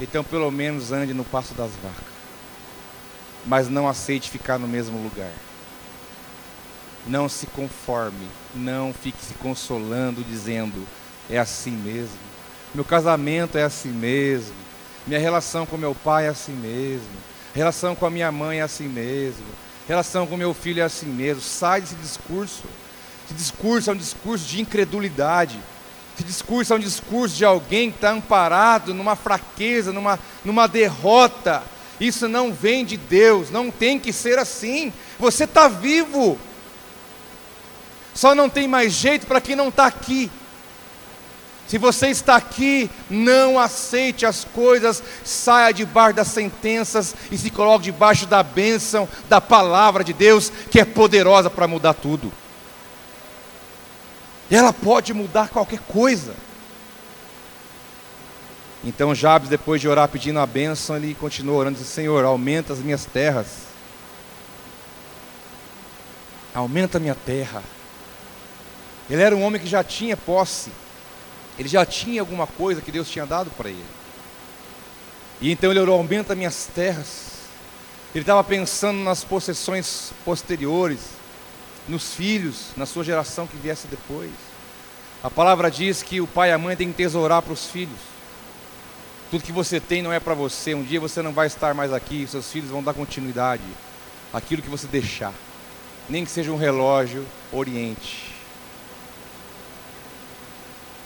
então 0.00 0.24
pelo 0.24 0.50
menos 0.50 0.90
ande 0.90 1.12
no 1.12 1.22
passo 1.22 1.52
das 1.52 1.72
vacas. 1.82 2.14
Mas 3.44 3.68
não 3.68 3.86
aceite 3.86 4.30
ficar 4.30 4.58
no 4.58 4.66
mesmo 4.66 5.02
lugar. 5.02 5.32
Não 7.06 7.28
se 7.28 7.46
conforme, 7.48 8.26
não 8.54 8.94
fique 8.94 9.22
se 9.22 9.34
consolando 9.34 10.24
dizendo, 10.24 10.82
é 11.28 11.36
assim 11.36 11.72
mesmo. 11.72 12.23
Meu 12.74 12.84
casamento 12.84 13.56
é 13.56 13.62
assim 13.62 13.90
mesmo. 13.90 14.54
Minha 15.06 15.20
relação 15.20 15.64
com 15.64 15.76
meu 15.76 15.94
pai 15.94 16.26
é 16.26 16.28
assim 16.28 16.52
mesmo. 16.52 17.06
Relação 17.54 17.94
com 17.94 18.04
a 18.04 18.10
minha 18.10 18.32
mãe 18.32 18.58
é 18.58 18.62
assim 18.62 18.88
mesmo. 18.88 19.44
Relação 19.86 20.26
com 20.26 20.36
meu 20.36 20.52
filho 20.52 20.80
é 20.80 20.84
assim 20.84 21.06
mesmo. 21.06 21.40
Sai 21.40 21.80
desse 21.80 21.94
discurso. 21.94 22.64
Esse 23.24 23.34
discurso 23.34 23.90
é 23.90 23.92
um 23.92 23.96
discurso 23.96 24.44
de 24.46 24.60
incredulidade. 24.60 25.58
Esse 26.14 26.24
discurso 26.24 26.72
é 26.72 26.76
um 26.76 26.80
discurso 26.80 27.36
de 27.36 27.44
alguém 27.44 27.90
que 27.90 27.98
está 27.98 28.10
amparado 28.10 28.92
numa 28.92 29.14
fraqueza, 29.14 29.92
numa, 29.92 30.18
numa 30.44 30.66
derrota. 30.66 31.62
Isso 32.00 32.28
não 32.28 32.52
vem 32.52 32.84
de 32.84 32.96
Deus, 32.96 33.50
não 33.50 33.70
tem 33.70 34.00
que 34.00 34.12
ser 34.12 34.38
assim. 34.38 34.92
Você 35.18 35.44
está 35.44 35.68
vivo. 35.68 36.38
Só 38.14 38.34
não 38.34 38.48
tem 38.48 38.66
mais 38.66 38.92
jeito 38.92 39.26
para 39.26 39.40
quem 39.40 39.54
não 39.54 39.68
está 39.68 39.86
aqui. 39.86 40.30
Se 41.66 41.78
você 41.78 42.08
está 42.08 42.36
aqui, 42.36 42.90
não 43.08 43.58
aceite 43.58 44.26
as 44.26 44.44
coisas, 44.44 45.02
saia 45.24 45.72
debaixo 45.72 46.16
das 46.16 46.28
sentenças 46.28 47.14
e 47.30 47.38
se 47.38 47.50
coloque 47.50 47.84
debaixo 47.84 48.26
da 48.26 48.42
bênção 48.42 49.08
da 49.28 49.40
palavra 49.40 50.04
de 50.04 50.12
Deus, 50.12 50.52
que 50.70 50.78
é 50.78 50.84
poderosa 50.84 51.48
para 51.48 51.66
mudar 51.66 51.94
tudo. 51.94 52.30
Ela 54.50 54.72
pode 54.72 55.14
mudar 55.14 55.48
qualquer 55.48 55.80
coisa. 55.80 56.34
Então 58.84 59.14
Jabes, 59.14 59.48
depois 59.48 59.80
de 59.80 59.88
orar 59.88 60.08
pedindo 60.08 60.38
a 60.38 60.46
bênção, 60.46 60.96
ele 60.96 61.14
continuou 61.14 61.58
orando, 61.58 61.78
disse, 61.78 61.90
Senhor, 61.90 62.22
aumenta 62.26 62.74
as 62.74 62.78
minhas 62.78 63.06
terras. 63.06 63.46
Aumenta 66.54 66.98
a 66.98 67.00
minha 67.00 67.14
terra. 67.14 67.62
Ele 69.08 69.22
era 69.22 69.34
um 69.34 69.42
homem 69.42 69.60
que 69.60 69.66
já 69.66 69.82
tinha 69.82 70.16
posse. 70.16 70.70
Ele 71.58 71.68
já 71.68 71.86
tinha 71.86 72.20
alguma 72.20 72.46
coisa 72.46 72.80
que 72.80 72.90
Deus 72.90 73.08
tinha 73.08 73.26
dado 73.26 73.50
para 73.50 73.68
ele. 73.68 73.84
E 75.40 75.50
então 75.50 75.70
ele 75.70 75.80
orou: 75.80 75.96
aumenta 75.96 76.34
minhas 76.34 76.68
terras. 76.74 77.32
Ele 78.14 78.22
estava 78.22 78.44
pensando 78.44 79.00
nas 79.00 79.24
possessões 79.24 80.12
posteriores, 80.24 81.00
nos 81.88 82.14
filhos, 82.14 82.68
na 82.76 82.86
sua 82.86 83.02
geração 83.02 83.46
que 83.46 83.56
viesse 83.56 83.88
depois. 83.88 84.30
A 85.22 85.28
palavra 85.30 85.70
diz 85.70 86.02
que 86.02 86.20
o 86.20 86.26
pai 86.26 86.50
e 86.50 86.52
a 86.52 86.58
mãe 86.58 86.76
têm 86.76 86.90
que 86.90 86.96
tesourar 86.96 87.42
para 87.42 87.52
os 87.52 87.66
filhos. 87.66 87.98
Tudo 89.30 89.42
que 89.42 89.50
você 89.50 89.80
tem 89.80 90.00
não 90.00 90.12
é 90.12 90.20
para 90.20 90.34
você. 90.34 90.74
Um 90.74 90.84
dia 90.84 91.00
você 91.00 91.22
não 91.22 91.32
vai 91.32 91.48
estar 91.48 91.74
mais 91.74 91.92
aqui, 91.92 92.26
seus 92.26 92.50
filhos 92.52 92.70
vão 92.70 92.82
dar 92.82 92.94
continuidade. 92.94 93.64
Aquilo 94.32 94.62
que 94.62 94.68
você 94.68 94.86
deixar, 94.86 95.32
nem 96.08 96.24
que 96.24 96.30
seja 96.30 96.52
um 96.52 96.56
relógio, 96.56 97.26
oriente 97.52 98.33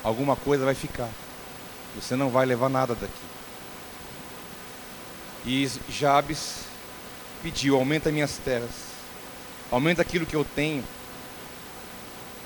alguma 0.02 0.36
coisa 0.36 0.64
vai 0.64 0.74
ficar. 0.74 1.08
Você 1.94 2.14
não 2.14 2.30
vai 2.30 2.46
levar 2.46 2.68
nada 2.68 2.94
daqui. 2.94 3.12
E 5.46 5.68
Jabes 5.90 6.64
pediu: 7.42 7.76
aumenta 7.76 8.12
minhas 8.12 8.36
terras, 8.38 8.70
aumenta 9.70 10.02
aquilo 10.02 10.26
que 10.26 10.36
eu 10.36 10.44
tenho. 10.44 10.84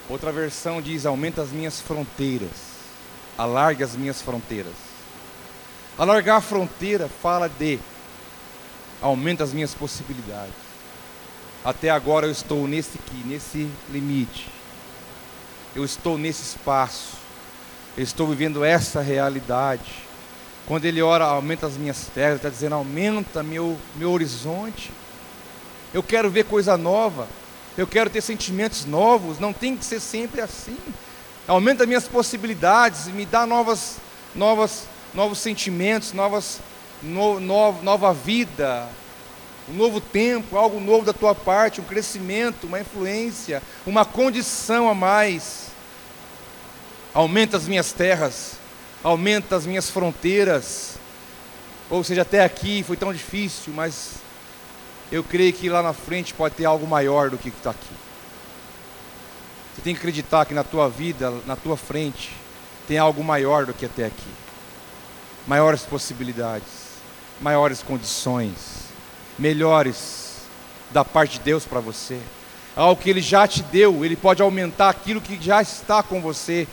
Outra 0.09 0.31
versão 0.33 0.81
diz: 0.81 1.07
aumenta 1.07 1.43
as 1.43 1.51
minhas 1.51 1.81
fronteiras, 1.81 2.51
alargue 3.37 3.83
as 3.83 3.97
minhas 3.97 4.23
fronteiras. 4.23 4.75
Alargar 5.99 6.37
a 6.37 6.41
fronteira 6.41 7.09
fala 7.09 7.49
de 7.49 7.79
aumenta 9.01 9.45
as 9.45 9.53
minhas 9.53 9.75
possibilidades. 9.75 10.55
Até 11.65 11.91
agora 11.91 12.27
eu 12.27 12.33
estou 12.33 12.67
nesse 12.67 12.99
aqui, 12.99 13.23
nesse 13.27 13.69
limite. 13.91 14.49
Eu 15.75 15.85
estou 15.85 16.19
nesse 16.19 16.43
espaço. 16.43 17.22
Eu 17.95 18.03
estou 18.05 18.27
vivendo 18.27 18.65
essa 18.65 19.03
realidade. 19.03 20.05
Quando 20.67 20.87
ele 20.87 21.03
ora, 21.03 21.25
aumenta 21.25 21.67
as 21.67 21.77
minhas 21.77 22.07
terras, 22.07 22.37
está 22.37 22.49
dizendo, 22.49 22.75
aumenta 22.75 23.43
meu, 23.43 23.77
meu 23.97 24.11
horizonte. 24.11 24.91
Eu 25.93 26.03
quero 26.03 26.31
ver 26.31 26.45
coisa 26.47 26.77
nova. 26.79 27.29
eu 27.77 27.87
quero 27.87 28.09
ter 28.09 28.23
sentimentos 28.23 28.87
novos, 28.87 29.39
não 29.39 29.53
tem 29.53 29.77
que 29.77 29.85
ser 29.85 30.01
sempre 30.01 30.41
assim. 30.41 30.79
Aumenta 31.47 31.85
minhas 31.85 32.09
possibilidades, 32.09 33.09
me 33.09 33.27
dá 33.27 33.47
novas, 33.47 33.99
novas, 34.35 34.85
novos 35.13 35.39
sentimentos, 35.39 36.15
novas, 36.15 36.61
no, 37.03 37.41
no, 37.41 37.83
nova 37.83 38.15
vida, 38.15 38.89
um 39.69 39.75
novo 39.75 40.01
tempo, 40.01 40.57
algo 40.57 40.81
novo 40.81 41.05
da 41.05 41.13
tua 41.13 41.35
parte, 41.35 41.81
um 41.81 41.85
crescimento, 41.85 42.67
uma 42.67 42.81
influência, 42.81 43.63
uma 43.87 44.05
condição 44.05 44.89
a 44.89 44.95
mais. 44.95 45.72
Aumenta 47.15 47.57
as 47.57 47.69
minhas 47.69 47.93
terras, 47.93 48.53
aumenta 49.03 49.57
as 49.57 49.67
minhas 49.67 49.91
fronteiras. 49.91 50.97
Ou 51.91 52.03
seja, 52.03 52.23
até 52.23 52.43
aqui 52.43 52.83
foi 52.83 52.97
tão 52.97 53.13
difícil, 53.13 53.73
mas 53.73 54.15
eu 55.11 55.23
creio 55.23 55.53
que 55.53 55.69
lá 55.69 55.83
na 55.83 55.93
frente 55.93 56.33
pode 56.33 56.55
ter 56.55 56.65
algo 56.65 56.87
maior 56.87 57.29
do 57.29 57.37
que 57.37 57.51
está 57.51 57.71
aqui. 57.71 57.95
Você 59.75 59.83
tem 59.83 59.95
que 59.95 60.01
acreditar 60.01 60.47
que 60.47 60.55
na 60.55 60.65
tua 60.65 60.89
vida, 60.89 61.31
na 61.47 61.57
tua 61.57 61.77
frente, 61.77 62.33
tem 62.89 62.99
algo 62.99 63.23
maior 63.23 63.67
do 63.67 63.75
que 63.75 63.87
até 63.87 64.07
aqui. 64.07 64.31
Maiores 65.47 65.83
possibilidades, 65.83 66.67
maiores 67.41 67.83
condições, 67.83 68.55
melhores 69.39 70.37
da 70.91 71.05
parte 71.05 71.39
de 71.39 71.41
Deus 71.41 71.65
para 71.65 71.81
você. 71.81 72.19
Algo 72.77 73.01
que 73.01 73.11
Ele 73.11 73.21
já 73.21 73.47
te 73.47 73.63
deu, 73.63 74.05
Ele 74.05 74.17
pode 74.17 74.41
aumentar 74.41 74.89
aquilo 74.89 75.21
que 75.21 75.39
já 75.41 75.61
está 75.61 76.03
com 76.03 76.21
você. 76.21 76.67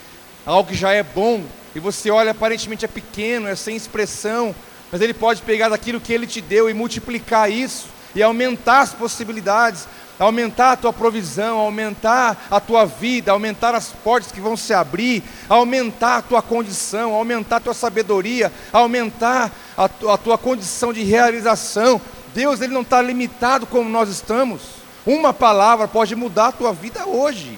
Algo 0.46 0.70
que 0.70 0.76
já 0.76 0.92
é 0.92 1.04
bom, 1.04 1.44
e 1.76 1.80
você 1.80 2.10
olha, 2.10 2.32
aparentemente 2.32 2.86
é 2.86 2.88
pequeno, 2.88 3.48
é 3.48 3.56
sem 3.56 3.76
expressão, 3.76 4.56
mas 4.92 5.02
Ele 5.02 5.14
pode 5.14 5.42
pegar 5.42 5.70
daquilo 5.70 6.00
que 6.00 6.12
Ele 6.14 6.26
te 6.26 6.42
deu 6.42 6.70
e 6.70 6.74
multiplicar 6.74 7.52
isso 7.52 7.88
e 8.16 8.24
aumentar 8.24 8.82
as 8.82 8.94
possibilidades, 8.94 9.88
aumentar 10.18 10.74
a 10.74 10.76
tua 10.76 10.92
provisão, 10.92 11.60
aumentar 11.60 12.48
a 12.50 12.60
tua 12.60 12.86
vida, 12.86 13.32
aumentar 13.32 13.76
as 13.76 13.90
portas 13.90 14.32
que 14.32 14.42
vão 14.42 14.58
se 14.58 14.74
abrir, 14.74 15.24
aumentar 15.48 16.18
a 16.18 16.22
tua 16.22 16.42
condição, 16.42 17.14
aumentar 17.14 17.58
a 17.58 17.62
tua 17.62 17.74
sabedoria, 17.74 18.52
aumentar 18.74 19.52
a, 19.78 19.86
a 19.86 20.18
tua 20.18 20.38
condição 20.38 20.92
de 20.92 21.04
realização. 21.04 22.02
Deus 22.34 22.62
ele 22.62 22.74
não 22.74 22.82
está 22.82 23.02
limitado 23.02 23.66
como 23.66 23.90
nós 23.90 24.10
estamos. 24.10 24.62
Uma 25.06 25.34
palavra 25.34 25.88
pode 25.88 26.16
mudar 26.16 26.48
a 26.48 26.52
tua 26.52 26.74
vida 26.74 27.08
hoje. 27.08 27.58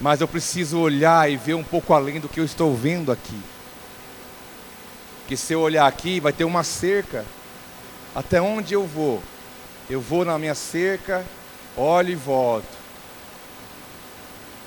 Mas 0.00 0.20
eu 0.20 0.28
preciso 0.28 0.78
olhar 0.78 1.30
e 1.30 1.36
ver 1.36 1.54
um 1.54 1.64
pouco 1.64 1.94
além 1.94 2.20
do 2.20 2.28
que 2.28 2.40
eu 2.40 2.44
estou 2.44 2.74
vendo 2.74 3.12
aqui 3.12 3.40
que 5.26 5.36
se 5.36 5.52
eu 5.52 5.60
olhar 5.60 5.86
aqui 5.86 6.20
vai 6.20 6.32
ter 6.32 6.44
uma 6.44 6.62
cerca. 6.62 7.24
Até 8.14 8.40
onde 8.40 8.74
eu 8.74 8.86
vou? 8.86 9.22
Eu 9.88 10.00
vou 10.00 10.24
na 10.24 10.38
minha 10.38 10.54
cerca, 10.54 11.24
olho 11.76 12.10
e 12.10 12.14
volto. 12.14 12.84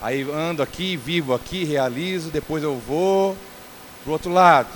Aí 0.02 0.22
ando 0.30 0.62
aqui, 0.62 0.96
vivo 0.96 1.34
aqui, 1.34 1.64
realizo, 1.64 2.30
depois 2.30 2.64
eu 2.64 2.78
vou 2.78 3.36
para 4.04 4.10
o 4.10 4.14
outro 4.14 4.32
lado. 4.32 4.70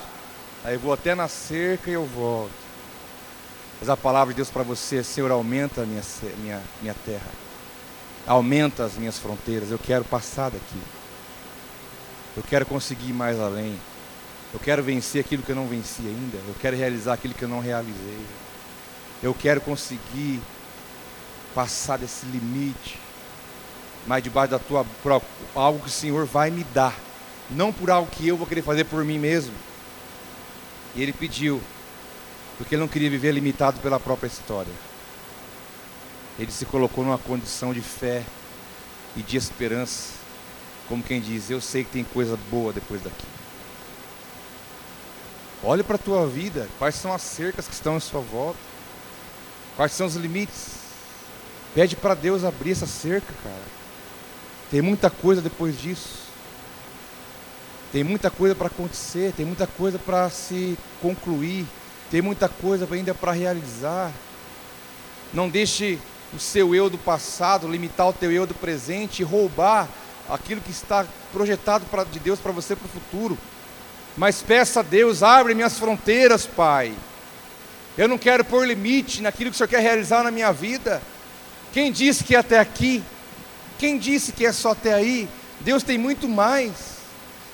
Aí 0.63 0.77
vou 0.77 0.93
até 0.93 1.13
na 1.13 1.27
cerca 1.27 1.89
e 1.89 1.93
eu 1.93 2.05
volto. 2.05 2.51
Mas 3.79 3.89
a 3.89 3.97
palavra 3.97 4.33
de 4.33 4.37
Deus 4.37 4.49
para 4.49 4.63
você 4.63 4.97
é: 4.97 5.03
Senhor, 5.03 5.31
aumenta 5.31 5.81
a 5.81 5.85
minha, 5.85 6.01
minha, 6.37 6.61
minha 6.81 6.95
terra, 7.05 7.27
aumenta 8.25 8.83
as 8.83 8.93
minhas 8.95 9.17
fronteiras. 9.17 9.71
Eu 9.71 9.79
quero 9.79 10.03
passar 10.03 10.49
daqui, 10.49 10.81
eu 12.35 12.43
quero 12.43 12.65
conseguir 12.65 13.13
mais 13.13 13.39
além. 13.39 13.77
Eu 14.53 14.59
quero 14.59 14.83
vencer 14.83 15.21
aquilo 15.21 15.43
que 15.43 15.51
eu 15.51 15.55
não 15.55 15.67
venci 15.67 16.01
ainda. 16.01 16.37
Eu 16.47 16.55
quero 16.59 16.75
realizar 16.75 17.13
aquilo 17.13 17.33
que 17.33 17.43
eu 17.43 17.49
não 17.49 17.61
realizei. 17.61 18.19
Eu 19.23 19.33
quero 19.33 19.61
conseguir 19.61 20.41
passar 21.55 21.97
desse 21.97 22.25
limite. 22.25 22.99
Mas 24.05 24.23
debaixo 24.23 24.51
da 24.51 24.59
tua 24.59 24.85
própria, 25.03 25.29
algo 25.55 25.79
que 25.79 25.87
o 25.87 25.91
Senhor 25.91 26.25
vai 26.25 26.49
me 26.49 26.63
dar, 26.63 26.95
não 27.49 27.71
por 27.71 27.91
algo 27.91 28.09
que 28.09 28.27
eu 28.27 28.35
vou 28.35 28.47
querer 28.47 28.63
fazer 28.63 28.83
por 28.85 29.05
mim 29.05 29.19
mesmo. 29.19 29.53
E 30.95 31.03
ele 31.03 31.13
pediu, 31.13 31.61
porque 32.57 32.75
ele 32.75 32.81
não 32.81 32.87
queria 32.87 33.09
viver 33.09 33.31
limitado 33.31 33.79
pela 33.79 33.99
própria 33.99 34.27
história. 34.27 34.73
Ele 36.41 36.51
se 36.51 36.65
colocou 36.65 37.03
numa 37.03 37.19
condição 37.19 37.71
de 37.71 37.81
fé 37.81 38.23
e 39.15 39.21
de 39.21 39.37
esperança, 39.37 40.13
como 40.87 41.03
quem 41.03 41.21
diz: 41.21 41.51
Eu 41.51 41.61
sei 41.61 41.83
que 41.83 41.91
tem 41.91 42.03
coisa 42.03 42.35
boa 42.49 42.73
depois 42.73 42.99
daqui. 42.99 43.27
Olhe 45.61 45.83
para 45.83 45.97
a 45.97 45.99
tua 45.99 46.25
vida, 46.25 46.67
quais 46.79 46.95
são 46.95 47.13
as 47.13 47.21
cercas 47.21 47.67
que 47.67 47.75
estão 47.75 47.95
em 47.95 47.99
sua 47.99 48.21
volta, 48.21 48.57
quais 49.75 49.91
são 49.91 50.07
os 50.07 50.15
limites. 50.15 50.79
Pede 51.75 51.95
para 51.95 52.15
Deus 52.15 52.43
abrir 52.43 52.71
essa 52.71 52.87
cerca, 52.87 53.31
cara. 53.43 53.63
Tem 54.71 54.81
muita 54.81 55.11
coisa 55.11 55.43
depois 55.43 55.79
disso. 55.79 56.21
Tem 57.91 58.03
muita 58.03 58.31
coisa 58.31 58.55
para 58.55 58.65
acontecer, 58.65 59.31
tem 59.37 59.45
muita 59.45 59.67
coisa 59.67 59.99
para 59.99 60.27
se 60.31 60.75
concluir, 60.99 61.67
tem 62.09 62.19
muita 62.19 62.49
coisa 62.49 62.87
ainda 62.91 63.13
para 63.13 63.31
realizar. 63.31 64.11
Não 65.31 65.47
deixe 65.47 65.99
o 66.33 66.39
seu 66.39 66.73
eu 66.73 66.89
do 66.89 66.97
passado 66.97 67.67
limitar 67.67 68.07
o 68.07 68.13
teu 68.13 68.31
eu 68.31 68.45
do 68.45 68.53
presente 68.53 69.19
e 69.19 69.25
roubar 69.25 69.87
aquilo 70.29 70.61
que 70.61 70.71
está 70.71 71.05
projetado 71.33 71.85
pra, 71.85 72.03
de 72.03 72.19
Deus 72.19 72.39
para 72.39 72.51
você 72.51 72.75
para 72.75 72.85
o 72.85 72.89
futuro. 72.89 73.37
Mas 74.15 74.41
peça 74.41 74.79
a 74.79 74.83
Deus, 74.83 75.23
abre 75.23 75.53
minhas 75.53 75.77
fronteiras, 75.77 76.45
Pai. 76.45 76.93
Eu 77.97 78.07
não 78.07 78.17
quero 78.17 78.45
pôr 78.45 78.65
limite 78.65 79.21
naquilo 79.21 79.49
que 79.49 79.55
o 79.55 79.57
Senhor 79.57 79.67
quer 79.67 79.81
realizar 79.81 80.23
na 80.23 80.31
minha 80.31 80.51
vida. 80.51 81.01
Quem 81.73 81.91
disse 81.91 82.23
que 82.23 82.35
é 82.35 82.39
até 82.39 82.59
aqui? 82.59 83.03
Quem 83.77 83.97
disse 83.97 84.31
que 84.31 84.45
é 84.45 84.51
só 84.51 84.71
até 84.71 84.93
aí? 84.93 85.27
Deus 85.59 85.83
tem 85.83 85.97
muito 85.97 86.27
mais. 86.27 86.71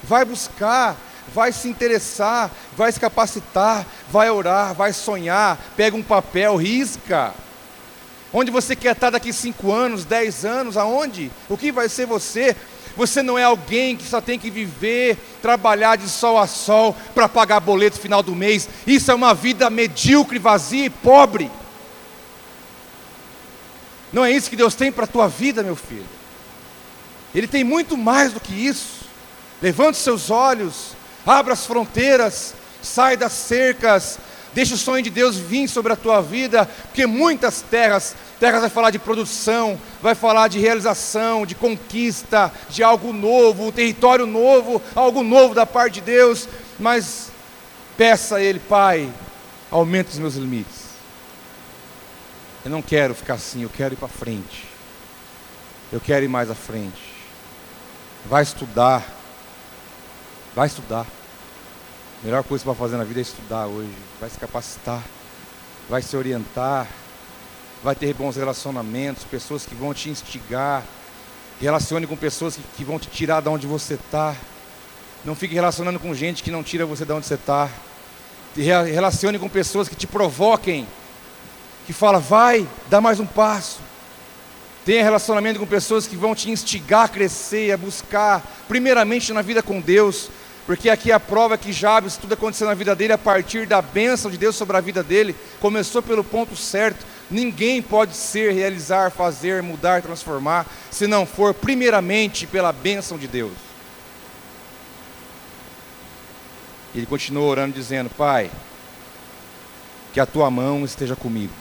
Vai 0.04 0.26
buscar, 0.26 0.96
vai 1.34 1.52
se 1.52 1.68
interessar, 1.68 2.52
vai 2.76 2.92
se 2.92 3.00
capacitar, 3.00 3.86
vai 4.10 4.30
orar, 4.30 4.74
vai 4.74 4.94
sonhar, 4.94 5.58
pega 5.76 5.96
um 5.96 6.04
papel, 6.04 6.56
risca. 6.56 7.34
Onde 8.34 8.52
você 8.52 8.76
quer 8.76 8.94
estar 8.94 9.10
daqui 9.10 9.32
cinco 9.32 9.72
anos, 9.72 10.04
dez 10.04 10.44
anos, 10.44 10.78
aonde? 10.78 11.32
O 11.48 11.58
que 11.58 11.72
vai 11.72 11.88
ser 11.88 12.06
você? 12.06 12.56
Você 12.96 13.22
não 13.22 13.38
é 13.38 13.44
alguém 13.44 13.96
que 13.96 14.04
só 14.04 14.20
tem 14.20 14.40
que 14.40 14.50
viver, 14.50 15.18
trabalhar 15.42 15.98
de 15.98 16.10
sol 16.10 16.38
a 16.38 16.48
sol 16.48 16.96
para 17.14 17.30
pagar 17.30 17.60
boleto 17.60 18.00
final 18.00 18.24
do 18.24 18.36
mês. 18.36 18.68
Isso 18.86 19.12
é 19.12 19.14
uma 19.16 19.34
vida 19.34 19.70
medíocre, 19.70 20.40
vazia 20.40 20.86
e 20.86 20.90
pobre. 20.90 21.50
Não 24.12 24.26
é 24.26 24.32
isso 24.32 24.50
que 24.50 24.56
Deus 24.56 24.74
tem 24.74 24.92
para 24.92 25.04
a 25.04 25.08
tua 25.08 25.28
vida, 25.28 25.62
meu 25.62 25.76
filho. 25.76 26.06
Ele 27.36 27.48
tem 27.48 27.64
muito 27.64 27.96
mais 27.96 28.34
do 28.34 28.40
que 28.40 28.54
isso. 28.54 29.06
Levante 29.62 29.98
seus 29.98 30.32
olhos, 30.32 30.94
abra 31.26 31.54
as 31.54 31.66
fronteiras, 31.66 32.56
sai 32.82 33.16
das 33.16 33.34
cercas, 33.34 34.18
Deixa 34.58 34.74
o 34.74 34.78
sonho 34.80 35.04
de 35.04 35.12
Deus 35.12 35.36
vir 35.36 35.68
sobre 35.68 35.94
a 35.94 35.96
tua 35.96 36.20
vida, 36.20 36.66
porque 36.86 37.06
muitas 37.06 37.62
terras, 37.62 38.16
terras 38.40 38.62
vai 38.62 38.72
falar 38.72 38.90
de 38.90 38.98
produção, 38.98 39.80
vai 40.02 40.16
falar 40.16 40.48
de 40.48 40.58
realização, 40.58 41.46
de 41.46 41.54
conquista, 41.54 42.52
de 42.68 42.82
algo 42.82 43.14
novo, 43.14 43.68
um 43.68 43.72
território 43.72 44.26
novo, 44.26 44.82
algo 44.96 45.22
novo 45.22 45.54
da 45.54 45.64
parte 45.64 45.96
de 45.96 46.02
Deus, 46.02 46.50
mas 46.80 47.30
peça 47.96 48.38
a 48.38 48.42
Ele, 48.42 48.58
Pai, 48.58 49.14
aumente 49.70 50.10
os 50.10 50.18
meus 50.18 50.34
limites. 50.34 50.88
Eu 52.66 52.72
não 52.72 52.82
quero 52.82 53.14
ficar 53.14 53.36
assim, 53.36 53.62
eu 53.62 53.70
quero 53.70 53.94
ir 53.94 53.98
para 53.98 54.08
frente. 54.08 54.66
Eu 55.94 56.00
quero 56.00 56.26
ir 56.26 56.30
mais 56.30 56.50
à 56.50 56.56
frente. 56.56 57.14
Vai 58.26 58.42
estudar. 58.42 59.06
Vai 60.56 60.66
estudar. 60.66 61.06
A 62.22 62.26
melhor 62.26 62.44
coisa 62.44 62.64
para 62.64 62.74
fazer 62.74 62.98
na 62.98 63.04
vida 63.04 63.20
é 63.20 63.22
estudar 63.22 63.68
hoje. 63.68 63.92
Vai 64.20 64.28
se 64.30 64.40
capacitar, 64.40 65.04
vai 65.88 66.02
se 66.02 66.18
orientar, 66.18 66.88
vai 67.84 67.94
ter 67.94 68.12
bons 68.14 68.36
relacionamentos, 68.36 69.24
pessoas 69.24 69.66
que 69.66 69.76
vão 69.76 69.94
te 69.94 70.10
instigar. 70.10 70.84
Relacione 71.62 72.08
com 72.08 72.16
pessoas 72.16 72.56
que, 72.56 72.64
que 72.76 72.84
vão 72.84 72.98
te 72.98 73.08
tirar 73.08 73.42
de 73.42 73.50
onde 73.50 73.68
você 73.68 73.94
está. 73.94 74.36
Não 75.24 75.36
fique 75.36 75.54
relacionando 75.54 76.00
com 76.00 76.14
gente 76.16 76.42
que 76.42 76.50
não 76.50 76.64
tira 76.64 76.88
você 76.88 77.06
de 77.06 77.12
onde 77.12 77.28
você 77.28 77.36
está. 77.36 77.70
Relacione 78.56 79.38
com 79.38 79.48
pessoas 79.48 79.88
que 79.88 79.96
te 79.96 80.08
provoquem, 80.08 80.88
que 81.86 81.94
fala, 81.94 82.20
vai, 82.20 82.68
dá 82.90 83.00
mais 83.00 83.20
um 83.20 83.28
passo. 83.28 83.80
Tenha 84.84 85.04
relacionamento 85.04 85.60
com 85.60 85.68
pessoas 85.68 86.08
que 86.08 86.16
vão 86.16 86.34
te 86.34 86.50
instigar 86.50 87.06
a 87.06 87.10
crescer, 87.10 87.72
a 87.72 87.78
buscar, 87.78 88.42
primeiramente 88.68 89.32
na 89.34 89.44
vida 89.44 89.62
com 89.62 89.80
Deus, 89.80 90.30
porque 90.68 90.90
aqui 90.90 91.12
a 91.12 91.20
prova 91.20 91.56
é 91.56 91.58
que 91.58 91.74
Jabes, 91.74 92.16
tudo 92.16 92.36
aconteceu 92.36 92.68
na 92.68 92.76
vida 92.76 92.96
dele 92.96 93.14
a 93.14 93.18
partir 93.18 93.66
da 93.66 93.82
bênção 93.82 94.30
de 94.30 94.38
Deus 94.38 94.56
sobre 94.56 94.78
a 94.78 94.82
vida 94.82 95.02
dele, 95.02 95.36
começou 95.60 96.04
pelo 96.04 96.24
ponto 96.24 96.56
certo. 96.56 97.04
Ninguém 97.32 97.82
pode 97.82 98.16
ser, 98.16 98.54
realizar, 98.54 99.10
fazer, 99.10 99.64
mudar, 99.64 100.04
transformar, 100.04 100.68
se 100.92 101.08
não 101.08 101.26
for 101.26 101.54
primeiramente 101.56 102.46
pela 102.46 102.72
bênção 102.72 103.18
de 103.18 103.28
Deus. 103.28 103.54
Ele 106.94 107.06
continuou 107.08 107.50
orando, 107.50 107.74
dizendo: 107.74 108.10
Pai, 108.10 108.52
que 110.14 110.20
a 110.20 110.26
tua 110.26 110.52
mão 110.52 110.86
esteja 110.86 111.16
comigo. 111.16 111.54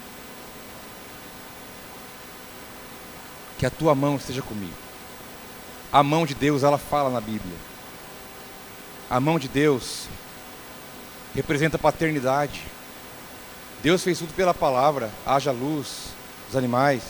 que 3.58 3.66
a 3.66 3.70
tua 3.70 3.94
mão 3.94 4.16
esteja 4.16 4.42
comigo. 4.42 4.74
A 5.92 6.02
mão 6.02 6.26
de 6.26 6.34
Deus, 6.34 6.62
ela 6.62 6.78
fala 6.78 7.10
na 7.10 7.20
Bíblia. 7.20 7.56
A 9.08 9.20
mão 9.20 9.38
de 9.38 9.46
Deus 9.46 10.08
representa 11.34 11.78
paternidade. 11.78 12.62
Deus 13.82 14.02
fez 14.02 14.18
tudo 14.18 14.34
pela 14.34 14.52
palavra, 14.52 15.10
haja 15.24 15.52
luz, 15.52 16.08
os 16.48 16.56
animais, 16.56 17.02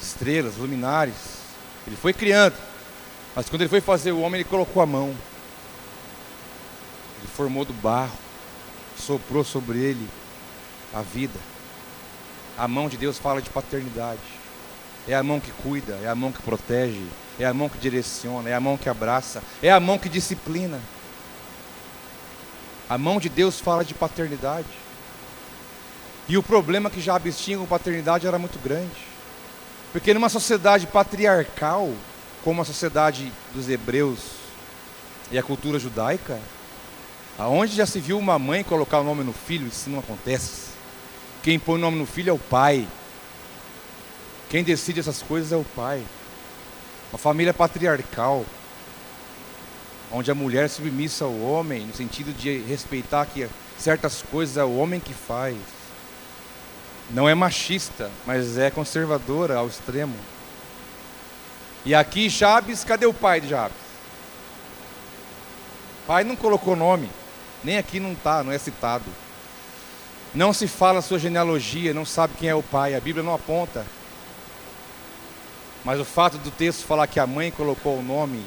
estrelas, 0.00 0.56
luminares. 0.56 1.40
Ele 1.86 1.96
foi 1.96 2.12
criando. 2.12 2.54
Mas 3.34 3.48
quando 3.48 3.62
ele 3.62 3.70
foi 3.70 3.80
fazer 3.80 4.12
o 4.12 4.20
homem, 4.20 4.40
ele 4.40 4.48
colocou 4.48 4.82
a 4.82 4.86
mão. 4.86 5.08
Ele 7.18 7.28
formou 7.34 7.64
do 7.64 7.72
barro, 7.72 8.16
soprou 8.96 9.42
sobre 9.42 9.78
ele 9.78 10.08
a 10.94 11.02
vida. 11.02 11.38
A 12.56 12.68
mão 12.68 12.88
de 12.88 12.96
Deus 12.96 13.18
fala 13.18 13.42
de 13.42 13.50
paternidade. 13.50 14.20
É 15.08 15.14
a 15.14 15.22
mão 15.22 15.40
que 15.40 15.50
cuida, 15.62 15.98
é 16.02 16.08
a 16.08 16.14
mão 16.14 16.30
que 16.30 16.42
protege, 16.42 17.04
é 17.38 17.46
a 17.46 17.54
mão 17.54 17.68
que 17.68 17.78
direciona, 17.78 18.48
é 18.48 18.54
a 18.54 18.60
mão 18.60 18.76
que 18.76 18.88
abraça, 18.88 19.42
é 19.62 19.72
a 19.72 19.80
mão 19.80 19.98
que 19.98 20.08
disciplina. 20.08 20.78
A 22.90 22.98
mão 22.98 23.20
de 23.20 23.28
Deus 23.28 23.60
fala 23.60 23.84
de 23.84 23.94
paternidade. 23.94 24.66
E 26.28 26.36
o 26.36 26.42
problema 26.42 26.90
que 26.90 27.00
já 27.00 27.20
tinha 27.20 27.56
com 27.56 27.64
paternidade 27.64 28.26
era 28.26 28.36
muito 28.36 28.58
grande. 28.58 29.06
Porque 29.92 30.12
numa 30.12 30.28
sociedade 30.28 30.88
patriarcal, 30.88 31.94
como 32.42 32.60
a 32.60 32.64
sociedade 32.64 33.32
dos 33.54 33.68
hebreus 33.68 34.18
e 35.30 35.38
a 35.38 35.42
cultura 35.42 35.78
judaica, 35.78 36.40
aonde 37.38 37.76
já 37.76 37.86
se 37.86 38.00
viu 38.00 38.18
uma 38.18 38.40
mãe 38.40 38.64
colocar 38.64 38.98
o 38.98 39.04
nome 39.04 39.22
no 39.22 39.32
filho, 39.32 39.68
isso 39.68 39.88
não 39.88 40.00
acontece. 40.00 40.70
Quem 41.44 41.60
põe 41.60 41.76
o 41.76 41.78
nome 41.78 41.96
no 41.96 42.06
filho 42.06 42.30
é 42.30 42.32
o 42.32 42.38
pai. 42.38 42.88
Quem 44.48 44.64
decide 44.64 44.98
essas 44.98 45.22
coisas 45.22 45.52
é 45.52 45.56
o 45.56 45.64
pai. 45.76 46.02
Uma 47.12 47.18
família 47.18 47.54
patriarcal, 47.54 48.44
onde 50.12 50.30
a 50.30 50.34
mulher 50.34 50.64
é 50.64 50.68
submissa 50.68 51.24
ao 51.24 51.40
homem, 51.40 51.86
no 51.86 51.94
sentido 51.94 52.32
de 52.32 52.58
respeitar 52.58 53.26
que 53.26 53.48
certas 53.78 54.22
coisas 54.22 54.56
é 54.56 54.64
o 54.64 54.76
homem 54.76 55.00
que 55.00 55.14
faz. 55.14 55.56
Não 57.10 57.28
é 57.28 57.34
machista, 57.34 58.10
mas 58.26 58.58
é 58.58 58.70
conservadora 58.70 59.56
ao 59.56 59.66
extremo. 59.66 60.16
E 61.84 61.94
aqui 61.94 62.28
Jabes, 62.28 62.84
cadê 62.84 63.06
o 63.06 63.14
pai 63.14 63.40
de 63.40 63.48
Jabes? 63.48 63.76
Pai 66.06 66.24
não 66.24 66.36
colocou 66.36 66.76
nome, 66.76 67.08
nem 67.62 67.78
aqui 67.78 68.00
não 68.00 68.12
está, 68.12 68.42
não 68.42 68.52
é 68.52 68.58
citado. 68.58 69.04
Não 70.34 70.52
se 70.52 70.68
fala 70.68 71.00
a 71.00 71.02
sua 71.02 71.18
genealogia, 71.18 71.94
não 71.94 72.04
sabe 72.04 72.34
quem 72.38 72.48
é 72.48 72.54
o 72.54 72.62
pai, 72.62 72.94
a 72.94 73.00
Bíblia 73.00 73.24
não 73.24 73.34
aponta. 73.34 73.84
Mas 75.84 75.98
o 75.98 76.04
fato 76.04 76.36
do 76.38 76.50
texto 76.50 76.84
falar 76.84 77.06
que 77.06 77.18
a 77.18 77.26
mãe 77.26 77.50
colocou 77.50 77.98
o 77.98 78.02
nome, 78.02 78.44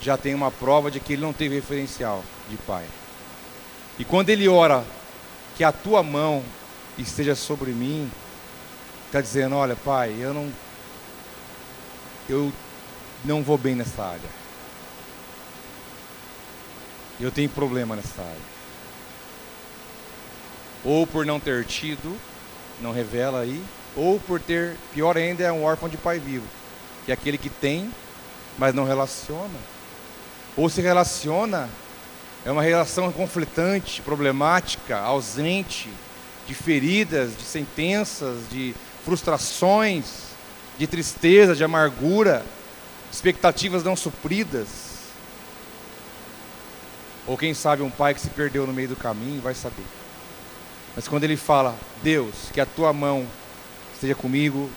já 0.00 0.16
tem 0.16 0.34
uma 0.34 0.50
prova 0.50 0.90
de 0.90 1.00
que 1.00 1.14
ele 1.14 1.22
não 1.22 1.32
teve 1.32 1.56
referencial 1.56 2.24
de 2.48 2.56
pai. 2.56 2.84
E 3.98 4.04
quando 4.04 4.30
ele 4.30 4.48
ora, 4.48 4.84
que 5.56 5.64
a 5.64 5.72
tua 5.72 6.02
mão 6.02 6.44
esteja 6.96 7.34
sobre 7.34 7.72
mim, 7.72 8.10
está 9.06 9.20
dizendo: 9.20 9.56
olha, 9.56 9.74
pai, 9.74 10.14
eu 10.18 10.32
não, 10.32 10.52
eu 12.28 12.52
não 13.24 13.42
vou 13.42 13.58
bem 13.58 13.74
nessa 13.74 14.02
área. 14.02 14.38
Eu 17.20 17.32
tenho 17.32 17.48
problema 17.48 17.96
nessa 17.96 18.22
área. 18.22 18.58
Ou 20.84 21.04
por 21.04 21.26
não 21.26 21.40
ter 21.40 21.64
tido, 21.64 22.16
não 22.80 22.92
revela 22.92 23.40
aí, 23.40 23.60
ou 23.96 24.20
por 24.20 24.40
ter, 24.40 24.76
pior 24.94 25.16
ainda, 25.16 25.42
é 25.42 25.50
um 25.50 25.64
órfão 25.64 25.88
de 25.88 25.96
pai 25.96 26.20
vivo, 26.20 26.46
que 27.04 27.10
é 27.10 27.14
aquele 27.14 27.36
que 27.36 27.50
tem, 27.50 27.92
mas 28.56 28.72
não 28.72 28.84
relaciona. 28.84 29.58
Ou 30.58 30.68
se 30.68 30.80
relaciona, 30.80 31.68
é 32.44 32.50
uma 32.50 32.62
relação 32.62 33.12
conflitante, 33.12 34.02
problemática, 34.02 34.98
ausente, 34.98 35.88
de 36.48 36.52
feridas, 36.52 37.30
de 37.38 37.44
sentenças, 37.44 38.38
de 38.50 38.74
frustrações, 39.04 40.32
de 40.76 40.84
tristeza, 40.88 41.54
de 41.54 41.62
amargura, 41.62 42.44
expectativas 43.12 43.84
não 43.84 43.94
supridas. 43.94 44.66
Ou 47.24 47.38
quem 47.38 47.54
sabe 47.54 47.84
um 47.84 47.90
pai 47.90 48.12
que 48.12 48.20
se 48.20 48.30
perdeu 48.30 48.66
no 48.66 48.72
meio 48.72 48.88
do 48.88 48.96
caminho 48.96 49.40
vai 49.40 49.54
saber. 49.54 49.86
Mas 50.96 51.06
quando 51.06 51.22
ele 51.22 51.36
fala, 51.36 51.72
Deus, 52.02 52.34
que 52.52 52.60
a 52.60 52.66
tua 52.66 52.92
mão 52.92 53.24
esteja 53.94 54.16
comigo, 54.16 54.68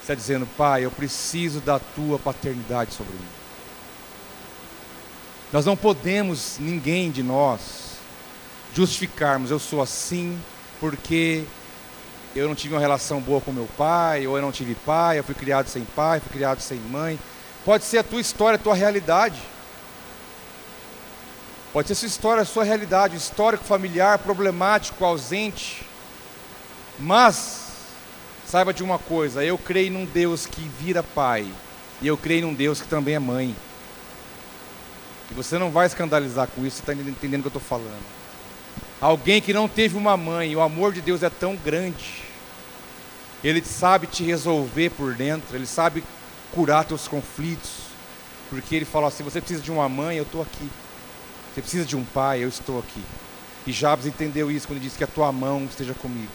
está 0.00 0.14
dizendo, 0.14 0.48
Pai, 0.56 0.86
eu 0.86 0.90
preciso 0.90 1.60
da 1.60 1.78
tua 1.78 2.18
paternidade 2.18 2.94
sobre 2.94 3.12
mim. 3.12 3.37
Nós 5.52 5.64
não 5.64 5.76
podemos, 5.76 6.56
ninguém 6.58 7.10
de 7.10 7.22
nós, 7.22 7.96
justificarmos, 8.74 9.50
eu 9.50 9.58
sou 9.58 9.80
assim 9.80 10.38
porque 10.78 11.44
eu 12.36 12.46
não 12.46 12.54
tive 12.54 12.74
uma 12.74 12.80
relação 12.80 13.20
boa 13.20 13.40
com 13.40 13.50
meu 13.50 13.68
pai, 13.76 14.26
ou 14.26 14.36
eu 14.36 14.42
não 14.42 14.52
tive 14.52 14.74
pai, 14.74 15.18
eu 15.18 15.24
fui 15.24 15.34
criado 15.34 15.68
sem 15.68 15.84
pai, 15.84 16.20
fui 16.20 16.30
criado 16.30 16.60
sem 16.60 16.78
mãe. 16.78 17.18
Pode 17.64 17.84
ser 17.84 17.98
a 17.98 18.04
tua 18.04 18.20
história, 18.20 18.56
a 18.56 18.62
tua 18.62 18.74
realidade. 18.74 19.40
Pode 21.72 21.88
ser 21.88 21.94
a 21.94 21.96
sua 21.96 22.06
história, 22.06 22.42
a 22.42 22.46
sua 22.46 22.64
realidade, 22.64 23.14
o 23.14 23.18
histórico 23.18 23.64
familiar 23.64 24.18
problemático, 24.18 25.04
ausente. 25.04 25.82
Mas 26.98 27.68
Saiba 28.48 28.72
de 28.72 28.82
uma 28.82 28.98
coisa, 28.98 29.44
eu 29.44 29.58
creio 29.58 29.92
num 29.92 30.06
Deus 30.06 30.46
que 30.46 30.62
vira 30.80 31.02
pai, 31.02 31.46
e 32.00 32.06
eu 32.06 32.16
creio 32.16 32.46
num 32.46 32.54
Deus 32.54 32.80
que 32.80 32.88
também 32.88 33.14
é 33.14 33.18
mãe. 33.18 33.54
E 35.30 35.34
você 35.34 35.58
não 35.58 35.70
vai 35.70 35.86
escandalizar 35.86 36.48
com 36.48 36.64
isso, 36.66 36.76
você 36.76 36.90
está 36.90 36.94
entendendo 36.94 37.40
o 37.40 37.50
que 37.50 37.56
eu 37.56 37.60
estou 37.60 37.62
falando. 37.62 38.04
Alguém 39.00 39.40
que 39.40 39.52
não 39.52 39.68
teve 39.68 39.96
uma 39.96 40.16
mãe, 40.16 40.54
o 40.56 40.60
amor 40.60 40.92
de 40.92 41.00
Deus 41.00 41.22
é 41.22 41.30
tão 41.30 41.54
grande, 41.54 42.24
ele 43.42 43.64
sabe 43.64 44.06
te 44.06 44.24
resolver 44.24 44.90
por 44.90 45.14
dentro, 45.14 45.54
ele 45.54 45.66
sabe 45.66 46.02
curar 46.52 46.84
teus 46.84 47.06
conflitos, 47.06 47.70
porque 48.50 48.74
ele 48.74 48.84
fala 48.84 49.08
assim: 49.08 49.22
você 49.22 49.40
precisa 49.40 49.62
de 49.62 49.70
uma 49.70 49.88
mãe, 49.88 50.16
eu 50.16 50.24
estou 50.24 50.42
aqui. 50.42 50.68
Você 51.54 51.60
precisa 51.60 51.84
de 51.84 51.96
um 51.96 52.04
pai, 52.04 52.42
eu 52.42 52.48
estou 52.48 52.78
aqui. 52.78 53.02
E 53.66 53.72
Jabes 53.72 54.06
entendeu 54.06 54.50
isso 54.50 54.66
quando 54.66 54.78
ele 54.78 54.86
disse 54.86 54.96
que 54.96 55.04
a 55.04 55.08
tua 55.08 55.30
mão 55.30 55.64
esteja 55.64 55.94
comigo. 55.94 56.32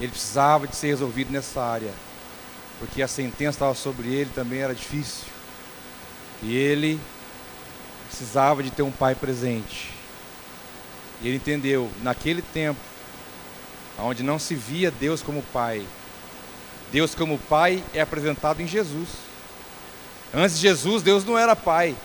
Ele 0.00 0.10
precisava 0.10 0.66
de 0.66 0.74
ser 0.74 0.88
resolvido 0.88 1.30
nessa 1.30 1.62
área, 1.62 1.92
porque 2.78 3.02
a 3.02 3.08
sentença 3.08 3.56
estava 3.56 3.74
sobre 3.74 4.08
ele 4.08 4.30
também 4.34 4.60
era 4.60 4.74
difícil. 4.74 5.33
E 6.42 6.56
ele 6.56 7.00
precisava 8.08 8.62
de 8.62 8.70
ter 8.70 8.82
um 8.82 8.90
pai 8.90 9.14
presente. 9.14 9.90
E 11.22 11.28
ele 11.28 11.36
entendeu, 11.36 11.90
naquele 12.02 12.42
tempo, 12.42 12.80
onde 13.98 14.22
não 14.22 14.38
se 14.38 14.54
via 14.54 14.90
Deus 14.90 15.22
como 15.22 15.42
pai, 15.52 15.86
Deus 16.92 17.14
como 17.14 17.38
pai 17.38 17.82
é 17.92 18.00
apresentado 18.00 18.60
em 18.60 18.66
Jesus. 18.66 19.08
Antes 20.32 20.56
de 20.56 20.62
Jesus, 20.62 21.02
Deus 21.02 21.24
não 21.24 21.38
era 21.38 21.56
pai. 21.56 21.96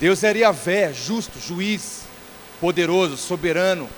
Deus 0.00 0.22
era 0.22 0.38
Yahvé, 0.38 0.92
justo, 0.92 1.38
juiz, 1.38 2.02
poderoso, 2.60 3.16
soberano, 3.16 3.88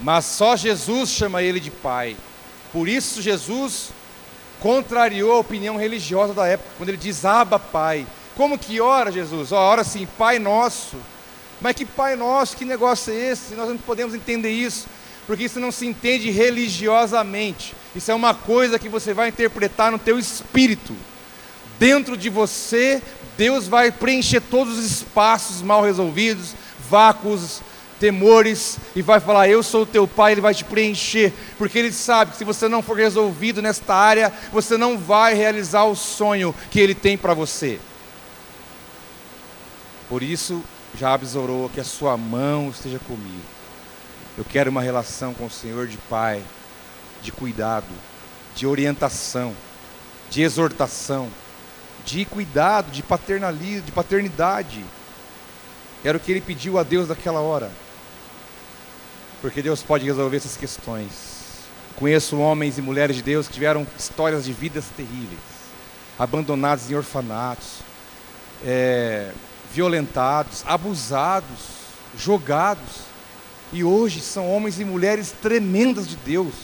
mas 0.00 0.24
só 0.24 0.56
Jesus 0.56 1.10
chama 1.10 1.42
ele 1.42 1.58
de 1.58 1.70
pai. 1.70 2.16
Por 2.72 2.88
isso 2.88 3.22
Jesus 3.22 3.90
contrariou 4.60 5.32
a 5.32 5.38
opinião 5.38 5.76
religiosa 5.76 6.34
da 6.34 6.46
época, 6.46 6.70
quando 6.76 6.88
ele 6.88 6.98
diz 6.98 7.24
Abba 7.24 7.58
Pai. 7.58 8.06
Como 8.36 8.58
que 8.58 8.80
ora 8.80 9.10
Jesus? 9.10 9.52
Ora 9.52 9.82
assim, 9.82 10.06
Pai 10.18 10.38
Nosso. 10.38 10.96
Mas 11.60 11.74
que 11.74 11.84
Pai 11.84 12.14
Nosso, 12.16 12.56
que 12.56 12.64
negócio 12.64 13.12
é 13.12 13.30
esse? 13.32 13.54
Nós 13.54 13.68
não 13.68 13.76
podemos 13.76 14.14
entender 14.14 14.50
isso, 14.50 14.86
porque 15.26 15.44
isso 15.44 15.58
não 15.58 15.72
se 15.72 15.86
entende 15.86 16.30
religiosamente. 16.30 17.74
Isso 17.96 18.10
é 18.10 18.14
uma 18.14 18.34
coisa 18.34 18.78
que 18.78 18.88
você 18.88 19.12
vai 19.12 19.28
interpretar 19.28 19.90
no 19.90 19.98
teu 19.98 20.18
espírito. 20.18 20.94
Dentro 21.78 22.16
de 22.16 22.30
você, 22.30 23.02
Deus 23.36 23.66
vai 23.68 23.90
preencher 23.90 24.40
todos 24.40 24.78
os 24.78 24.84
espaços 24.84 25.62
mal 25.62 25.82
resolvidos, 25.82 26.54
vácuos, 26.88 27.60
temores 27.98 28.78
e 28.94 29.02
vai 29.02 29.20
falar: 29.20 29.48
Eu 29.48 29.62
sou 29.62 29.82
o 29.82 29.86
teu 29.86 30.06
pai, 30.06 30.32
ele 30.32 30.40
vai 30.40 30.54
te 30.54 30.64
preencher, 30.64 31.32
porque 31.56 31.78
ele 31.78 31.92
sabe 31.92 32.32
que 32.32 32.38
se 32.38 32.44
você 32.44 32.68
não 32.68 32.82
for 32.82 32.96
resolvido 32.96 33.60
nesta 33.60 33.94
área, 33.94 34.32
você 34.52 34.76
não 34.76 34.96
vai 34.96 35.34
realizar 35.34 35.84
o 35.84 35.94
sonho 35.94 36.54
que 36.70 36.80
ele 36.80 36.94
tem 36.94 37.18
para 37.18 37.34
você. 37.34 37.78
Por 40.08 40.22
isso, 40.22 40.62
Jabes 40.94 41.34
orou 41.34 41.68
que 41.68 41.80
a 41.80 41.84
sua 41.84 42.16
mão 42.16 42.70
esteja 42.70 42.98
comigo. 43.00 43.42
Eu 44.38 44.44
quero 44.44 44.70
uma 44.70 44.80
relação 44.80 45.34
com 45.34 45.46
o 45.46 45.50
Senhor 45.50 45.86
de 45.86 45.96
pai, 45.96 46.42
de 47.20 47.32
cuidado, 47.32 47.86
de 48.54 48.66
orientação, 48.66 49.54
de 50.30 50.42
exortação, 50.42 51.28
de 52.04 52.24
cuidado, 52.24 52.90
de 52.90 53.02
paternalismo, 53.02 53.82
de 53.82 53.92
paternidade. 53.92 54.84
Era 56.02 56.16
o 56.16 56.20
que 56.20 56.30
ele 56.30 56.40
pediu 56.40 56.78
a 56.78 56.82
Deus 56.82 57.08
naquela 57.08 57.40
hora. 57.40 57.70
Porque 59.40 59.62
Deus 59.62 59.82
pode 59.82 60.04
resolver 60.04 60.36
essas 60.36 60.56
questões. 60.56 61.38
conheço 61.96 62.38
homens 62.38 62.78
e 62.78 62.82
mulheres 62.82 63.16
de 63.16 63.22
Deus 63.22 63.48
que 63.48 63.54
tiveram 63.54 63.86
histórias 63.98 64.44
de 64.44 64.52
vidas 64.52 64.84
terríveis, 64.96 65.40
abandonados 66.18 66.88
em 66.90 66.94
orfanatos, 66.94 67.80
é, 68.64 69.32
violentados, 69.72 70.62
abusados, 70.66 71.78
jogados, 72.16 73.08
e 73.72 73.84
hoje 73.84 74.20
são 74.20 74.48
homens 74.50 74.80
e 74.80 74.84
mulheres 74.84 75.34
tremendas 75.42 76.08
de 76.08 76.16
Deus, 76.16 76.54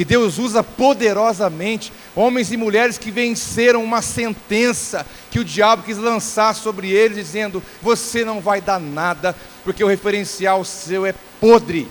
que 0.00 0.04
Deus 0.06 0.38
usa 0.38 0.64
poderosamente, 0.64 1.92
homens 2.16 2.50
e 2.50 2.56
mulheres 2.56 2.96
que 2.96 3.10
venceram 3.10 3.84
uma 3.84 4.00
sentença 4.00 5.06
que 5.30 5.38
o 5.38 5.44
diabo 5.44 5.82
quis 5.82 5.98
lançar 5.98 6.54
sobre 6.54 6.90
eles, 6.90 7.18
dizendo: 7.18 7.62
Você 7.82 8.24
não 8.24 8.40
vai 8.40 8.62
dar 8.62 8.80
nada, 8.80 9.36
porque 9.62 9.84
o 9.84 9.86
referencial 9.86 10.64
seu 10.64 11.04
é 11.04 11.14
podre. 11.38 11.86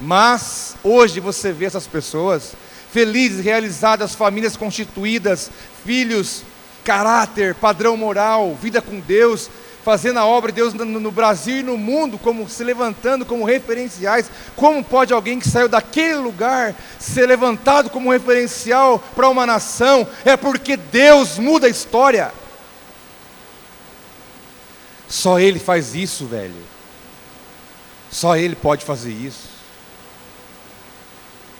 Mas 0.00 0.74
hoje 0.82 1.20
você 1.20 1.52
vê 1.52 1.66
essas 1.66 1.86
pessoas 1.86 2.54
felizes, 2.90 3.44
realizadas, 3.44 4.14
famílias 4.14 4.56
constituídas, 4.56 5.50
filhos, 5.84 6.44
caráter, 6.82 7.54
padrão 7.56 7.94
moral, 7.94 8.54
vida 8.54 8.80
com 8.80 9.00
Deus, 9.00 9.50
fazendo 9.86 10.18
a 10.18 10.26
obra 10.26 10.50
de 10.50 10.56
Deus 10.56 10.74
no 10.74 11.12
Brasil 11.12 11.58
e 11.58 11.62
no 11.62 11.78
mundo, 11.78 12.18
como 12.18 12.48
se 12.48 12.64
levantando 12.64 13.24
como 13.24 13.44
referenciais. 13.44 14.28
Como 14.56 14.82
pode 14.82 15.12
alguém 15.12 15.38
que 15.38 15.48
saiu 15.48 15.68
daquele 15.68 16.16
lugar 16.16 16.74
ser 16.98 17.24
levantado 17.24 17.88
como 17.88 18.10
referencial 18.10 18.98
para 19.14 19.28
uma 19.28 19.46
nação? 19.46 20.04
É 20.24 20.36
porque 20.36 20.76
Deus 20.76 21.38
muda 21.38 21.68
a 21.68 21.70
história. 21.70 22.34
Só 25.08 25.38
Ele 25.38 25.60
faz 25.60 25.94
isso, 25.94 26.26
velho. 26.26 26.64
Só 28.10 28.36
Ele 28.36 28.56
pode 28.56 28.84
fazer 28.84 29.12
isso. 29.12 29.48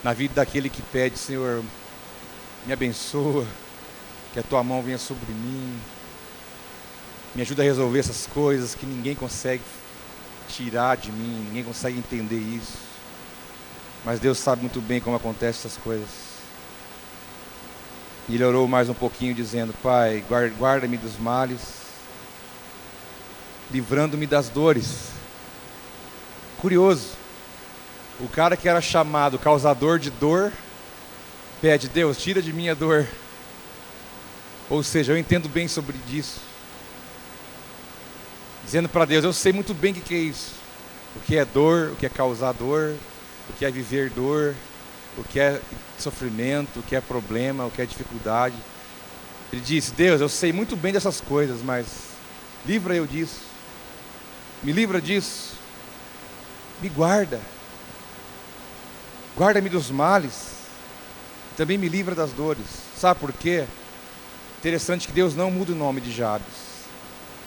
Na 0.02 0.12
vida 0.12 0.34
daquele 0.34 0.68
que 0.68 0.82
pede, 0.82 1.16
Senhor, 1.16 1.62
me 2.66 2.72
abençoa, 2.72 3.46
que 4.32 4.40
a 4.40 4.42
tua 4.42 4.64
mão 4.64 4.82
venha 4.82 4.98
sobre 4.98 5.32
mim 5.32 5.78
me 7.36 7.42
ajuda 7.42 7.62
a 7.62 7.66
resolver 7.66 7.98
essas 7.98 8.26
coisas 8.26 8.74
que 8.74 8.86
ninguém 8.86 9.14
consegue 9.14 9.62
tirar 10.48 10.96
de 10.96 11.12
mim, 11.12 11.44
ninguém 11.48 11.62
consegue 11.62 11.98
entender 11.98 12.38
isso. 12.38 12.78
Mas 14.06 14.18
Deus 14.18 14.38
sabe 14.38 14.62
muito 14.62 14.80
bem 14.80 15.02
como 15.02 15.16
acontecem 15.16 15.60
essas 15.60 15.76
coisas. 15.76 16.08
E 18.26 18.36
ele 18.36 18.44
orou 18.44 18.66
mais 18.66 18.88
um 18.88 18.94
pouquinho, 18.94 19.34
dizendo: 19.34 19.74
Pai, 19.82 20.24
guarda-me 20.58 20.96
dos 20.96 21.18
males, 21.18 21.60
livrando-me 23.70 24.26
das 24.26 24.48
dores. 24.48 25.10
Curioso, 26.56 27.10
o 28.18 28.28
cara 28.28 28.56
que 28.56 28.66
era 28.66 28.80
chamado 28.80 29.38
causador 29.38 29.98
de 29.98 30.08
dor, 30.08 30.50
pede: 31.60 31.86
Deus, 31.86 32.16
tira 32.16 32.40
de 32.40 32.50
mim 32.50 32.70
a 32.70 32.74
dor. 32.74 33.06
Ou 34.70 34.82
seja, 34.82 35.12
eu 35.12 35.18
entendo 35.18 35.50
bem 35.50 35.68
sobre 35.68 35.96
isso 36.08 36.45
dizendo 38.66 38.88
para 38.88 39.06
Deus: 39.06 39.24
Eu 39.24 39.32
sei 39.32 39.52
muito 39.52 39.72
bem 39.72 39.92
o 39.92 39.94
que 39.94 40.14
é 40.14 40.18
isso. 40.18 40.52
O 41.14 41.20
que 41.20 41.36
é 41.36 41.44
dor, 41.46 41.92
o 41.92 41.96
que 41.96 42.04
é 42.04 42.10
causar 42.10 42.52
dor, 42.52 42.94
o 43.48 43.52
que 43.54 43.64
é 43.64 43.70
viver 43.70 44.10
dor, 44.10 44.54
o 45.16 45.24
que 45.24 45.40
é 45.40 45.62
sofrimento, 45.98 46.80
o 46.80 46.82
que 46.82 46.94
é 46.94 47.00
problema, 47.00 47.64
o 47.64 47.70
que 47.70 47.80
é 47.80 47.86
dificuldade. 47.86 48.56
Ele 49.50 49.62
disse: 49.62 49.92
Deus, 49.92 50.20
eu 50.20 50.28
sei 50.28 50.52
muito 50.52 50.76
bem 50.76 50.92
dessas 50.92 51.20
coisas, 51.20 51.62
mas 51.62 51.86
livra 52.66 52.94
eu 52.94 53.06
disso. 53.06 53.40
Me 54.62 54.72
livra 54.72 55.00
disso. 55.00 55.54
Me 56.82 56.90
guarda. 56.90 57.40
Guarda-me 59.36 59.70
dos 59.70 59.90
males. 59.90 60.56
Também 61.56 61.78
me 61.78 61.88
livra 61.88 62.14
das 62.14 62.32
dores. 62.32 62.66
Sabe 62.98 63.20
por 63.20 63.32
quê? 63.32 63.64
Interessante 64.58 65.06
que 65.06 65.12
Deus 65.12 65.34
não 65.34 65.50
muda 65.50 65.72
o 65.72 65.76
nome 65.76 66.00
de 66.00 66.12
Jabes 66.12 66.75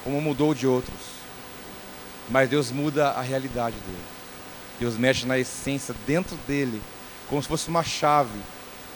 como 0.03 0.21
mudou 0.21 0.53
de 0.53 0.67
outros. 0.67 0.99
Mas 2.29 2.49
Deus 2.49 2.71
muda 2.71 3.09
a 3.09 3.21
realidade 3.21 3.75
dele. 3.75 4.03
Deus 4.79 4.97
mexe 4.97 5.25
na 5.25 5.37
essência 5.37 5.93
dentro 6.07 6.37
dele, 6.47 6.81
como 7.27 7.41
se 7.41 7.47
fosse 7.47 7.67
uma 7.67 7.83
chave. 7.83 8.39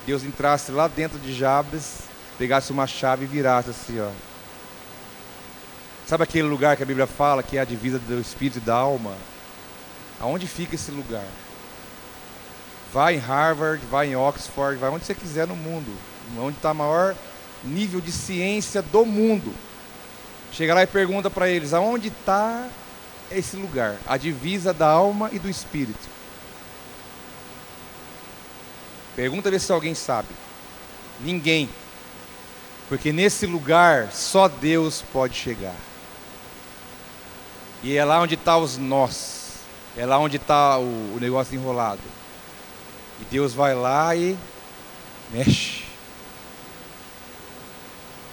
Deus 0.06 0.24
entrasse 0.24 0.72
lá 0.72 0.88
dentro 0.88 1.20
de 1.20 1.34
Jabes, 1.34 2.00
pegasse 2.38 2.72
uma 2.72 2.88
chave 2.88 3.26
e 3.26 3.28
virasse 3.28 3.70
assim, 3.70 4.00
ó. 4.00 4.12
Sabe 6.06 6.24
aquele 6.24 6.48
lugar 6.48 6.76
que 6.76 6.84
a 6.84 6.86
Bíblia 6.86 7.08
fala 7.08 7.42
que 7.42 7.58
é 7.58 7.62
a 7.62 7.66
divisa 7.66 7.98
do 7.98 8.20
espírito 8.20 8.58
e 8.58 8.62
da 8.62 8.76
alma? 8.76 9.16
Aonde 10.20 10.48
fica 10.48 10.76
esse 10.76 10.92
lugar? 10.92 11.26
Vai 12.94 13.16
em 13.16 13.20
Harvard, 13.20 13.84
vai 13.88 14.10
em 14.10 14.16
Oxford, 14.16 14.78
vai 14.78 14.90
onde 14.90 15.06
você 15.06 15.16
quiser 15.16 15.48
no 15.48 15.56
mundo, 15.56 15.92
onde 16.38 16.58
está 16.58 16.72
o 16.72 16.76
maior 16.76 17.16
nível 17.64 18.00
de 18.00 18.12
ciência 18.12 18.82
do 18.82 19.06
mundo. 19.06 19.54
Chega 20.54 20.76
lá 20.76 20.84
e 20.84 20.88
pergunta 20.88 21.32
para 21.32 21.50
eles: 21.50 21.74
aonde 21.74 22.10
está 22.10 22.68
esse 23.32 23.58
lugar? 23.58 23.98
A 24.06 24.18
divisa 24.18 24.72
da 24.72 24.88
alma 24.88 25.30
e 25.34 25.40
do 25.40 25.50
espírito. 25.50 26.14
Pergunta 29.16 29.50
ver 29.50 29.60
se 29.60 29.72
alguém 29.72 29.96
sabe. 29.96 30.30
Ninguém. 31.20 31.68
Porque 32.88 33.12
nesse 33.12 33.48
lugar 33.48 34.12
só 34.12 34.48
Deus 34.48 35.04
pode 35.12 35.34
chegar. 35.34 35.76
E 37.82 37.98
é 37.98 38.06
lá 38.06 38.20
onde 38.22 38.36
está 38.36 38.56
os 38.58 38.78
nós. 38.78 39.54
É 39.98 40.06
lá 40.06 40.18
onde 40.20 40.38
está 40.38 40.78
o, 40.78 41.16
o 41.16 41.18
negócio 41.20 41.56
enrolado. 41.56 42.02
E 43.22 43.26
Deus 43.26 43.54
vai 43.54 43.74
lá 43.74 44.16
e 44.16 44.38
mexe. 45.32 45.84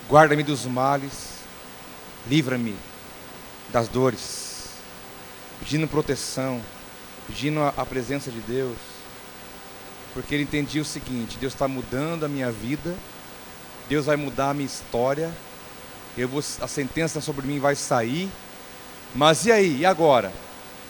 Guarda-me 0.08 0.42
dos 0.42 0.66
males 0.66 1.29
livra-me 2.26 2.76
das 3.70 3.88
dores, 3.88 4.70
pedindo 5.60 5.86
proteção, 5.86 6.60
pedindo 7.26 7.60
a, 7.60 7.86
presença 7.86 8.30
de 8.30 8.40
Deus, 8.40 8.76
porque 10.12 10.34
ele 10.34 10.44
entendia 10.44 10.82
o 10.82 10.84
seguinte: 10.84 11.38
Deus 11.38 11.52
está 11.52 11.68
mudando 11.68 12.24
a 12.24 12.28
minha 12.28 12.50
vida, 12.50 12.94
Deus 13.88 14.06
vai 14.06 14.16
mudar 14.16 14.50
a 14.50 14.54
minha 14.54 14.66
história, 14.66 15.32
eu 16.16 16.28
vou, 16.28 16.40
a 16.60 16.68
sentença 16.68 17.20
sobre 17.20 17.46
mim 17.46 17.58
vai 17.58 17.74
sair, 17.74 18.30
mas 19.14 19.46
e 19.46 19.52
aí, 19.52 19.78
e 19.78 19.86
agora? 19.86 20.32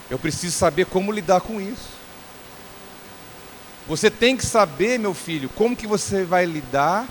Eu 0.09 0.19
preciso 0.19 0.57
saber 0.57 0.87
como 0.87 1.13
lidar 1.13 1.41
com 1.41 1.61
isso. 1.61 2.01
Você 3.87 4.11
tem 4.11 4.37
que 4.37 4.45
saber, 4.45 4.99
meu 4.99 5.15
filho, 5.15 5.49
como 5.51 5.77
que 5.77 5.87
você 5.87 6.25
vai 6.25 6.45
lidar, 6.45 7.07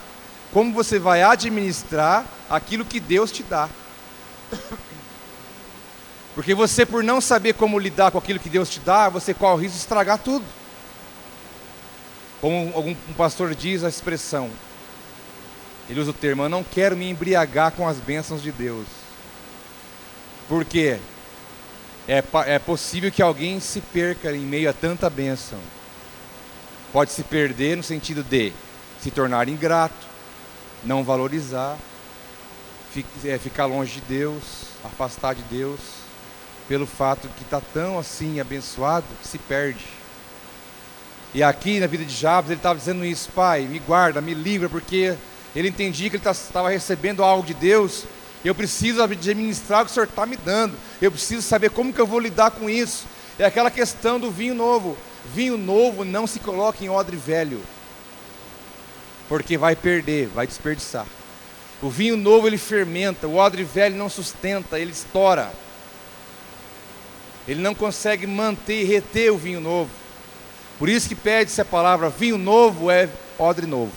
como 0.52 0.74
você 0.74 1.00
vai 1.00 1.22
administrar 1.22 2.26
aquilo 2.50 2.86
que 2.86 3.00
Deus 3.00 3.32
te 3.32 3.44
dá. 3.44 3.70
Porque 6.36 6.54
você, 6.54 6.86
por 6.86 7.04
não 7.04 7.20
saber 7.20 7.54
como 7.54 7.80
lidar 7.80 8.12
com 8.12 8.18
aquilo 8.18 8.40
que 8.40 8.50
Deus 8.50 8.70
te 8.70 8.80
dá, 8.80 9.10
você 9.10 9.34
corre 9.34 9.54
o 9.54 9.58
risco 9.58 9.76
de 9.76 9.82
estragar 9.82 10.18
tudo. 10.20 10.46
Como 12.40 12.72
algum 12.74 12.92
um 12.92 13.14
pastor 13.14 13.54
diz 13.54 13.84
a 13.84 13.90
expressão, 13.90 14.50
ele 15.90 16.00
usa 16.00 16.12
o 16.12 16.14
termo: 16.14 16.44
Eu 16.44 16.50
não 16.50 16.64
quero 16.64 16.96
me 16.96 17.10
embriagar 17.10 17.72
com 17.74 17.88
as 17.88 17.98
bênçãos 17.98 18.42
de 18.42 18.52
Deus. 18.52 18.88
Porque 20.48 21.00
é, 22.08 22.24
é 22.46 22.58
possível 22.58 23.12
que 23.12 23.22
alguém 23.22 23.60
se 23.60 23.82
perca 23.82 24.32
em 24.32 24.46
meio 24.46 24.70
a 24.70 24.74
tanta 24.74 25.10
bênção. 25.10 25.60
Pode 26.94 27.12
se 27.12 27.24
perder 27.24 27.78
no 27.78 27.84
sentido 27.84 28.24
de 28.24 28.54
se 29.02 29.12
tornar 29.12 29.48
ingrato, 29.48 30.08
não 30.84 31.04
valorizar, 31.04 31.78
ficar 33.40 33.66
longe 33.66 33.96
de 33.96 34.02
Deus, 34.02 34.44
afastar 34.84 35.36
de 35.36 35.44
Deus, 35.44 35.80
pelo 36.68 36.86
fato 36.86 37.30
que 37.38 37.44
está 37.44 37.62
tão 37.62 37.98
assim 37.98 38.40
abençoado 38.40 39.06
que 39.22 39.28
se 39.28 39.38
perde. 39.38 39.86
E 41.34 41.44
aqui 41.44 41.80
na 41.80 41.88
vida 41.88 42.04
de 42.04 42.14
Jabes 42.14 42.50
ele 42.50 42.60
estava 42.60 42.80
dizendo 42.80 43.06
isso, 43.06 43.30
Pai, 43.32 43.62
me 43.62 43.80
guarda, 43.80 44.20
me 44.20 44.34
livra, 44.34 44.68
porque 44.68 45.16
ele 45.56 45.70
entendia 45.70 46.10
que 46.10 46.16
ele 46.16 46.30
estava 46.30 46.70
recebendo 46.70 47.24
algo 47.24 47.46
de 47.46 47.54
Deus. 47.54 48.06
Eu 48.44 48.56
preciso 48.56 49.04
administrar 49.04 49.82
o 49.82 49.86
que 49.86 49.92
o 49.92 49.94
Senhor 49.94 50.08
está 50.08 50.26
me 50.26 50.38
dando. 50.38 50.76
Eu 51.02 51.12
preciso 51.12 51.42
saber 51.42 51.70
como 51.70 51.94
que 51.94 52.00
eu 52.00 52.08
vou 52.08 52.20
lidar 52.20 52.52
com 52.52 52.70
isso. 52.70 53.06
É 53.38 53.46
aquela 53.46 53.70
questão 53.70 54.20
do 54.20 54.32
vinho 54.32 54.56
novo. 54.56 54.98
Vinho 55.34 55.58
novo 55.58 56.04
não 56.04 56.26
se 56.26 56.40
coloca 56.40 56.84
em 56.84 56.90
odre 56.90 57.18
velho, 57.18 57.62
porque 59.28 59.58
vai 59.58 59.76
perder, 59.76 60.28
vai 60.28 60.48
desperdiçar. 60.48 61.06
O 61.82 61.90
vinho 61.90 62.18
novo 62.18 62.46
ele 62.46 62.58
fermenta, 62.58 63.28
o 63.28 63.38
odre 63.38 63.64
velho 63.64 63.96
não 63.96 64.10
sustenta, 64.10 64.78
ele 64.78 64.92
estoura. 64.92 65.52
Ele 67.48 67.62
não 67.62 67.74
consegue 67.74 68.28
manter 68.28 68.82
e 68.82 68.84
reter 68.84 69.32
o 69.32 69.38
vinho 69.38 69.62
novo. 69.62 69.90
Por 70.78 70.90
isso 70.90 71.08
que 71.08 71.16
pede-se 71.16 71.62
a 71.62 71.66
palavra 71.66 72.10
vinho 72.10 72.38
novo 72.38 72.92
é 72.92 73.10
odre 73.38 73.66
novo. 73.66 73.92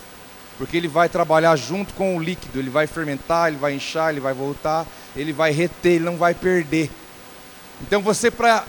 Porque 0.58 0.76
ele 0.76 0.88
vai 0.88 1.08
trabalhar 1.08 1.56
junto 1.56 1.92
com 1.94 2.16
o 2.16 2.22
líquido, 2.22 2.58
ele 2.58 2.70
vai 2.70 2.86
fermentar, 2.86 3.48
ele 3.48 3.56
vai 3.56 3.74
inchar, 3.74 4.10
ele 4.10 4.20
vai 4.20 4.32
voltar, 4.32 4.86
ele 5.16 5.32
vai 5.32 5.50
reter, 5.50 5.94
ele 5.94 6.04
não 6.04 6.16
vai 6.16 6.34
perder. 6.34 6.90
Então 7.80 8.00
você 8.00 8.30
para 8.30 8.64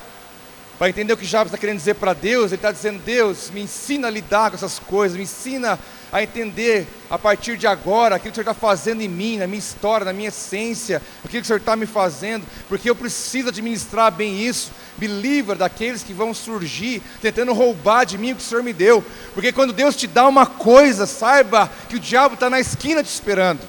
Para 0.79 0.89
entender 0.89 1.13
o 1.13 1.17
que 1.17 1.25
Jabes 1.25 1.53
está 1.53 1.57
querendo 1.57 1.77
dizer 1.77 1.93
para 1.95 2.13
Deus, 2.13 2.47
ele 2.47 2.55
está 2.55 2.71
dizendo: 2.71 2.99
Deus, 3.05 3.51
me 3.51 3.61
ensina 3.61 4.07
a 4.07 4.11
lidar 4.11 4.49
com 4.49 4.55
essas 4.55 4.79
coisas, 4.79 5.15
me 5.15 5.23
ensina 5.23 5.79
a 6.13 6.21
entender 6.21 6.87
a 7.09 7.17
partir 7.17 7.57
de 7.57 7.65
agora 7.65 8.15
aquilo 8.15 8.31
que 8.31 8.39
o 8.39 8.43
Senhor 8.43 8.51
está 8.51 8.67
fazendo 8.67 9.01
em 9.01 9.07
mim, 9.07 9.39
na 9.39 9.47
minha 9.47 9.57
história, 9.57 10.05
na 10.05 10.13
minha 10.13 10.29
essência, 10.29 11.01
aquilo 11.25 11.41
que 11.41 11.45
o 11.45 11.45
Senhor 11.45 11.57
está 11.57 11.75
me 11.75 11.87
fazendo, 11.87 12.45
porque 12.69 12.87
eu 12.87 12.95
preciso 12.95 13.49
administrar 13.49 14.11
bem 14.11 14.39
isso. 14.39 14.71
Me 14.99 15.07
livra 15.07 15.55
daqueles 15.55 16.03
que 16.03 16.13
vão 16.13 16.31
surgir 16.31 17.01
tentando 17.19 17.51
roubar 17.51 18.05
de 18.05 18.19
mim 18.19 18.31
o 18.31 18.35
que 18.35 18.43
o 18.43 18.45
Senhor 18.45 18.63
me 18.63 18.71
deu, 18.71 19.03
porque 19.33 19.51
quando 19.51 19.73
Deus 19.73 19.95
te 19.95 20.05
dá 20.05 20.27
uma 20.27 20.45
coisa, 20.45 21.07
saiba 21.07 21.69
que 21.89 21.95
o 21.95 21.99
diabo 21.99 22.35
está 22.35 22.47
na 22.47 22.59
esquina 22.59 23.03
te 23.03 23.09
esperando. 23.09 23.61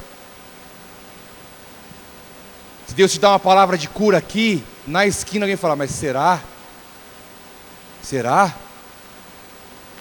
Se 2.86 2.94
Deus 2.94 3.10
te 3.10 3.18
dá 3.18 3.30
uma 3.30 3.40
palavra 3.40 3.78
de 3.78 3.88
cura 3.88 4.18
aqui, 4.18 4.62
na 4.86 5.06
esquina 5.06 5.46
alguém 5.46 5.56
fala, 5.56 5.74
mas 5.74 5.92
será? 5.92 6.42
Será? 8.02 8.54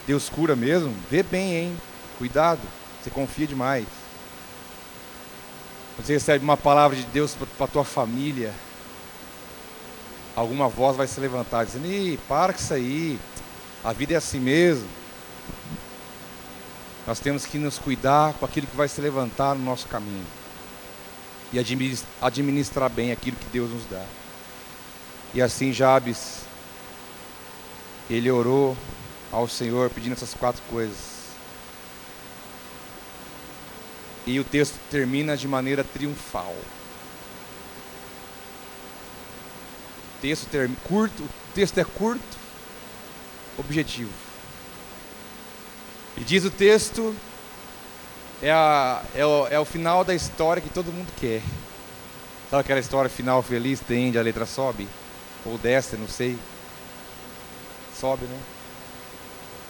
Deus 0.05 0.27
cura 0.27 0.57
mesmo? 0.57 0.93
Vê 1.09 1.23
bem, 1.23 1.55
hein? 1.55 1.77
Cuidado, 2.23 2.61
você 3.01 3.09
confia 3.09 3.45
demais. 3.45 3.85
Você 5.97 6.13
recebe 6.13 6.41
uma 6.41 6.55
palavra 6.55 6.95
de 6.95 7.03
Deus 7.03 7.35
para 7.35 7.65
a 7.65 7.67
tua 7.67 7.83
família. 7.83 8.53
Alguma 10.33 10.69
voz 10.69 10.95
vai 10.95 11.05
se 11.05 11.19
levantar 11.19 11.65
dizendo: 11.65 11.85
Ih, 11.85 12.17
para 12.29 12.53
com 12.53 12.59
isso 12.59 12.73
aí. 12.73 13.19
A 13.83 13.91
vida 13.91 14.13
é 14.13 14.15
assim 14.15 14.39
mesmo. 14.39 14.87
Nós 17.05 17.19
temos 17.19 17.45
que 17.45 17.57
nos 17.57 17.77
cuidar 17.77 18.33
com 18.35 18.45
aquilo 18.45 18.67
que 18.67 18.77
vai 18.77 18.87
se 18.87 19.01
levantar 19.01 19.53
no 19.53 19.65
nosso 19.65 19.89
caminho. 19.89 20.25
E 21.51 21.59
administrar 22.21 22.89
bem 22.89 23.11
aquilo 23.11 23.35
que 23.35 23.49
Deus 23.49 23.69
nos 23.69 23.83
dá. 23.87 24.05
E 25.33 25.41
assim 25.41 25.73
Jabes, 25.73 26.43
ele 28.09 28.31
orou 28.31 28.77
ao 29.29 29.45
Senhor 29.45 29.89
pedindo 29.89 30.13
essas 30.13 30.33
quatro 30.33 30.61
coisas. 30.69 31.12
E 34.25 34.39
o 34.39 34.43
texto 34.43 34.79
termina 34.89 35.35
de 35.35 35.47
maneira 35.47 35.83
triunfal. 35.83 36.55
O 40.17 40.21
texto 40.21 40.47
term... 40.49 40.73
curto, 40.85 41.23
o 41.23 41.29
texto 41.53 41.77
é 41.77 41.83
curto, 41.83 42.37
objetivo. 43.57 44.11
E 46.15 46.23
diz 46.23 46.45
o 46.45 46.51
texto, 46.51 47.15
é, 48.41 48.51
a, 48.51 49.01
é, 49.15 49.25
o, 49.25 49.47
é 49.47 49.59
o 49.59 49.65
final 49.65 50.03
da 50.03 50.13
história 50.13 50.61
que 50.61 50.69
todo 50.69 50.91
mundo 50.93 51.11
quer. 51.19 51.41
Sabe 52.49 52.61
aquela 52.61 52.79
história 52.79 53.09
final 53.09 53.41
feliz, 53.41 53.79
tende, 53.79 54.17
a 54.17 54.21
letra 54.21 54.45
sobe? 54.45 54.87
Ou 55.45 55.57
desce, 55.57 55.97
não 55.97 56.07
sei. 56.07 56.37
Sobe, 57.99 58.25
né? 58.25 58.39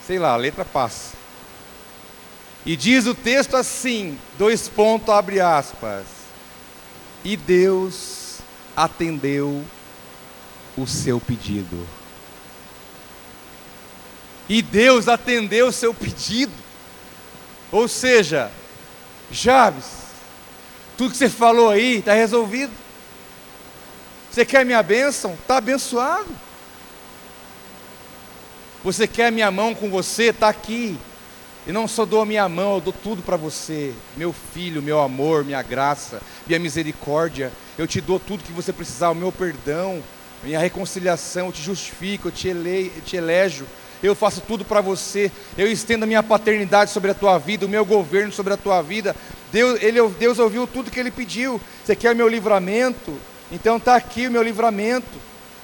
Sei 0.05 0.19
lá, 0.19 0.33
a 0.33 0.37
letra 0.37 0.65
passa. 0.65 1.22
E 2.65 2.75
diz 2.77 3.05
o 3.05 3.13
texto 3.13 3.55
assim, 3.57 4.17
dois 4.37 4.69
pontos, 4.69 5.09
abre 5.09 5.41
aspas. 5.41 6.05
E 7.23 7.35
Deus 7.35 8.39
atendeu 8.75 9.63
o 10.77 10.87
seu 10.87 11.19
pedido. 11.19 11.87
E 14.47 14.61
Deus 14.61 15.07
atendeu 15.07 15.67
o 15.67 15.71
seu 15.73 15.93
pedido. 15.93 16.53
Ou 17.71 17.87
seja, 17.87 18.51
Jabes, 19.31 19.85
tudo 20.97 21.11
que 21.11 21.17
você 21.17 21.29
falou 21.29 21.69
aí 21.69 21.97
está 21.97 22.13
resolvido. 22.13 22.71
Você 24.31 24.45
quer 24.45 24.65
minha 24.65 24.81
bênção? 24.81 25.33
Está 25.33 25.57
abençoado. 25.57 26.27
Você 28.83 29.07
quer 29.07 29.31
minha 29.31 29.51
mão 29.51 29.73
com 29.73 29.89
você? 29.89 30.25
Está 30.25 30.49
aqui. 30.49 30.97
E 31.65 31.71
não 31.71 31.87
só 31.87 32.05
dou 32.05 32.21
a 32.21 32.25
minha 32.25 32.47
mão, 32.49 32.75
eu 32.75 32.81
dou 32.81 32.93
tudo 32.93 33.21
para 33.21 33.37
você. 33.37 33.93
Meu 34.17 34.33
filho, 34.33 34.81
meu 34.81 34.99
amor, 34.99 35.45
minha 35.45 35.61
graça, 35.61 36.21
minha 36.45 36.59
misericórdia. 36.59 37.51
Eu 37.77 37.87
te 37.87 38.01
dou 38.01 38.19
tudo 38.19 38.43
que 38.43 38.51
você 38.51 38.73
precisar, 38.73 39.11
o 39.11 39.15
meu 39.15 39.31
perdão, 39.31 40.03
minha 40.43 40.59
reconciliação, 40.59 41.47
eu 41.47 41.51
te 41.53 41.61
justifico, 41.61 42.27
eu 42.27 42.31
te, 42.31 42.49
eu 42.49 43.01
te 43.05 43.15
elejo. 43.15 43.65
Eu 44.01 44.13
faço 44.13 44.41
tudo 44.41 44.65
para 44.65 44.81
você. 44.81 45.31
Eu 45.57 45.71
estendo 45.71 46.03
a 46.03 46.07
minha 46.07 46.21
paternidade 46.21 46.91
sobre 46.91 47.11
a 47.11 47.13
tua 47.13 47.37
vida, 47.37 47.65
o 47.65 47.69
meu 47.69 47.85
governo 47.85 48.33
sobre 48.33 48.53
a 48.53 48.57
tua 48.57 48.81
vida. 48.81 49.15
Deus, 49.51 49.81
ele, 49.81 50.05
Deus 50.19 50.39
ouviu 50.39 50.67
tudo 50.67 50.91
que 50.91 50.99
ele 50.99 51.11
pediu. 51.11 51.61
Você 51.83 51.95
quer 51.95 52.11
o 52.11 52.15
meu 52.15 52.27
livramento? 52.27 53.17
Então 53.49 53.77
está 53.77 53.95
aqui 53.95 54.27
o 54.27 54.31
meu 54.31 54.43
livramento. 54.43 55.07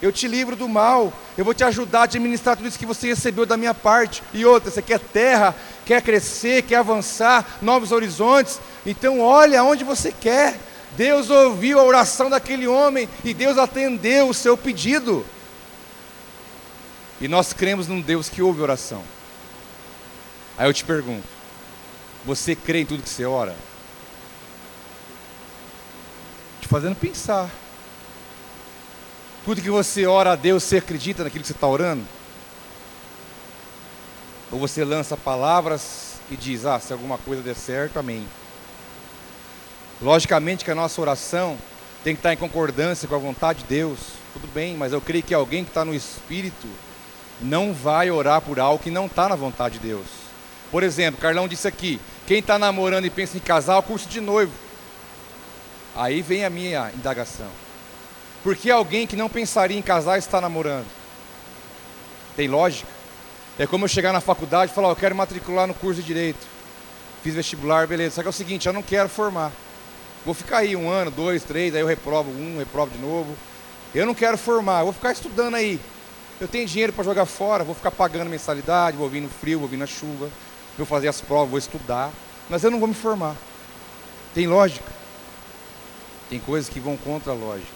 Eu 0.01 0.13
te 0.13 0.27
livro 0.27 0.55
do 0.55 0.69
mal. 0.69 1.11
Eu 1.37 1.43
vou 1.43 1.53
te 1.53 1.65
ajudar 1.65 2.01
a 2.01 2.03
administrar 2.03 2.55
tudo 2.55 2.69
isso 2.69 2.79
que 2.79 2.85
você 2.85 3.07
recebeu 3.07 3.45
da 3.45 3.57
minha 3.57 3.73
parte. 3.73 4.23
E 4.33 4.45
outra, 4.45 4.71
você 4.71 4.81
quer 4.81 4.99
terra, 4.99 5.53
quer 5.89 6.03
crescer, 6.03 6.61
quer 6.61 6.75
avançar, 6.75 7.57
novos 7.63 7.91
horizontes. 7.91 8.61
Então 8.85 9.19
olha 9.19 9.63
onde 9.63 9.83
você 9.83 10.11
quer. 10.11 10.55
Deus 10.95 11.31
ouviu 11.31 11.79
a 11.79 11.83
oração 11.83 12.29
daquele 12.29 12.67
homem 12.67 13.09
e 13.25 13.33
Deus 13.33 13.57
atendeu 13.57 14.29
o 14.29 14.33
seu 14.33 14.55
pedido. 14.55 15.25
E 17.19 17.27
nós 17.27 17.53
cremos 17.53 17.87
num 17.87 18.01
Deus 18.01 18.29
que 18.29 18.39
ouve 18.39 18.61
oração. 18.61 19.03
Aí 20.59 20.69
eu 20.69 20.73
te 20.73 20.85
pergunto: 20.85 21.27
você 22.23 22.55
crê 22.55 22.81
em 22.81 22.85
tudo 22.85 23.01
que 23.01 23.09
você 23.09 23.25
ora? 23.25 23.55
Te 26.61 26.67
fazendo 26.67 26.95
pensar. 26.95 27.49
Tudo 29.43 29.59
que 29.59 29.71
você 29.71 30.05
ora 30.05 30.33
a 30.33 30.35
Deus, 30.35 30.63
você 30.63 30.77
acredita 30.77 31.23
naquilo 31.23 31.41
que 31.41 31.47
você 31.47 31.53
está 31.53 31.67
orando? 31.67 32.05
Ou 34.51 34.59
você 34.59 34.83
lança 34.83 35.15
palavras 35.15 36.15
e 36.31 36.35
diz: 36.35 36.65
Ah, 36.65 36.79
se 36.79 36.93
alguma 36.93 37.17
coisa 37.17 37.41
der 37.41 37.55
certo, 37.55 37.99
amém. 37.99 38.27
Logicamente 40.01 40.63
que 40.63 40.71
a 40.71 40.75
nossa 40.75 40.99
oração 41.01 41.57
tem 42.03 42.15
que 42.15 42.19
estar 42.19 42.33
em 42.33 42.37
concordância 42.37 43.07
com 43.07 43.15
a 43.15 43.19
vontade 43.19 43.59
de 43.59 43.65
Deus, 43.65 43.99
tudo 44.33 44.47
bem, 44.53 44.75
mas 44.75 44.93
eu 44.93 45.01
creio 45.01 45.23
que 45.23 45.33
alguém 45.33 45.63
que 45.63 45.69
está 45.69 45.83
no 45.83 45.93
Espírito 45.93 46.67
não 47.41 47.73
vai 47.73 48.09
orar 48.09 48.41
por 48.41 48.59
algo 48.59 48.81
que 48.81 48.89
não 48.89 49.05
está 49.05 49.27
na 49.27 49.35
vontade 49.35 49.77
de 49.77 49.87
Deus. 49.87 50.05
Por 50.71 50.83
exemplo, 50.83 51.19
Carlão 51.19 51.47
disse 51.47 51.67
aqui: 51.67 51.99
quem 52.25 52.39
está 52.39 52.57
namorando 52.57 53.05
e 53.05 53.09
pensa 53.09 53.37
em 53.37 53.39
casar, 53.41 53.81
curso 53.81 54.07
de 54.07 54.21
noivo. 54.21 54.53
Aí 55.95 56.21
vem 56.21 56.45
a 56.45 56.49
minha 56.49 56.91
indagação. 56.95 57.49
Por 58.43 58.55
que 58.55 58.71
alguém 58.71 59.05
que 59.05 59.15
não 59.15 59.27
pensaria 59.27 59.77
em 59.77 59.81
casar 59.81 60.17
está 60.17 60.39
namorando? 60.39 60.87
Tem 62.35 62.47
lógica? 62.47 62.98
É 63.59 63.67
como 63.67 63.83
eu 63.83 63.89
chegar 63.89 64.13
na 64.13 64.21
faculdade 64.21 64.71
e 64.71 64.73
falar, 64.73 64.87
oh, 64.87 64.91
eu 64.91 64.95
quero 64.95 65.13
matricular 65.13 65.67
no 65.67 65.73
curso 65.73 65.99
de 65.99 66.07
Direito. 66.07 66.47
Fiz 67.21 67.35
vestibular, 67.35 67.85
beleza. 67.85 68.15
Só 68.15 68.21
que 68.21 68.27
é 68.27 68.29
o 68.29 68.33
seguinte, 68.33 68.65
eu 68.65 68.71
não 68.71 68.81
quero 68.81 69.09
formar. 69.09 69.51
Vou 70.25 70.33
ficar 70.33 70.59
aí 70.59 70.77
um 70.77 70.89
ano, 70.89 71.11
dois, 71.11 71.43
três, 71.43 71.75
aí 71.75 71.81
eu 71.81 71.87
reprovo 71.87 72.31
um, 72.31 72.57
reprovo 72.57 72.89
de 72.89 72.97
novo. 72.99 73.35
Eu 73.93 74.05
não 74.05 74.13
quero 74.13 74.37
formar, 74.37 74.83
vou 74.83 74.93
ficar 74.93 75.11
estudando 75.11 75.55
aí. 75.55 75.77
Eu 76.39 76.47
tenho 76.47 76.65
dinheiro 76.65 76.93
para 76.93 77.03
jogar 77.03 77.25
fora, 77.25 77.65
vou 77.65 77.75
ficar 77.75 77.91
pagando 77.91 78.29
mensalidade, 78.29 78.95
vou 78.95 79.09
vir 79.09 79.19
no 79.19 79.27
frio, 79.27 79.59
vou 79.59 79.67
vir 79.67 79.75
na 79.75 79.85
chuva, 79.85 80.29
vou 80.77 80.85
fazer 80.85 81.09
as 81.09 81.19
provas, 81.19 81.49
vou 81.49 81.59
estudar, 81.59 82.11
mas 82.49 82.63
eu 82.63 82.71
não 82.71 82.79
vou 82.79 82.87
me 82.87 82.93
formar. 82.93 83.35
Tem 84.33 84.47
lógica? 84.47 84.89
Tem 86.29 86.39
coisas 86.39 86.69
que 86.69 86.79
vão 86.79 86.95
contra 86.95 87.33
a 87.33 87.35
lógica. 87.35 87.73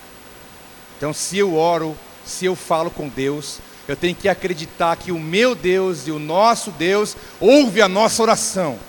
Então, 0.97 1.11
se 1.11 1.37
eu 1.37 1.57
oro, 1.57 1.97
se 2.25 2.45
eu 2.45 2.55
falo 2.55 2.89
com 2.89 3.09
Deus, 3.09 3.59
eu 3.87 3.95
tenho 3.95 4.15
que 4.15 4.29
acreditar 4.29 4.95
que 4.95 5.11
o 5.11 5.19
meu 5.19 5.53
Deus 5.53 6.07
e 6.07 6.11
o 6.11 6.19
nosso 6.19 6.71
Deus 6.71 7.17
ouve 7.39 7.81
a 7.81 7.89
nossa 7.89 8.21
oração. 8.21 8.79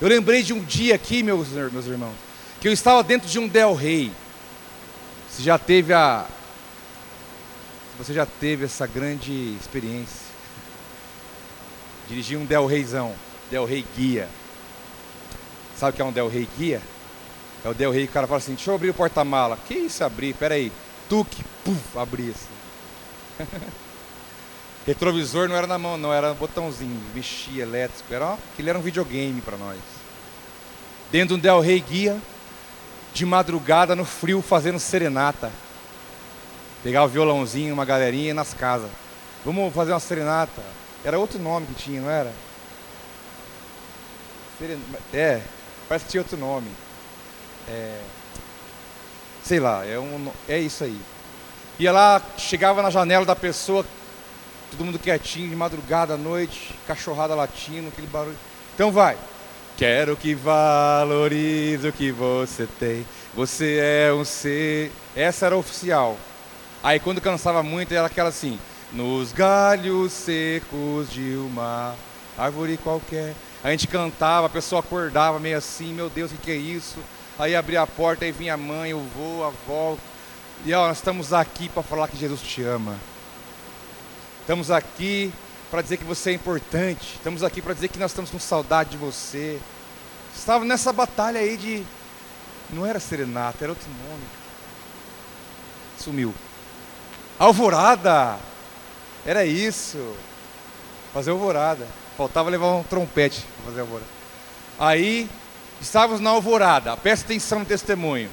Eu 0.00 0.08
lembrei 0.08 0.42
de 0.42 0.52
um 0.52 0.64
dia 0.64 0.94
aqui, 0.94 1.22
meus, 1.22 1.48
meus 1.48 1.86
irmãos, 1.86 2.14
que 2.60 2.66
eu 2.66 2.72
estava 2.72 3.02
dentro 3.02 3.28
de 3.28 3.38
um 3.38 3.46
Del 3.46 3.74
Rey. 3.74 4.10
Você 5.30 5.42
já 5.42 5.58
teve 5.58 5.92
a. 5.92 6.26
Você 7.98 8.14
já 8.14 8.26
teve 8.26 8.64
essa 8.64 8.86
grande 8.86 9.56
experiência. 9.60 10.30
Dirigir 12.08 12.38
um 12.38 12.46
Del 12.46 12.66
Reyzão, 12.66 13.14
Del 13.50 13.64
Rey 13.64 13.86
Guia. 13.96 14.28
Sabe 15.78 15.92
o 15.92 15.96
que 15.96 16.02
é 16.02 16.04
um 16.04 16.12
Del 16.12 16.28
Rey 16.28 16.48
Guia? 16.58 16.82
É 17.64 17.68
o 17.68 17.74
Del 17.74 17.92
Rey, 17.92 18.06
o 18.06 18.08
cara 18.08 18.26
fala 18.26 18.38
assim, 18.38 18.54
deixa 18.54 18.70
eu 18.70 18.74
abrir 18.74 18.90
o 18.90 18.94
porta-mala. 18.94 19.58
Que 19.68 19.74
isso 19.74 20.02
abrir? 20.02 20.34
Peraí. 20.34 20.72
Tuque, 21.08 21.44
puf, 21.64 21.98
abri 21.98 22.30
assim. 22.30 22.59
Retrovisor 24.86 25.48
não 25.48 25.56
era 25.56 25.66
na 25.66 25.78
mão, 25.78 25.96
não, 25.96 26.12
era 26.12 26.32
um 26.32 26.34
botãozinho, 26.34 27.00
mexia 27.14 27.62
elétrico, 27.62 28.12
era, 28.12 28.26
ó, 28.26 28.38
aquilo 28.52 28.70
era 28.70 28.78
um 28.78 28.82
videogame 28.82 29.40
para 29.40 29.56
nós. 29.56 29.78
Dentro 31.12 31.28
de 31.28 31.34
um 31.34 31.38
Del 31.38 31.60
Rey 31.60 31.80
guia, 31.80 32.20
de 33.12 33.26
madrugada 33.26 33.96
no 33.96 34.04
frio 34.04 34.40
fazendo 34.40 34.78
serenata. 34.78 35.50
Pegar 36.82 37.04
o 37.04 37.08
violãozinho, 37.08 37.74
uma 37.74 37.84
galerinha 37.84 38.32
nas 38.32 38.54
casas. 38.54 38.90
Vamos 39.44 39.74
fazer 39.74 39.92
uma 39.92 40.00
serenata. 40.00 40.62
Era 41.04 41.18
outro 41.18 41.38
nome 41.38 41.66
que 41.66 41.74
tinha, 41.74 42.00
não 42.00 42.10
era? 42.10 42.32
É, 45.12 45.40
parece 45.88 46.04
que 46.04 46.10
tinha 46.12 46.20
outro 46.22 46.36
nome. 46.36 46.68
É, 47.68 48.00
sei 49.42 49.60
lá, 49.60 49.84
é, 49.84 49.98
um, 49.98 50.30
é 50.48 50.58
isso 50.58 50.84
aí. 50.84 51.00
Ia 51.80 51.92
lá, 51.92 52.20
chegava 52.36 52.82
na 52.82 52.90
janela 52.90 53.24
da 53.24 53.34
pessoa, 53.34 53.86
todo 54.70 54.84
mundo 54.84 54.98
quietinho, 54.98 55.48
de 55.48 55.56
madrugada 55.56 56.12
à 56.12 56.16
noite, 56.18 56.74
cachorrada 56.86 57.34
latindo, 57.34 57.88
aquele 57.88 58.06
barulho. 58.06 58.36
Então 58.74 58.92
vai. 58.92 59.16
Quero 59.78 60.14
que 60.14 60.34
valorize 60.34 61.88
o 61.88 61.92
que 61.92 62.12
você 62.12 62.68
tem. 62.78 63.06
Você 63.34 63.78
é 63.82 64.12
um 64.12 64.26
ser. 64.26 64.92
Essa 65.16 65.46
era 65.46 65.56
oficial. 65.56 66.18
Aí 66.82 67.00
quando 67.00 67.18
cansava 67.18 67.62
muito, 67.62 67.94
era 67.94 68.08
aquela 68.08 68.28
assim: 68.28 68.58
Nos 68.92 69.32
galhos 69.32 70.12
secos 70.12 71.10
de 71.10 71.34
uma 71.36 71.94
árvore 72.36 72.76
qualquer. 72.76 73.34
A 73.64 73.70
gente 73.70 73.88
cantava, 73.88 74.48
a 74.48 74.50
pessoa 74.50 74.80
acordava 74.80 75.38
meio 75.38 75.56
assim: 75.56 75.94
Meu 75.94 76.10
Deus, 76.10 76.30
o 76.30 76.36
que 76.36 76.50
é 76.50 76.56
isso? 76.56 76.98
Aí 77.38 77.56
abria 77.56 77.80
a 77.80 77.86
porta, 77.86 78.26
aí 78.26 78.32
vinha 78.32 78.52
a 78.52 78.58
mãe, 78.58 78.92
o 78.92 79.00
vô, 79.16 79.44
a 79.44 79.46
avó. 79.46 79.96
E 80.64 80.74
ó, 80.74 80.88
nós 80.88 80.98
estamos 80.98 81.32
aqui 81.32 81.68
para 81.68 81.82
falar 81.82 82.08
que 82.08 82.16
Jesus 82.16 82.40
te 82.40 82.62
ama. 82.62 82.96
Estamos 84.40 84.70
aqui 84.70 85.32
para 85.70 85.82
dizer 85.82 85.96
que 85.96 86.04
você 86.04 86.30
é 86.30 86.32
importante. 86.34 87.14
Estamos 87.16 87.42
aqui 87.42 87.62
para 87.62 87.74
dizer 87.74 87.88
que 87.88 87.98
nós 87.98 88.10
estamos 88.10 88.30
com 88.30 88.38
saudade 88.38 88.90
de 88.90 88.96
você. 88.96 89.58
Estava 90.34 90.64
nessa 90.64 90.92
batalha 90.92 91.40
aí 91.40 91.56
de. 91.56 91.84
Não 92.70 92.86
era 92.86 93.00
serenata, 93.00 93.64
era 93.64 93.72
outro 93.72 93.88
nome. 94.08 94.24
Sumiu. 95.98 96.34
Alvorada! 97.38 98.38
Era 99.24 99.44
isso. 99.44 100.14
Fazer 101.12 101.30
alvorada. 101.30 101.86
Faltava 102.16 102.50
levar 102.50 102.74
um 102.74 102.82
trompete 102.82 103.44
para 103.56 103.66
fazer 103.66 103.80
alvorada. 103.80 104.10
Aí 104.78 105.28
Estávamos 105.80 106.20
na 106.20 106.30
alvorada, 106.30 106.94
presta 106.98 107.24
atenção 107.24 107.60
no 107.60 107.64
testemunho. 107.64 108.28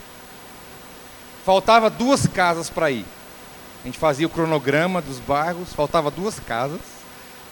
Faltava 1.47 1.89
duas 1.89 2.27
casas 2.27 2.69
para 2.69 2.91
ir. 2.91 3.05
A 3.81 3.85
gente 3.87 3.97
fazia 3.97 4.27
o 4.27 4.29
cronograma 4.29 5.01
dos 5.01 5.17
bairros, 5.17 5.71
faltava 5.71 6.11
duas 6.11 6.41
casas. 6.41 6.81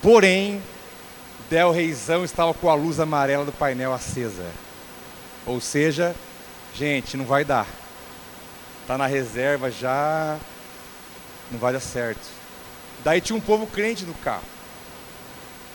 Porém, 0.01 0.61
Del 1.49 1.71
Reizão 1.71 2.25
estava 2.25 2.53
com 2.53 2.69
a 2.69 2.75
luz 2.75 2.99
amarela 2.99 3.45
do 3.45 3.53
painel 3.53 3.93
acesa. 3.93 4.51
Ou 5.45 5.61
seja, 5.61 6.13
gente, 6.73 7.15
não 7.15 7.23
vai 7.23 7.45
dar. 7.45 7.65
Está 8.81 8.97
na 8.97 9.05
reserva 9.05 9.71
já, 9.71 10.37
não 11.49 11.57
vai 11.57 11.71
dar 11.71 11.79
certo. 11.79 12.27
Daí 13.01 13.21
tinha 13.21 13.37
um 13.37 13.41
povo 13.41 13.65
crente 13.65 14.03
no 14.03 14.13
carro. 14.15 14.43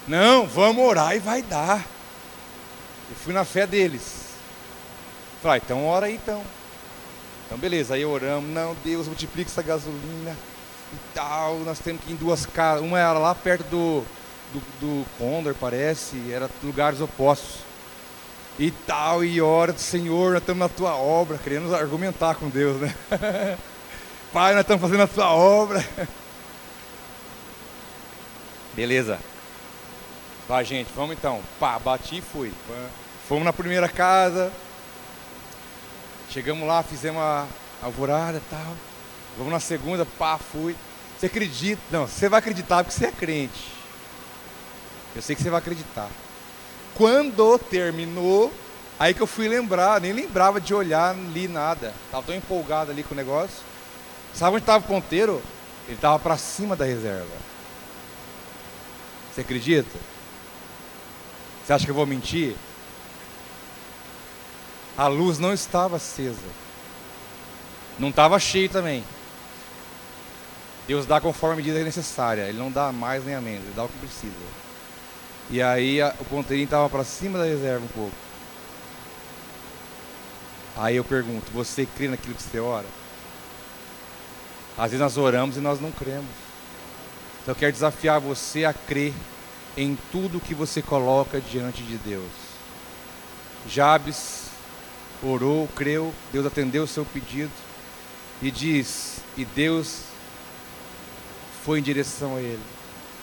Não, 0.06 0.46
vamos 0.46 0.84
orar 0.84 1.16
e 1.16 1.20
vai 1.20 1.40
dar. 1.40 1.86
Eu 3.08 3.16
fui 3.16 3.32
na 3.32 3.46
fé 3.46 3.66
deles. 3.66 4.34
Falei, 5.40 5.58
ah, 5.58 5.62
então 5.64 5.86
ora 5.86 6.04
aí 6.04 6.16
então. 6.16 6.59
Então 7.50 7.58
beleza, 7.58 7.94
aí 7.96 8.04
oramos, 8.04 8.48
não, 8.48 8.76
Deus, 8.84 9.08
multiplica 9.08 9.50
essa 9.50 9.60
gasolina 9.60 10.36
e 10.92 10.96
tal. 11.12 11.58
Nós 11.58 11.80
temos 11.80 12.00
que 12.04 12.10
ir 12.10 12.12
em 12.12 12.16
duas 12.16 12.46
casas. 12.46 12.84
Uma 12.84 13.00
era 13.00 13.14
lá 13.14 13.34
perto 13.34 13.64
do, 13.64 14.04
do, 14.52 14.60
do 14.80 15.04
Condor, 15.18 15.52
parece, 15.58 16.30
era 16.30 16.48
lugares 16.62 17.00
opostos. 17.00 17.56
E 18.56 18.70
tal, 18.70 19.24
e 19.24 19.40
ora, 19.40 19.76
Senhor, 19.76 20.34
nós 20.34 20.42
estamos 20.42 20.60
na 20.60 20.68
tua 20.68 20.94
obra, 20.94 21.38
querendo 21.38 21.74
argumentar 21.74 22.36
com 22.36 22.48
Deus, 22.48 22.80
né? 22.80 22.94
Pai, 24.32 24.52
nós 24.52 24.60
estamos 24.60 24.80
fazendo 24.80 25.02
a 25.02 25.08
tua 25.08 25.32
obra. 25.32 25.84
Beleza. 28.76 29.18
Vai, 30.46 30.64
gente, 30.64 30.88
vamos 30.94 31.16
então. 31.16 31.40
Pá, 31.58 31.80
bati 31.80 32.18
e 32.18 32.22
fui. 32.22 32.52
Fomos 33.26 33.44
na 33.44 33.52
primeira 33.52 33.88
casa. 33.88 34.52
Chegamos 36.30 36.66
lá, 36.66 36.80
fizemos 36.82 37.20
a 37.20 37.46
alvorada 37.82 38.38
e 38.38 38.50
tal. 38.50 38.76
Vamos 39.36 39.52
na 39.52 39.58
segunda, 39.58 40.06
pá, 40.06 40.38
fui. 40.38 40.76
Você 41.18 41.26
acredita? 41.26 41.82
Não, 41.90 42.06
você 42.06 42.28
vai 42.28 42.38
acreditar 42.38 42.84
porque 42.84 42.96
você 42.96 43.06
é 43.06 43.12
crente. 43.12 43.72
Eu 45.14 45.20
sei 45.22 45.34
que 45.34 45.42
você 45.42 45.50
vai 45.50 45.58
acreditar. 45.58 46.08
Quando 46.94 47.58
terminou, 47.58 48.52
aí 48.96 49.12
que 49.12 49.20
eu 49.20 49.26
fui 49.26 49.48
lembrar, 49.48 50.00
nem 50.00 50.12
lembrava 50.12 50.60
de 50.60 50.72
olhar 50.72 51.10
ali 51.10 51.48
nada. 51.48 51.92
Estava 52.06 52.24
tão 52.24 52.34
empolgado 52.34 52.92
ali 52.92 53.02
com 53.02 53.12
o 53.12 53.16
negócio. 53.16 53.58
Sabe 54.32 54.54
onde 54.54 54.62
estava 54.62 54.84
o 54.84 54.88
ponteiro? 54.88 55.42
Ele 55.86 55.96
estava 55.96 56.18
para 56.20 56.36
cima 56.36 56.76
da 56.76 56.84
reserva. 56.84 57.26
Você 59.34 59.40
acredita? 59.40 59.98
Você 61.64 61.72
acha 61.72 61.84
que 61.84 61.90
eu 61.90 61.94
vou 61.94 62.06
mentir? 62.06 62.54
A 65.00 65.06
luz 65.06 65.38
não 65.38 65.50
estava 65.50 65.96
acesa. 65.96 66.36
Não 67.98 68.10
estava 68.10 68.38
cheio 68.38 68.68
também. 68.68 69.02
Deus 70.86 71.06
dá 71.06 71.18
conforme 71.18 71.54
a 71.54 71.56
medida 71.56 71.82
necessária. 71.82 72.42
Ele 72.42 72.58
não 72.58 72.70
dá 72.70 72.92
mais 72.92 73.24
nem 73.24 73.34
a 73.34 73.40
menos. 73.40 73.64
Ele 73.64 73.72
dá 73.74 73.84
o 73.84 73.88
que 73.88 73.96
precisa. 73.96 74.34
E 75.48 75.62
aí 75.62 76.02
a, 76.02 76.14
o 76.20 76.24
ponteirinho 76.26 76.66
estava 76.66 76.86
para 76.90 77.02
cima 77.02 77.38
da 77.38 77.46
reserva 77.46 77.82
um 77.82 77.88
pouco. 77.88 78.14
Aí 80.76 80.96
eu 80.96 81.04
pergunto: 81.04 81.50
você 81.50 81.86
crê 81.86 82.08
naquilo 82.08 82.34
que 82.34 82.42
você 82.42 82.60
ora? 82.60 82.86
Às 84.76 84.90
vezes 84.90 85.00
nós 85.00 85.16
oramos 85.16 85.56
e 85.56 85.60
nós 85.60 85.80
não 85.80 85.90
cremos. 85.90 86.28
Então 87.40 87.52
eu 87.52 87.58
quero 87.58 87.72
desafiar 87.72 88.20
você 88.20 88.66
a 88.66 88.74
crer 88.74 89.14
em 89.78 89.96
tudo 90.12 90.38
que 90.38 90.54
você 90.54 90.82
coloca 90.82 91.40
diante 91.40 91.82
de 91.82 91.96
Deus. 91.96 92.30
Jabes 93.66 94.49
orou, 95.22 95.68
creu, 95.74 96.12
Deus 96.32 96.46
atendeu 96.46 96.84
o 96.84 96.88
seu 96.88 97.04
pedido 97.04 97.52
e 98.42 98.50
diz: 98.50 99.20
e 99.36 99.44
Deus 99.44 100.02
foi 101.64 101.78
em 101.78 101.82
direção 101.82 102.36
a 102.36 102.40
ele. 102.40 102.60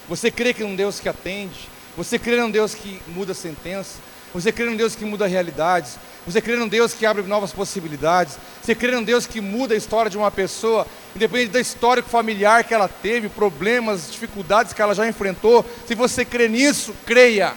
Você 0.08 0.32
crê 0.32 0.54
que 0.54 0.64
é 0.64 0.66
um 0.66 0.76
Deus 0.76 1.00
que 1.00 1.10
atende? 1.10 1.70
Você 1.98 2.18
crê 2.18 2.39
num 2.39 2.52
Deus 2.52 2.74
que 2.74 3.02
muda 3.08 3.34
sentença? 3.34 4.00
Você 4.34 4.52
crê 4.52 4.66
num 4.66 4.76
Deus 4.76 4.95
que 4.95 5.04
muda 5.04 5.26
realidades? 5.26 5.98
Você 6.26 6.41
crê 6.41 6.56
num 6.56 6.68
Deus 6.68 6.93
que 6.93 7.06
abre 7.06 7.24
novas 7.24 7.52
possibilidades? 7.52 8.38
Você 8.62 8.76
crê 8.76 8.91
num 8.91 9.04
Deus 9.04 9.26
que 9.26 9.41
muda 9.41 9.74
a 9.74 9.78
história 9.78 10.12
de 10.12 10.18
uma 10.18 10.30
pessoa, 10.30 10.86
independente 11.16 11.52
da 11.52 11.60
história 11.60 12.04
familiar 12.04 12.64
que 12.64 12.74
ela 12.74 12.88
teve, 12.88 13.30
problemas, 13.30 14.12
dificuldades 14.12 14.74
que 14.74 14.82
ela 14.82 14.93
já 14.93 15.08
enfrentou? 15.08 15.66
Se 15.88 15.95
você 15.95 16.24
crê 16.24 16.48
nisso, 16.48 16.93
creia. 17.06 17.54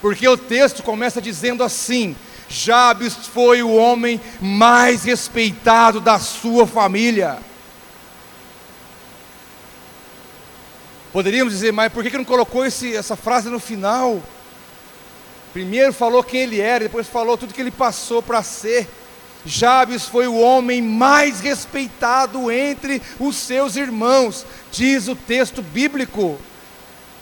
Porque 0.00 0.26
o 0.26 0.36
texto 0.36 0.82
começa 0.82 1.22
dizendo 1.22 1.62
assim: 1.62 2.16
Jabes 2.48 3.14
foi 3.14 3.62
o 3.62 3.74
homem 3.74 4.20
mais 4.40 5.04
respeitado 5.04 6.00
da 6.00 6.18
sua 6.18 6.66
família. 6.66 7.38
Poderíamos 11.12 11.52
dizer, 11.52 11.72
mas 11.72 11.92
por 11.92 12.02
que 12.02 12.16
não 12.16 12.24
colocou 12.24 12.66
esse, 12.66 12.94
essa 12.94 13.14
frase 13.14 13.48
no 13.48 13.60
final? 13.60 14.20
Primeiro 15.52 15.92
falou 15.92 16.24
quem 16.24 16.40
ele 16.40 16.60
era, 16.60 16.84
depois 16.84 17.06
falou 17.06 17.38
tudo 17.38 17.54
que 17.54 17.60
ele 17.60 17.70
passou 17.70 18.20
para 18.20 18.42
ser. 18.42 18.88
Jabes 19.46 20.06
foi 20.06 20.26
o 20.26 20.38
homem 20.38 20.82
mais 20.82 21.38
respeitado 21.38 22.50
entre 22.50 23.00
os 23.20 23.36
seus 23.36 23.76
irmãos, 23.76 24.44
diz 24.72 25.06
o 25.06 25.14
texto 25.14 25.62
bíblico. 25.62 26.38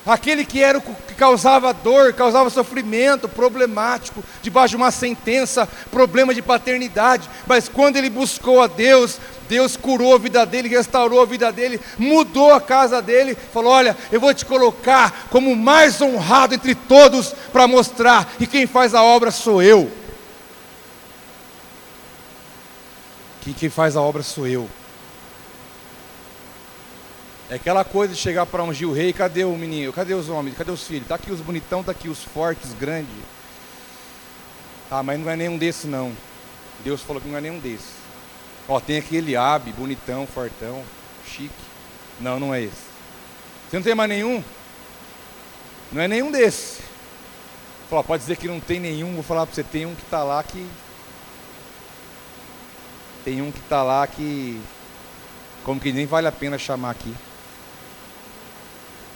Aquele 0.05 0.45
que 0.45 0.61
era 0.61 0.79
o 0.79 0.83
que 0.83 1.15
causava 1.15 1.73
dor, 1.73 2.13
causava 2.13 2.51
sofrimento, 2.51 3.29
problemático, 3.29 4.23
debaixo 4.43 4.71
de 4.71 4.77
uma 4.77 4.91
sentença, 4.91 5.69
problema 5.93 6.35
de 6.35 6.43
paternidade, 6.43 7.31
mas 7.47 7.69
quando 7.69 7.97
ele 7.97 8.11
buscou 8.11 8.61
a 8.61 8.67
Deus, 8.67 9.21
Deus 9.49 9.77
curou 9.77 10.15
a 10.15 10.19
vida 10.19 10.45
dele, 10.45 10.69
restaurou 10.69 11.23
a 11.23 11.25
vida 11.25 11.53
dele, 11.53 11.81
mudou 11.97 12.53
a 12.53 12.61
casa 12.61 13.01
dele, 13.01 13.37
falou: 13.53 13.71
Olha, 13.73 13.97
eu 14.11 14.21
vou 14.21 14.35
te 14.35 14.45
colocar 14.45 15.29
como 15.31 15.53
o 15.53 15.57
mais 15.57 16.01
honrado 16.01 16.55
entre 16.55 16.75
todos, 16.75 17.33
para 17.53 17.69
mostrar 17.69 18.35
que 18.37 18.47
quem 18.47 18.67
faz 18.67 18.95
a 18.95 19.03
obra 19.05 19.31
sou 19.31 19.63
eu. 19.63 19.89
Que 23.43 23.55
quem 23.55 23.69
faz 23.69 23.97
a 23.97 24.03
obra 24.03 24.25
sou 24.25 24.49
eu. 24.49 24.69
É 27.53 27.57
aquela 27.57 27.85
coisa 27.85 28.15
de 28.15 28.19
chegar 28.19 28.47
para 28.47 28.65
ungir 28.65 28.89
o 28.89 28.95
rei, 28.95 29.13
cadê 29.13 29.45
o 29.45 29.55
menino? 29.55 29.93
Cadê 29.93 30.15
os 30.15 30.31
homens? 30.31 30.57
Cadê 30.57 30.71
os 30.71 30.85
filhos? 30.85 31.07
Tá 31.07 31.17
aqui 31.17 31.31
os 31.31 31.43
bonitão, 31.43 31.85
tá 31.85 31.93
aqui 31.93 32.09
os 32.09 32.25
fortes, 32.25 32.73
grandes. 32.73 33.13
Ah, 34.91 35.03
mas 35.03 35.21
não 35.21 35.29
é 35.29 35.37
nenhum 35.37 35.59
desses 35.59 35.85
não. 35.85 36.15
Deus 36.83 37.03
falou 37.03 37.21
que 37.21 37.29
não 37.29 37.37
é 37.37 37.43
nenhum 37.43 37.59
desses. 37.59 37.91
Ó, 38.67 38.81
tem 38.81 38.97
aquele 38.97 39.19
Eliabe, 39.19 39.71
bonitão, 39.73 40.27
fortão, 40.27 40.83
chique. 41.27 41.53
Não, 42.19 42.41
não 42.41 42.55
é 42.55 42.63
esse. 42.63 42.87
Você 43.69 43.77
não 43.77 43.83
tem 43.83 43.95
mais 43.95 44.09
nenhum? 44.09 44.43
Não 45.93 46.01
é 46.01 46.09
nenhum 46.09 46.31
desses. 46.31 46.79
Fala, 47.91 48.03
pode 48.03 48.23
dizer 48.23 48.39
que 48.39 48.49
não 48.49 48.61
tem 48.61 48.81
nenhum, 48.81 49.13
vou 49.13 49.23
falar 49.23 49.45
para 49.45 49.55
você, 49.55 49.63
tem 49.63 49.85
um 49.85 49.95
que 49.95 50.05
está 50.05 50.25
lá 50.25 50.43
que. 50.43 50.67
Tem 53.27 53.43
um 53.43 53.53
que 53.53 53.61
está 53.61 53.83
lá 53.83 54.07
que. 54.07 54.59
Como 55.65 55.79
que 55.79 55.93
nem 55.93 56.07
vale 56.07 56.27
a 56.27 56.33
pena 56.33 56.57
chamar 56.57 56.93
aqui. 56.93 57.15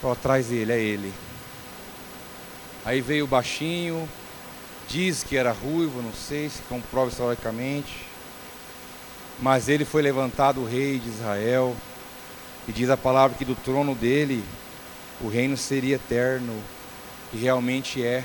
Ó, 0.07 0.15
traz 0.15 0.51
ele, 0.51 0.71
é 0.71 0.79
ele. 0.79 1.13
Aí 2.85 3.01
veio 3.01 3.25
o 3.25 3.27
baixinho, 3.27 4.07
diz 4.87 5.23
que 5.23 5.35
era 5.35 5.51
ruivo, 5.51 6.01
não 6.01 6.13
sei 6.13 6.47
se 6.47 6.61
comprova 6.63 7.09
historicamente. 7.09 8.05
Mas 9.39 9.67
ele 9.67 9.83
foi 9.83 10.01
levantado 10.01 10.63
rei 10.65 10.97
de 10.97 11.09
Israel. 11.09 11.75
E 12.67 12.71
diz 12.71 12.89
a 12.89 12.95
palavra 12.95 13.37
que 13.37 13.43
do 13.43 13.55
trono 13.55 13.93
dele 13.93 14.43
o 15.19 15.27
reino 15.27 15.57
seria 15.57 15.95
eterno, 15.95 16.53
e 17.33 17.37
realmente 17.37 18.03
é, 18.03 18.23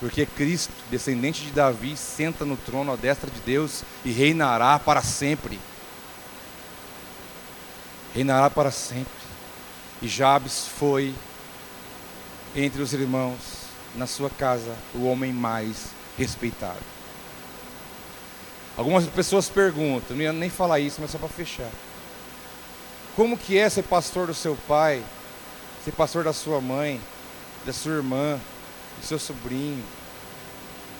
porque 0.00 0.26
Cristo, 0.26 0.72
descendente 0.90 1.42
de 1.42 1.50
Davi, 1.50 1.96
senta 1.96 2.44
no 2.44 2.56
trono 2.56 2.92
à 2.92 2.96
destra 2.96 3.30
de 3.30 3.40
Deus 3.40 3.82
e 4.04 4.10
reinará 4.10 4.78
para 4.78 5.00
sempre. 5.02 5.58
Reinará 8.14 8.50
para 8.50 8.70
sempre. 8.70 9.15
E 10.06 10.08
Jabes 10.08 10.68
foi, 10.68 11.12
entre 12.54 12.80
os 12.80 12.92
irmãos, 12.92 13.40
na 13.96 14.06
sua 14.06 14.30
casa, 14.30 14.72
o 14.94 15.04
homem 15.04 15.32
mais 15.32 15.86
respeitado. 16.16 16.78
Algumas 18.76 19.04
pessoas 19.06 19.48
perguntam, 19.48 20.16
não 20.16 20.22
ia 20.22 20.32
nem 20.32 20.48
falar 20.48 20.78
isso, 20.78 21.00
mas 21.00 21.10
só 21.10 21.18
para 21.18 21.26
fechar. 21.26 21.72
Como 23.16 23.36
que 23.36 23.58
é 23.58 23.68
ser 23.68 23.82
pastor 23.82 24.28
do 24.28 24.34
seu 24.34 24.56
pai, 24.68 25.02
ser 25.84 25.90
pastor 25.90 26.22
da 26.22 26.32
sua 26.32 26.60
mãe, 26.60 27.00
da 27.64 27.72
sua 27.72 27.94
irmã, 27.94 28.38
do 29.00 29.04
seu 29.04 29.18
sobrinho? 29.18 29.84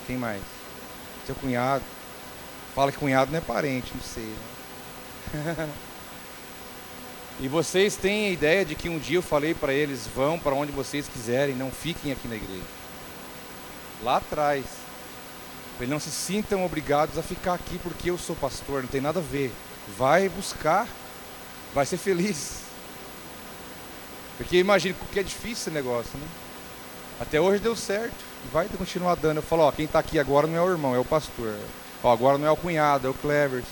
Quem 0.09 0.17
mais? 0.17 0.43
Seu 1.27 1.37
cunhado. 1.37 1.85
Fala 2.75 2.91
que 2.91 2.99
cunhado 2.99 3.31
não 3.31 3.39
é 3.39 3.41
parente, 3.41 3.93
não 3.95 4.03
sei. 4.03 4.35
Né? 5.33 5.69
e 7.41 7.49
vocês 7.49 7.97
têm 7.97 8.27
a 8.27 8.31
ideia 8.31 8.65
de 8.65 8.75
que 8.75 8.89
um 8.89 8.99
dia 8.99 9.19
eu 9.19 9.23
falei 9.23 9.55
para 9.55 9.73
eles: 9.73 10.07
vão 10.15 10.39
para 10.39 10.55
onde 10.55 10.73
vocês 10.73 11.09
quiserem, 11.09 11.55
não 11.55 11.71
fiquem 11.71 12.13
aqui 12.13 12.29
na 12.29 12.37
igreja. 12.37 12.63
Lá 14.03 14.17
atrás. 14.17 14.65
Eles 15.79 15.91
não 15.91 16.01
se 16.01 16.11
sintam 16.11 16.65
obrigados 16.65 17.19
a 17.19 17.23
ficar 17.23 17.53
aqui 17.53 17.79
porque 17.83 18.11
eu 18.11 18.17
sou 18.17 18.35
pastor, 18.35 18.81
não 18.83 18.89
tem 18.89 19.01
nada 19.01 19.21
a 19.21 19.23
ver. 19.23 19.53
Vai 19.99 20.27
buscar 20.27 20.89
vai 21.77 21.85
ser 21.85 21.99
feliz. 21.99 22.63
Porque 24.39 24.57
imagina 24.57 24.97
que 25.13 25.21
é 25.21 25.23
difícil 25.23 25.53
esse 25.53 25.71
negócio, 25.71 26.19
né? 26.19 26.27
Até 27.21 27.39
hoje 27.39 27.63
deu 27.63 27.77
certo. 27.77 28.15
E 28.47 28.49
vai 28.49 28.67
continuar 28.69 29.15
dando. 29.15 29.39
Eu 29.39 29.43
falo, 29.43 29.63
ó, 29.63 29.73
quem 29.73 29.85
está 29.85 29.99
aqui 29.99 30.19
agora 30.19 30.47
não 30.47 30.57
é 30.57 30.63
o 30.63 30.71
irmão, 30.71 30.95
é 30.95 30.99
o 30.99 31.05
pastor. 31.05 31.55
Ó, 32.03 32.11
agora 32.11 32.39
não 32.39 32.47
é 32.47 32.51
o 32.51 32.57
cunhado, 32.57 33.07
é 33.07 33.11
o 33.11 33.15
Cleverson. 33.15 33.69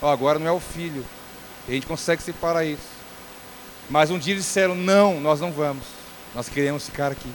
Ó, 0.00 0.12
agora 0.12 0.38
não 0.38 0.46
é 0.46 0.52
o 0.52 0.60
filho. 0.60 1.04
E 1.66 1.72
a 1.72 1.74
gente 1.74 1.86
consegue 1.86 2.22
separar 2.22 2.64
isso. 2.64 2.97
Mas 3.90 4.10
um 4.10 4.18
dia 4.18 4.34
eles 4.34 4.44
disseram, 4.44 4.74
não, 4.74 5.20
nós 5.20 5.40
não 5.40 5.50
vamos. 5.50 5.84
Nós 6.34 6.48
queremos 6.48 6.84
ficar 6.84 7.10
aqui. 7.10 7.30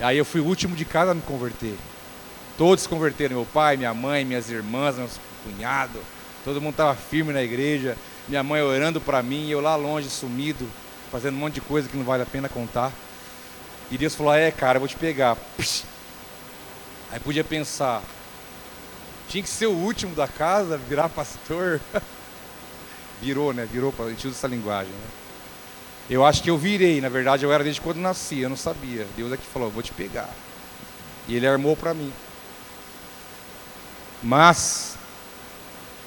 Aí 0.00 0.18
eu 0.18 0.24
fui 0.24 0.40
o 0.40 0.44
último 0.44 0.76
de 0.76 0.84
casa 0.84 1.12
a 1.12 1.14
me 1.14 1.22
converter. 1.22 1.76
Todos 2.56 2.82
se 2.82 2.88
converteram, 2.88 3.36
meu 3.36 3.46
pai, 3.46 3.76
minha 3.76 3.92
mãe, 3.92 4.24
minhas 4.24 4.50
irmãs, 4.50 4.96
meus 4.96 5.18
cunhados. 5.42 6.00
Todo 6.44 6.60
mundo 6.60 6.72
estava 6.72 6.94
firme 6.94 7.32
na 7.32 7.42
igreja, 7.42 7.96
minha 8.28 8.42
mãe 8.42 8.62
orando 8.62 9.00
para 9.00 9.22
mim, 9.22 9.48
eu 9.48 9.60
lá 9.60 9.76
longe, 9.76 10.08
sumido, 10.10 10.68
fazendo 11.10 11.34
um 11.34 11.38
monte 11.38 11.54
de 11.54 11.60
coisa 11.60 11.88
que 11.88 11.96
não 11.96 12.04
vale 12.04 12.22
a 12.22 12.26
pena 12.26 12.48
contar. 12.48 12.92
E 13.90 13.98
Deus 13.98 14.14
falou: 14.14 14.34
É, 14.34 14.50
cara, 14.50 14.76
eu 14.76 14.80
vou 14.80 14.88
te 14.88 14.96
pegar. 14.96 15.36
Aí 17.10 17.20
podia 17.20 17.44
pensar, 17.44 18.02
tinha 19.28 19.42
que 19.42 19.48
ser 19.48 19.66
o 19.66 19.72
último 19.72 20.14
da 20.14 20.26
casa, 20.26 20.76
virar 20.76 21.08
pastor. 21.08 21.80
Virou, 23.20 23.52
né? 23.52 23.66
Virou, 23.70 23.94
a 23.98 24.08
gente 24.10 24.26
usa 24.26 24.36
essa 24.36 24.48
linguagem. 24.48 24.92
Né? 24.92 25.08
Eu 26.10 26.24
acho 26.24 26.42
que 26.42 26.50
eu 26.50 26.58
virei, 26.58 27.00
na 27.00 27.08
verdade 27.08 27.44
eu 27.44 27.52
era 27.52 27.64
desde 27.64 27.80
quando 27.80 27.98
nasci, 27.98 28.40
eu 28.40 28.48
não 28.48 28.56
sabia. 28.56 29.06
Deus 29.16 29.32
é 29.32 29.36
que 29.36 29.46
falou: 29.46 29.70
Vou 29.70 29.82
te 29.82 29.92
pegar. 29.92 30.28
E 31.26 31.34
Ele 31.34 31.46
armou 31.46 31.74
para 31.76 31.94
mim. 31.94 32.12
Mas 34.22 34.96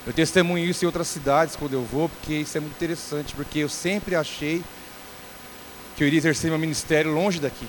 eu 0.06 0.14
testemunho 0.14 0.66
isso 0.66 0.86
em 0.86 0.88
outras 0.88 1.08
cidades 1.08 1.56
quando 1.56 1.74
eu 1.74 1.84
vou, 1.84 2.08
porque 2.08 2.34
isso 2.34 2.58
é 2.58 2.62
muito 2.62 2.76
interessante, 2.76 3.36
porque 3.36 3.60
eu 3.60 3.70
sempre 3.70 4.16
achei 4.16 4.64
que 5.96 6.04
eu 6.04 6.08
iria 6.08 6.20
exercer 6.20 6.50
meu 6.50 6.60
ministério 6.60 7.12
longe 7.12 7.40
daqui. 7.40 7.68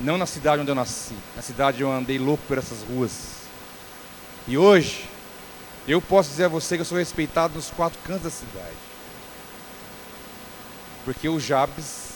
Não 0.00 0.16
na 0.16 0.26
cidade 0.26 0.62
onde 0.62 0.70
eu 0.70 0.74
nasci, 0.74 1.14
na 1.34 1.42
cidade 1.42 1.82
onde 1.82 1.82
eu 1.82 1.92
andei 1.92 2.18
louco 2.18 2.42
por 2.46 2.56
essas 2.56 2.82
ruas. 2.82 3.38
E 4.46 4.56
hoje, 4.56 5.04
eu 5.88 6.02
posso 6.02 6.28
dizer 6.28 6.44
a 6.44 6.48
você 6.48 6.76
que 6.76 6.82
eu 6.82 6.84
sou 6.84 6.98
respeitado 6.98 7.54
nos 7.54 7.70
quatro 7.70 7.98
cantos 8.04 8.24
da 8.24 8.30
cidade. 8.30 8.76
Porque 11.04 11.26
o 11.28 11.40
Jabes, 11.40 12.10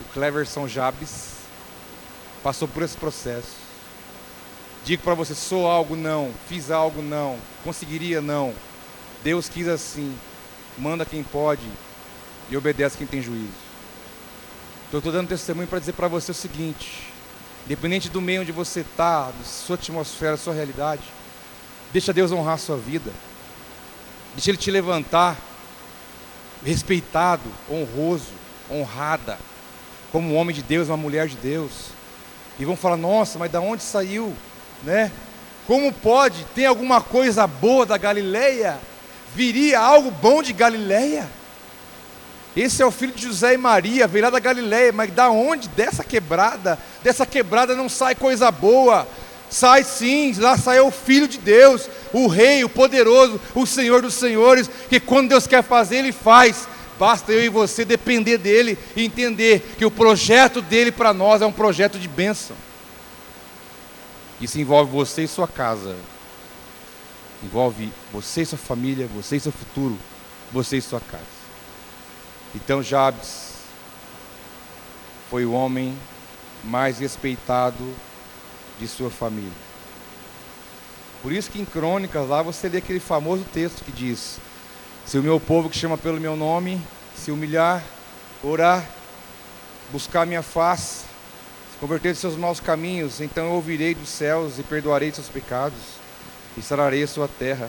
o 0.00 0.12
Cleverson 0.14 0.66
Jabes, 0.66 1.32
passou 2.42 2.66
por 2.66 2.82
esse 2.82 2.96
processo. 2.96 3.68
Digo 4.82 5.02
para 5.02 5.12
você, 5.12 5.34
sou 5.34 5.66
algo 5.66 5.94
não, 5.94 6.32
fiz 6.48 6.70
algo 6.70 7.02
não, 7.02 7.38
conseguiria 7.62 8.22
não. 8.22 8.54
Deus 9.22 9.48
quis 9.48 9.68
assim. 9.68 10.16
Manda 10.78 11.04
quem 11.04 11.22
pode 11.22 11.68
e 12.48 12.56
obedece 12.56 12.96
quem 12.96 13.06
tem 13.06 13.20
juízo. 13.20 13.68
Então, 14.86 14.96
eu 14.96 14.98
estou 14.98 15.12
dando 15.12 15.28
testemunho 15.28 15.68
para 15.68 15.80
dizer 15.80 15.92
para 15.92 16.08
você 16.08 16.30
o 16.30 16.34
seguinte: 16.34 17.12
independente 17.66 18.08
do 18.08 18.22
meio 18.22 18.40
onde 18.40 18.52
você 18.52 18.80
está, 18.80 19.24
da 19.24 19.44
sua 19.44 19.74
atmosfera, 19.74 20.32
da 20.32 20.38
sua 20.38 20.54
realidade, 20.54 21.02
deixa 21.92 22.12
Deus 22.12 22.32
honrar 22.32 22.54
a 22.54 22.58
sua 22.58 22.76
vida. 22.76 23.10
Deixa 24.34 24.50
Ele 24.50 24.58
te 24.58 24.70
levantar 24.70 25.36
respeitado, 26.64 27.48
honroso, 27.70 28.32
honrada, 28.70 29.38
como 30.10 30.32
um 30.32 30.36
homem 30.36 30.54
de 30.54 30.62
Deus, 30.62 30.88
uma 30.88 30.96
mulher 30.96 31.28
de 31.28 31.36
Deus. 31.36 31.90
E 32.58 32.64
vão 32.64 32.76
falar: 32.76 32.96
nossa, 32.96 33.38
mas 33.38 33.50
da 33.50 33.60
onde 33.60 33.82
saiu 33.82 34.34
né? 34.82 35.10
Como 35.66 35.92
pode? 35.92 36.44
Tem 36.54 36.66
alguma 36.66 37.00
coisa 37.00 37.46
boa 37.46 37.84
da 37.84 37.98
Galileia? 37.98 38.78
Viria 39.34 39.78
algo 39.78 40.10
bom 40.10 40.42
de 40.42 40.52
Galileia? 40.52 41.28
Esse 42.56 42.82
é 42.82 42.86
o 42.86 42.90
filho 42.90 43.12
de 43.12 43.22
José 43.22 43.54
e 43.54 43.58
Maria, 43.58 44.06
veio 44.08 44.24
lá 44.24 44.30
da 44.30 44.40
Galileia, 44.40 44.92
mas 44.92 45.12
da 45.12 45.30
onde? 45.30 45.68
Dessa 45.68 46.02
quebrada? 46.02 46.78
Dessa 47.02 47.26
quebrada 47.26 47.74
não 47.74 47.88
sai 47.88 48.14
coisa 48.14 48.50
boa. 48.50 49.06
Sai 49.50 49.82
sim, 49.82 50.32
lá 50.34 50.58
sai 50.58 50.80
o 50.80 50.90
Filho 50.90 51.26
de 51.26 51.38
Deus, 51.38 51.88
o 52.12 52.26
Rei, 52.26 52.64
o 52.64 52.68
poderoso, 52.68 53.40
o 53.54 53.66
Senhor 53.66 54.02
dos 54.02 54.14
Senhores, 54.14 54.68
que 54.88 55.00
quando 55.00 55.30
Deus 55.30 55.46
quer 55.46 55.62
fazer, 55.62 55.96
Ele 55.96 56.12
faz. 56.12 56.68
Basta 56.98 57.32
eu 57.32 57.44
e 57.44 57.48
você 57.48 57.84
depender 57.84 58.38
dEle 58.38 58.76
e 58.96 59.04
entender 59.04 59.76
que 59.78 59.84
o 59.84 59.90
projeto 59.90 60.60
dEle 60.60 60.90
para 60.90 61.14
nós 61.14 61.40
é 61.40 61.46
um 61.46 61.52
projeto 61.52 61.98
de 61.98 62.08
bênção. 62.08 62.56
Isso 64.40 64.60
envolve 64.60 64.90
você 64.90 65.22
e 65.22 65.28
sua 65.28 65.46
casa. 65.46 65.96
Envolve 67.42 67.92
você 68.12 68.42
e 68.42 68.46
sua 68.46 68.58
família, 68.58 69.08
você 69.14 69.36
e 69.36 69.40
seu 69.40 69.52
futuro, 69.52 69.96
você 70.52 70.78
e 70.78 70.82
sua 70.82 71.00
casa. 71.00 71.38
Então 72.54 72.82
Jabes 72.82 73.52
foi 75.30 75.44
o 75.44 75.52
homem 75.52 75.96
mais 76.64 76.98
respeitado 76.98 77.94
de 78.78 78.86
sua 78.88 79.10
família. 79.10 79.52
Por 81.22 81.32
isso 81.32 81.50
que 81.50 81.60
em 81.60 81.64
Crônicas 81.64 82.28
lá 82.28 82.42
você 82.42 82.68
lê 82.68 82.78
aquele 82.78 83.00
famoso 83.00 83.44
texto 83.52 83.84
que 83.84 83.92
diz: 83.92 84.38
Se 85.04 85.18
o 85.18 85.22
meu 85.22 85.40
povo 85.40 85.68
que 85.68 85.78
chama 85.78 85.98
pelo 85.98 86.20
meu 86.20 86.36
nome 86.36 86.80
se 87.16 87.30
humilhar, 87.30 87.82
orar, 88.42 88.88
buscar 89.90 90.24
minha 90.24 90.42
face, 90.42 91.04
converter 91.80 92.12
de 92.12 92.18
seus 92.18 92.36
maus 92.36 92.60
caminhos, 92.60 93.20
então 93.20 93.46
eu 93.46 93.52
ouvirei 93.52 93.94
dos 93.94 94.08
céus 94.08 94.58
e 94.58 94.62
perdoarei 94.62 95.10
seus 95.10 95.28
pecados, 95.28 95.78
e 96.56 96.62
sararei 96.62 97.02
a 97.02 97.08
sua 97.08 97.28
terra. 97.28 97.68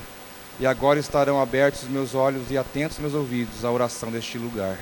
E 0.60 0.68
agora 0.68 1.00
estarão 1.00 1.42
abertos 1.42 1.84
os 1.84 1.90
meus 1.90 2.14
olhos 2.14 2.52
e 2.52 2.58
atentos 2.58 3.00
meus 3.00 3.14
ouvidos 3.14 3.64
à 3.64 3.72
oração 3.72 4.12
deste 4.12 4.38
lugar. 4.38 4.78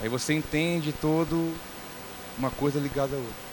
Aí 0.00 0.08
você 0.08 0.32
entende 0.32 0.92
todo 0.92 1.54
uma 2.38 2.50
coisa 2.50 2.78
ligada 2.78 3.14
a 3.14 3.18
outra. 3.18 3.45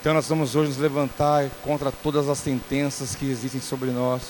Então 0.00 0.14
nós 0.14 0.28
vamos 0.28 0.54
hoje 0.54 0.70
nos 0.70 0.78
levantar 0.78 1.48
contra 1.62 1.90
todas 1.90 2.28
as 2.28 2.38
sentenças 2.38 3.14
que 3.14 3.30
existem 3.30 3.60
sobre 3.60 3.90
nós. 3.90 4.22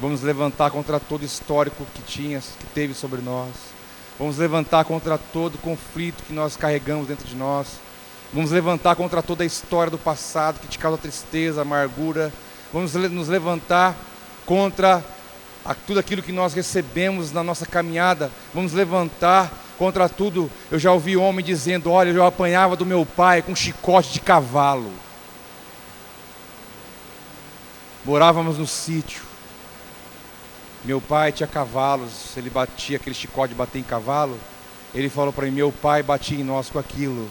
Vamos 0.00 0.22
levantar 0.22 0.70
contra 0.70 0.98
todo 0.98 1.24
histórico 1.24 1.84
que 1.94 2.02
tinha, 2.02 2.40
que 2.40 2.66
teve 2.74 2.94
sobre 2.94 3.20
nós 3.20 3.48
Vamos 4.18 4.36
levantar 4.36 4.84
contra 4.84 5.16
todo 5.16 5.56
conflito 5.58 6.24
que 6.24 6.32
nós 6.32 6.56
carregamos 6.56 7.06
dentro 7.06 7.24
de 7.24 7.36
nós. 7.36 7.68
Vamos 8.32 8.50
levantar 8.50 8.96
contra 8.96 9.22
toda 9.22 9.44
a 9.44 9.46
história 9.46 9.92
do 9.92 9.96
passado 9.96 10.58
que 10.58 10.66
te 10.66 10.76
causa 10.76 10.98
tristeza, 10.98 11.62
amargura. 11.62 12.32
Vamos 12.72 12.94
nos 12.94 13.28
levantar 13.28 13.96
contra 14.44 15.04
tudo 15.86 16.00
aquilo 16.00 16.20
que 16.20 16.32
nós 16.32 16.52
recebemos 16.52 17.30
na 17.30 17.44
nossa 17.44 17.64
caminhada. 17.64 18.28
Vamos 18.52 18.72
levantar 18.72 19.52
contra 19.78 20.08
tudo. 20.08 20.50
Eu 20.70 20.78
já 20.78 20.92
ouvi 20.92 21.16
homem 21.16 21.44
dizendo: 21.44 21.90
Olha, 21.90 22.10
eu 22.10 22.24
apanhava 22.24 22.76
do 22.76 22.84
meu 22.84 23.06
pai 23.06 23.40
com 23.40 23.54
chicote 23.54 24.12
de 24.12 24.20
cavalo. 24.20 24.92
Morávamos 28.04 28.58
no 28.58 28.66
sítio. 28.66 29.22
Meu 30.84 31.00
pai 31.00 31.32
tinha 31.32 31.46
cavalos, 31.46 32.36
ele 32.36 32.50
batia 32.50 32.96
aquele 32.96 33.14
chicote 33.14 33.50
de 33.52 33.58
bater 33.58 33.78
em 33.78 33.82
cavalo. 33.82 34.38
Ele 34.94 35.08
falou 35.08 35.32
para 35.32 35.46
mim: 35.46 35.52
Meu 35.52 35.70
pai 35.70 36.02
batia 36.02 36.38
em 36.38 36.44
nós 36.44 36.68
com 36.68 36.78
aquilo. 36.78 37.30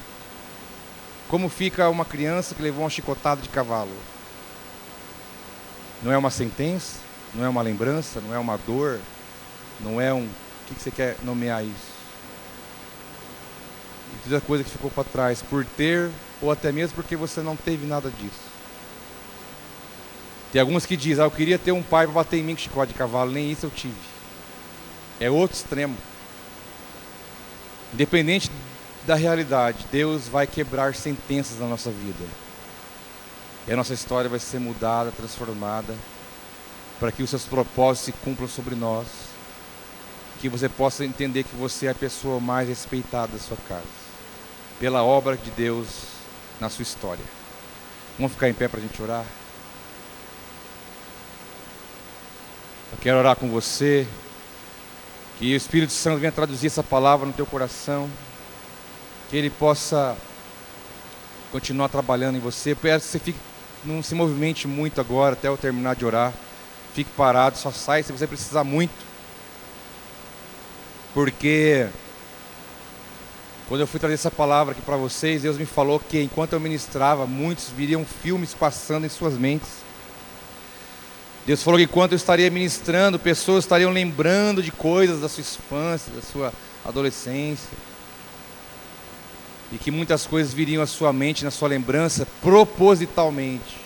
Como 1.28 1.50
fica 1.50 1.90
uma 1.90 2.06
criança 2.06 2.56
que 2.56 2.62
levou 2.62 2.84
uma 2.84 2.90
chicotada 2.90 3.42
de 3.42 3.50
cavalo? 3.50 3.92
Não 6.02 6.12
é 6.12 6.18
uma 6.18 6.30
sentença? 6.30 7.00
Não 7.34 7.44
é 7.44 7.50
uma 7.50 7.62
lembrança, 7.62 8.22
não 8.22 8.34
é 8.34 8.40
uma 8.40 8.58
dor, 8.58 9.00
não 9.82 10.00
é 10.00 10.14
um. 10.14 10.24
O 10.24 10.74
que 10.74 10.82
você 10.82 10.92
quer 10.92 11.18
nomear 11.24 11.64
isso? 11.64 11.97
Toda 14.28 14.42
coisa 14.42 14.64
que 14.64 14.70
ficou 14.70 14.92
para 14.92 15.06
trás 15.06 15.42
por 15.42 15.64
ter, 15.64 16.10
ou 16.42 16.52
até 16.52 16.72
mesmo 16.72 16.96
porque 16.96 17.16
você 17.16 17.42
não 17.42 17.56
teve 17.56 17.88
nada 17.88 18.10
disso. 18.10 18.58
Tem 20.52 20.62
alguns 20.62 20.86
que 20.86 20.98
dizem, 20.98 21.24
ah, 21.24 21.28
eu 21.28 21.32
queria 21.32 21.58
ter 21.58 21.72
um 21.72 21.84
pai 21.84 22.06
para 22.06 22.14
bater 22.14 22.38
em 22.38 22.44
mim 22.44 22.56
com 22.56 22.62
chicote 22.62 22.92
de 22.92 22.98
cavalo, 22.98 23.32
nem 23.32 23.52
isso 23.52 23.66
eu 23.66 23.70
tive. 23.70 23.96
É 25.20 25.30
outro 25.30 25.56
extremo. 25.56 25.96
Independente 27.94 28.52
da 29.06 29.16
realidade, 29.16 29.86
Deus 29.92 30.28
vai 30.28 30.46
quebrar 30.46 30.94
sentenças 30.94 31.60
na 31.60 31.68
nossa 31.68 31.90
vida. 31.90 32.26
E 33.68 33.72
a 33.72 33.76
nossa 33.76 33.94
história 33.94 34.30
vai 34.30 34.40
ser 34.40 34.60
mudada, 34.60 35.12
transformada, 35.12 35.96
para 37.00 37.12
que 37.12 37.24
os 37.24 37.30
seus 37.30 37.46
propósitos 37.46 38.06
se 38.06 38.12
cumpram 38.24 38.48
sobre 38.48 38.76
nós. 38.76 39.08
Que 40.40 40.50
você 40.50 40.70
possa 40.70 41.04
entender 41.04 41.44
que 41.44 41.56
você 41.56 41.88
é 41.88 41.90
a 41.92 41.96
pessoa 41.96 42.40
mais 42.40 42.68
respeitada 42.68 43.34
da 43.34 43.40
sua 43.40 43.58
casa, 43.68 44.07
pela 44.80 45.04
obra 45.04 45.36
de 45.36 45.50
Deus 45.52 45.88
na 46.60 46.70
sua 46.70 46.84
história. 46.84 47.24
Vamos 48.18 48.34
ficar 48.34 48.50
em 48.50 48.54
pé 48.54 48.68
para 48.68 48.80
a 48.80 48.82
gente 48.82 49.02
orar? 49.02 49.26
Eu 52.92 52.98
quero 53.00 53.18
orar 53.18 53.36
com 53.36 53.50
você. 53.50 54.08
Que 55.38 55.54
o 55.54 55.56
Espírito 55.56 55.94
Santo 55.94 56.20
venha 56.20 56.32
traduzir 56.32 56.68
essa 56.68 56.82
palavra 56.82 57.28
no 57.28 57.34
teu 57.34 57.46
coração. 57.46 58.10
Que 59.30 59.38
ele 59.38 59.50
possa 59.50 60.18
continuar 61.52 61.90
trabalhando 61.90 62.38
em 62.38 62.40
você. 62.40 62.72
Eu 62.72 62.76
peço 62.76 63.06
que 63.06 63.12
você 63.12 63.20
fique, 63.20 63.40
não 63.84 64.02
se 64.02 64.16
movimente 64.16 64.68
muito 64.68 65.00
agora 65.00 65.34
até 65.34 65.48
eu 65.48 65.58
terminar 65.58 65.96
de 65.96 66.06
orar. 66.06 66.34
Fique 66.94 67.12
parado, 67.12 67.58
só 67.58 67.72
sai 67.72 68.02
se 68.02 68.12
você 68.12 68.26
precisar 68.26 68.64
muito. 68.64 69.06
Porque 71.14 71.88
quando 73.68 73.82
eu 73.82 73.88
fui 73.88 74.00
trazer 74.00 74.16
essa 74.16 74.32
palavra 74.32 74.74
aqui 74.74 74.82
para 74.82 74.96
vocês, 74.96 75.42
Deus 75.42 75.58
me 75.58 75.66
falou 75.66 76.00
que 76.00 76.22
enquanto 76.22 76.54
eu 76.54 76.60
ministrava, 76.60 77.26
muitos 77.26 77.70
viriam 77.70 78.06
filmes 78.06 78.54
passando 78.54 79.06
em 79.06 79.10
suas 79.10 79.34
mentes 79.34 79.88
Deus 81.48 81.64
falou 81.64 81.78
que 81.78 81.86
enquanto 81.86 82.12
eu 82.12 82.18
estaria 82.18 82.52
ministrando, 82.52 83.18
pessoas 83.18 83.64
estariam 83.64 83.90
lembrando 83.90 84.62
de 84.62 84.70
coisas 84.70 85.22
da 85.22 85.30
sua 85.30 85.40
infância, 85.40 86.12
da 86.12 86.22
sua 86.22 86.52
adolescência. 86.84 87.70
E 89.72 89.78
que 89.78 89.90
muitas 89.90 90.26
coisas 90.26 90.54
viriam 90.54 90.84
à 90.84 90.86
sua 90.86 91.14
mente, 91.14 91.46
na 91.46 91.52
sua 91.52 91.70
lembrança, 91.70 92.28
propositalmente. 92.42 93.78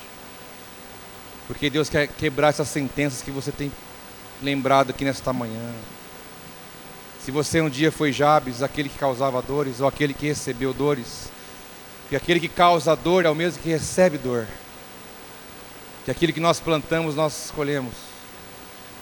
Porque 1.45 1.69
Deus 1.69 1.87
quer 1.87 2.07
quebrar 2.07 2.49
essas 2.49 2.67
sentenças 2.67 3.21
que 3.21 3.29
você 3.29 3.51
tem 3.51 3.71
lembrado 4.41 4.89
aqui 4.89 5.05
nesta 5.05 5.31
manhã. 5.31 5.71
Se 7.23 7.31
você 7.31 7.61
um 7.61 7.69
dia 7.69 7.91
foi 7.91 8.11
Jabes, 8.11 8.64
aquele 8.64 8.89
que 8.89 8.98
causava 8.98 9.41
dores, 9.41 9.80
ou 9.80 9.88
aquele 9.88 10.14
que 10.14 10.27
recebeu 10.27 10.73
dores, 10.73 11.30
e 12.10 12.15
aquele 12.15 12.39
que 12.39 12.49
causa 12.49 12.95
dor 12.95 13.26
é 13.26 13.30
o 13.30 13.35
mesmo 13.35 13.61
que 13.61 13.69
recebe 13.69 14.18
dor 14.18 14.48
que 16.03 16.11
aquilo 16.11 16.34
que 16.34 16.39
nós 16.39 16.60
plantamos, 16.60 17.15
nós 17.15 17.52
colhemos. 17.56 17.93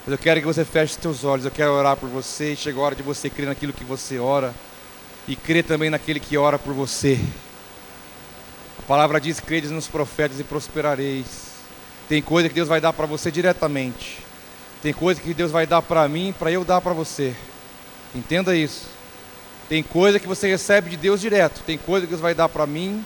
Mas 0.06 0.12
eu 0.12 0.18
quero 0.18 0.40
que 0.40 0.46
você 0.46 0.66
feche 0.66 0.96
os 0.96 1.02
seus 1.02 1.24
olhos, 1.24 1.46
eu 1.46 1.52
quero 1.52 1.72
orar 1.72 1.96
por 1.96 2.10
você, 2.10 2.56
chega 2.56 2.80
a 2.80 2.84
hora 2.84 2.96
de 2.96 3.04
você 3.04 3.30
crer 3.30 3.48
naquilo 3.48 3.74
que 3.74 3.84
você 3.84 4.20
ora, 4.20 4.54
e 5.28 5.36
crer 5.36 5.64
também 5.64 5.90
naquele 5.90 6.20
que 6.20 6.38
ora 6.38 6.58
por 6.58 6.74
você. 6.74 7.20
A 8.78 8.82
palavra 8.84 9.20
diz: 9.20 9.40
credes 9.40 9.72
nos 9.72 9.88
profetas 9.88 10.40
e 10.40 10.44
prosperareis. 10.44 11.50
Tem 12.08 12.22
coisa 12.22 12.50
que 12.50 12.56
Deus 12.56 12.68
vai 12.68 12.82
dar 12.82 12.91
para 12.91 13.06
você 13.06 13.32
diretamente. 13.32 14.18
Tem 14.82 14.94
coisa 14.94 15.22
que 15.22 15.34
Deus 15.34 15.52
vai 15.52 15.68
dar 15.68 15.82
para 15.82 16.08
mim, 16.08 16.34
para 16.38 16.52
eu 16.52 16.66
dar 16.66 16.82
para 16.82 16.94
você. 16.94 17.36
Entenda 18.14 18.56
isso. 18.56 18.86
Tem 19.68 19.84
coisa 19.84 20.19
que 20.19 20.27
você 20.27 20.48
recebe 20.48 20.90
de 20.90 20.98
Deus 20.98 21.22
direto. 21.22 21.61
Tem 21.65 21.77
coisa 21.77 22.06
que 22.06 22.10
Deus 22.10 22.22
vai 22.22 22.34
dar 22.34 22.49
para 22.49 22.65
mim, 22.65 23.06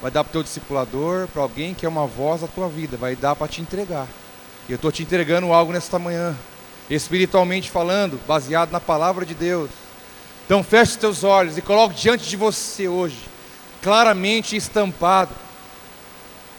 vai 0.00 0.10
dar 0.10 0.24
para 0.24 0.30
o 0.30 0.32
teu 0.32 0.42
discipulador, 0.42 1.28
para 1.28 1.42
alguém 1.42 1.74
que 1.74 1.86
é 1.86 1.88
uma 1.88 2.06
voz 2.06 2.40
da 2.40 2.48
tua 2.48 2.68
vida, 2.68 2.96
vai 2.96 3.14
dar 3.14 3.36
para 3.36 3.46
te 3.46 3.60
entregar. 3.60 4.08
Eu 4.68 4.76
estou 4.76 4.90
te 4.90 5.02
entregando 5.02 5.52
algo 5.52 5.72
nesta 5.72 5.98
manhã, 5.98 6.36
espiritualmente 6.90 7.70
falando, 7.70 8.20
baseado 8.26 8.72
na 8.72 8.80
palavra 8.80 9.24
de 9.24 9.34
Deus. 9.34 9.70
Então 10.44 10.64
feche 10.64 10.92
os 10.92 10.96
teus 10.96 11.24
olhos 11.24 11.56
e 11.56 11.62
coloque 11.62 11.94
diante 11.94 12.28
de 12.28 12.36
você 12.36 12.88
hoje, 12.88 13.18
claramente 13.80 14.56
estampado, 14.56 15.30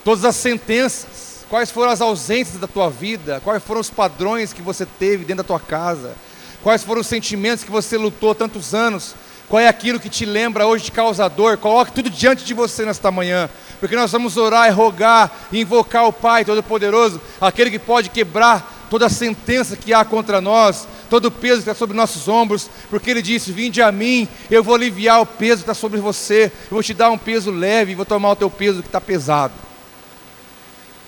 todas 0.06 0.24
as 0.24 0.38
sentenças, 0.38 1.46
quais 1.50 1.70
foram 1.70 1.92
as 1.92 2.02
ausências 2.02 2.60
da 2.60 2.68
tua 2.68 2.90
vida, 2.90 3.42
quais 3.44 3.62
foram 3.62 3.82
os 3.82 3.90
padrões 3.90 4.54
que 4.54 4.62
você 4.62 4.86
teve 4.86 5.26
dentro 5.26 5.44
da 5.44 5.48
tua 5.48 5.60
casa, 5.60 6.16
quais 6.64 6.84
foram 6.84 7.02
os 7.02 7.08
sentimentos 7.08 7.64
que 7.64 7.72
você 7.72 7.98
lutou 7.98 8.34
tantos 8.34 8.74
anos 8.74 9.14
qual 9.54 9.62
é 9.62 9.68
aquilo 9.68 10.00
que 10.00 10.10
te 10.10 10.26
lembra 10.26 10.66
hoje 10.66 10.86
de 10.86 10.92
causador? 10.92 11.60
Coloque 11.60 11.92
tudo 11.92 12.10
diante 12.10 12.44
de 12.44 12.56
você 12.56 12.86
nesta 12.86 13.12
manhã, 13.12 13.48
porque 13.80 13.96
nós 13.96 14.12
vamos 14.12 14.36
orar 14.38 14.68
e 14.68 14.72
rogar 14.72 15.48
e 15.52 15.62
invocar 15.62 16.08
o 16.08 16.12
Pai 16.14 16.44
Todo-Poderoso, 16.44 17.22
aquele 17.40 17.70
que 17.70 17.78
pode 17.78 18.10
quebrar 18.10 18.88
toda 18.90 19.06
a 19.06 19.10
sentença 19.10 19.76
que 19.76 19.94
há 19.94 20.04
contra 20.04 20.42
nós, 20.42 20.88
todo 21.10 21.26
o 21.26 21.32
peso 21.32 21.58
que 21.58 21.70
está 21.70 21.76
sobre 21.76 21.96
nossos 21.96 22.28
ombros, 22.28 22.70
porque 22.90 23.12
Ele 23.12 23.22
disse: 23.22 23.52
Vinde 23.52 23.80
a 23.80 23.92
mim, 23.92 24.28
eu 24.50 24.64
vou 24.64 24.74
aliviar 24.76 25.22
o 25.22 25.26
peso 25.26 25.58
que 25.58 25.70
está 25.70 25.76
sobre 25.76 26.00
você, 26.00 26.46
eu 26.46 26.72
vou 26.72 26.82
te 26.82 26.94
dar 26.94 27.12
um 27.12 27.18
peso 27.18 27.52
leve, 27.52 27.96
vou 27.96 28.06
tomar 28.06 28.32
o 28.32 28.36
teu 28.36 28.50
peso 28.50 28.82
que 28.82 28.88
está 28.88 29.00
pesado. 29.00 29.54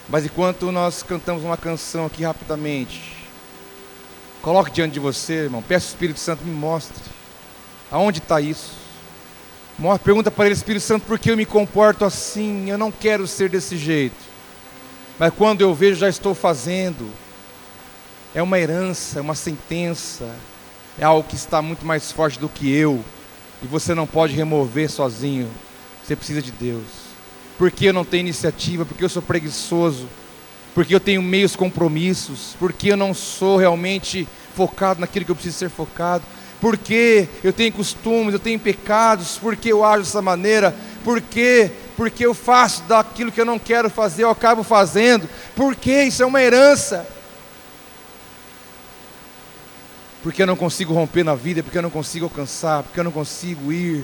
Mas 0.07 0.23
enquanto 0.23 0.71
nós 0.71 1.01
cantamos 1.01 1.43
uma 1.43 1.57
canção 1.57 2.05
aqui 2.05 2.23
rapidamente, 2.23 3.24
coloque 4.45 4.69
diante 4.69 4.93
de 4.93 4.99
você, 4.99 5.45
irmão, 5.45 5.59
peça 5.59 5.87
o 5.87 5.89
Espírito 5.89 6.19
Santo, 6.19 6.45
me 6.45 6.53
mostre. 6.53 7.01
Aonde 7.89 8.19
está 8.19 8.39
isso? 8.39 8.73
Pergunta 10.03 10.29
para 10.29 10.45
ele, 10.45 10.53
Espírito 10.53 10.83
Santo, 10.83 11.03
por 11.07 11.17
que 11.17 11.31
eu 11.31 11.35
me 11.35 11.47
comporto 11.47 12.05
assim? 12.05 12.69
Eu 12.69 12.77
não 12.77 12.91
quero 12.91 13.25
ser 13.25 13.49
desse 13.49 13.75
jeito. 13.75 14.15
Mas 15.17 15.33
quando 15.33 15.61
eu 15.61 15.73
vejo, 15.73 15.95
já 15.95 16.07
estou 16.07 16.35
fazendo. 16.35 17.09
É 18.35 18.43
uma 18.43 18.59
herança, 18.59 19.17
é 19.17 19.21
uma 19.21 19.33
sentença. 19.33 20.29
É 20.99 21.03
algo 21.03 21.27
que 21.27 21.35
está 21.35 21.59
muito 21.59 21.83
mais 21.83 22.11
forte 22.11 22.37
do 22.37 22.47
que 22.47 22.71
eu. 22.71 23.03
E 23.63 23.65
você 23.65 23.95
não 23.95 24.05
pode 24.05 24.35
remover 24.35 24.91
sozinho. 24.91 25.49
Você 26.03 26.15
precisa 26.15 26.43
de 26.43 26.51
Deus. 26.51 26.85
Porque 27.57 27.87
eu 27.87 27.93
não 27.93 28.05
tenho 28.05 28.21
iniciativa, 28.21 28.85
porque 28.85 29.03
eu 29.03 29.09
sou 29.09 29.23
preguiçoso, 29.23 30.07
porque 30.75 30.93
eu 30.93 30.99
tenho 30.99 31.23
meios 31.23 31.55
compromissos, 31.55 32.55
porque 32.59 32.91
eu 32.91 32.97
não 32.97 33.15
sou 33.15 33.57
realmente 33.57 34.27
focado 34.55 35.01
naquilo 35.01 35.25
que 35.25 35.31
eu 35.31 35.35
preciso 35.35 35.57
ser 35.57 35.69
focado 35.69 36.23
porque 36.65 37.27
eu 37.43 37.53
tenho 37.53 37.71
costumes, 37.71 38.33
eu 38.33 38.39
tenho 38.39 38.59
pecados, 38.59 39.37
porque 39.37 39.71
eu 39.71 39.83
ajo 39.83 40.03
dessa 40.03 40.19
maneira, 40.19 40.75
porque 41.03 41.71
porque 41.95 42.25
eu 42.25 42.33
faço 42.33 42.81
daquilo 42.83 43.31
que 43.31 43.39
eu 43.39 43.45
não 43.45 43.57
quero 43.57 43.89
fazer, 43.89 44.23
eu 44.23 44.29
acabo 44.29 44.63
fazendo, 44.63 45.29
porque 45.55 46.03
isso 46.03 46.21
é 46.21 46.25
uma 46.25 46.41
herança. 46.41 47.07
Porque 50.21 50.41
eu 50.41 50.47
não 50.47 50.55
consigo 50.55 50.93
romper 50.93 51.23
na 51.23 51.35
vida, 51.35 51.61
porque 51.61 51.77
eu 51.77 51.83
não 51.83 51.89
consigo 51.89 52.25
alcançar, 52.25 52.83
porque 52.83 52.99
eu 52.99 53.03
não 53.03 53.11
consigo 53.11 53.71
ir, 53.71 54.03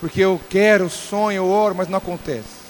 porque 0.00 0.20
eu 0.20 0.40
quero, 0.50 0.88
sonho, 0.88 1.38
eu 1.38 1.48
oro, 1.48 1.74
mas 1.74 1.88
não 1.88 1.98
acontece. 1.98 2.61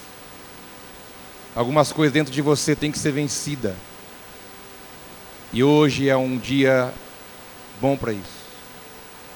Algumas 1.55 1.91
coisas 1.91 2.13
dentro 2.13 2.33
de 2.33 2.41
você 2.41 2.75
têm 2.75 2.91
que 2.91 2.97
ser 2.97 3.11
vencida. 3.11 3.75
E 5.51 5.63
hoje 5.63 6.09
é 6.09 6.17
um 6.17 6.37
dia 6.37 6.93
bom 7.79 7.95
para 7.95 8.11
isso. 8.11 8.43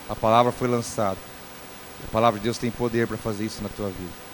A 0.09 0.15
palavra 0.15 0.51
foi 0.51 0.67
lançada. 0.67 1.17
A 2.03 2.11
palavra 2.11 2.39
de 2.39 2.45
Deus 2.45 2.57
tem 2.57 2.71
poder 2.71 3.07
para 3.07 3.17
fazer 3.17 3.45
isso 3.45 3.61
na 3.61 3.69
tua 3.69 3.87
vida. 3.87 4.27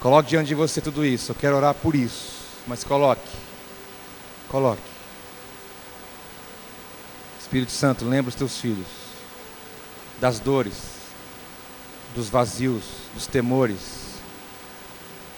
Coloque 0.00 0.30
diante 0.30 0.48
de 0.48 0.54
você 0.54 0.80
tudo 0.80 1.04
isso. 1.04 1.32
Eu 1.32 1.36
quero 1.36 1.56
orar 1.56 1.74
por 1.74 1.94
isso. 1.94 2.40
Mas 2.66 2.84
coloque. 2.84 3.28
Coloque. 4.48 4.82
Espírito 7.40 7.72
Santo, 7.72 8.04
lembra 8.04 8.30
os 8.30 8.34
teus 8.34 8.58
filhos 8.58 9.02
das 10.22 10.38
dores, 10.38 10.74
dos 12.14 12.28
vazios, 12.28 12.84
dos 13.12 13.26
temores, 13.26 14.01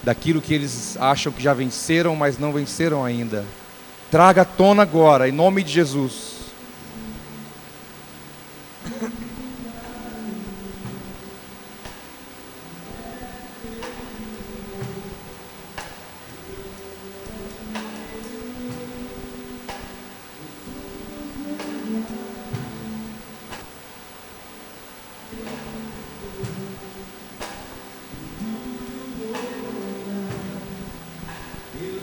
daquilo 0.03 0.41
que 0.41 0.53
eles 0.53 0.97
acham 0.99 1.31
que 1.31 1.41
já 1.41 1.53
venceram, 1.53 2.15
mas 2.15 2.37
não 2.37 2.51
venceram 2.51 3.03
ainda. 3.03 3.45
Traga 4.11 4.43
à 4.43 4.45
tona 4.45 4.83
agora, 4.83 5.27
em 5.27 5.31
nome 5.31 5.63
de 5.63 5.71
Jesus 5.71 6.35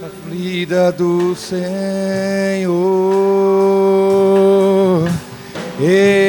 A 0.02 0.08
vida 0.28 0.90
do 0.90 1.36
Senhor. 1.36 1.62
Ei. 5.80 6.21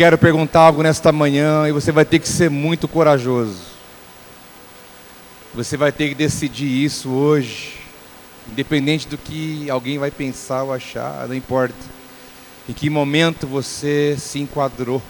Quero 0.00 0.16
perguntar 0.16 0.60
algo 0.60 0.82
nesta 0.82 1.12
manhã 1.12 1.68
e 1.68 1.72
você 1.72 1.92
vai 1.92 2.06
ter 2.06 2.20
que 2.20 2.26
ser 2.26 2.48
muito 2.48 2.88
corajoso. 2.88 3.58
Você 5.54 5.76
vai 5.76 5.92
ter 5.92 6.08
que 6.08 6.14
decidir 6.14 6.84
isso 6.84 7.10
hoje, 7.10 7.74
independente 8.50 9.06
do 9.06 9.18
que 9.18 9.68
alguém 9.68 9.98
vai 9.98 10.10
pensar 10.10 10.62
ou 10.62 10.72
achar, 10.72 11.28
não 11.28 11.34
importa. 11.34 11.74
Em 12.66 12.72
que 12.72 12.88
momento 12.88 13.46
você 13.46 14.16
se 14.18 14.38
enquadrou. 14.38 15.02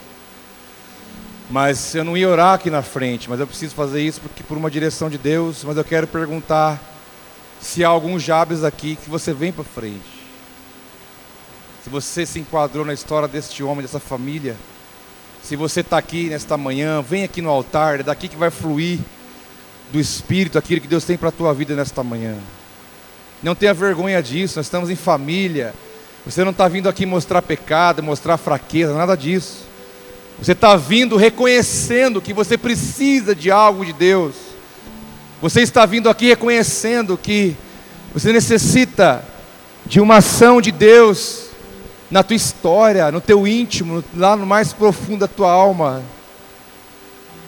Mas 1.49 1.95
eu 1.95 2.03
não 2.03 2.17
ia 2.17 2.29
orar 2.29 2.55
aqui 2.55 2.69
na 2.69 2.83
frente, 2.83 3.31
mas 3.31 3.39
eu 3.39 3.47
preciso 3.47 3.77
fazer 3.77 4.03
isso 4.03 4.21
porque 4.21 4.43
por 4.43 4.59
uma 4.59 4.73
direção 4.73 5.09
de 5.09 5.19
Deus, 5.19 5.63
mas 5.63 5.77
eu 5.77 5.85
quero 5.85 6.09
perguntar 6.09 6.83
se 7.61 7.85
há 7.85 7.89
algum 7.89 8.19
Jabes 8.19 8.65
aqui 8.65 8.97
que 8.97 9.09
você 9.09 9.33
vem 9.33 9.53
para 9.53 9.63
frente. 9.63 10.19
Se 11.85 11.89
você 11.89 12.27
se 12.27 12.41
enquadrou 12.41 12.85
na 12.85 12.93
história 12.93 13.29
deste 13.29 13.63
homem, 13.63 13.83
dessa 13.83 14.01
família, 14.01 14.57
se 15.43 15.57
você 15.57 15.81
está 15.81 15.99
aqui 15.99 16.29
nesta 16.29 16.57
manhã, 16.57 17.03
vem 17.03 17.25
aqui 17.25 17.43
no 17.43 17.51
altar, 17.51 18.01
é 18.01 18.03
daqui 18.03 18.29
que 18.29 18.37
vai 18.37 18.51
fluir 18.51 18.99
do 19.93 19.99
Espírito 19.99 20.59
aquilo 20.59 20.81
que 20.81 20.87
Deus 20.87 21.05
tem 21.05 21.17
para 21.17 21.31
a 21.31 21.33
tua 21.33 21.53
vida 21.53 21.75
nesta 21.75 22.03
manhã. 22.03 22.37
Não 23.43 23.55
tenha 23.55 23.75
vergonha 23.75 24.23
disso, 24.23 24.59
nós 24.59 24.67
estamos 24.67 24.91
em 24.91 24.97
família. 24.97 25.75
Você 26.25 26.45
não 26.45 26.53
está 26.53 26.69
vindo 26.69 26.89
aqui 26.89 27.07
mostrar 27.07 27.43
pecado, 27.43 28.03
mostrar 28.03 28.37
fraqueza, 28.37 28.95
nada 28.95 29.17
disso. 29.17 29.65
Você 30.39 30.53
está 30.53 30.77
vindo 30.77 31.17
reconhecendo 31.17 32.21
que 32.21 32.33
você 32.33 32.57
precisa 32.57 33.35
de 33.35 33.51
algo 33.51 33.85
de 33.85 33.93
Deus. 33.93 34.35
Você 35.43 35.63
está 35.63 35.85
vindo 35.87 36.09
aqui 36.09 36.29
reconhecendo 36.29 37.17
que 37.17 37.57
você 38.13 38.33
necessita 38.33 39.25
de 39.87 40.01
uma 40.01 40.17
ação 40.17 40.61
de 40.61 40.71
Deus 40.71 41.50
na 42.11 42.23
tua 42.23 42.37
história, 42.37 43.11
no 43.13 43.21
teu 43.21 43.47
íntimo, 43.47 44.03
lá 44.17 44.37
no 44.37 44.45
mais 44.45 44.73
profundo 44.73 45.21
da 45.21 45.29
tua 45.29 45.51
alma. 45.51 46.03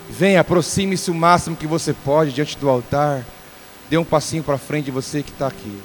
Venha, 0.08 0.40
aproxime-se 0.40 1.10
o 1.10 1.14
máximo 1.14 1.56
que 1.56 1.66
você 1.66 1.92
pode 1.92 2.32
diante 2.32 2.56
do 2.58 2.68
altar. 2.68 3.24
Dê 3.90 3.96
um 3.98 4.04
passinho 4.04 4.42
para 4.42 4.56
frente 4.58 4.86
de 4.86 4.90
você 4.90 5.22
que 5.22 5.30
está 5.30 5.48
aqui. 5.48 5.80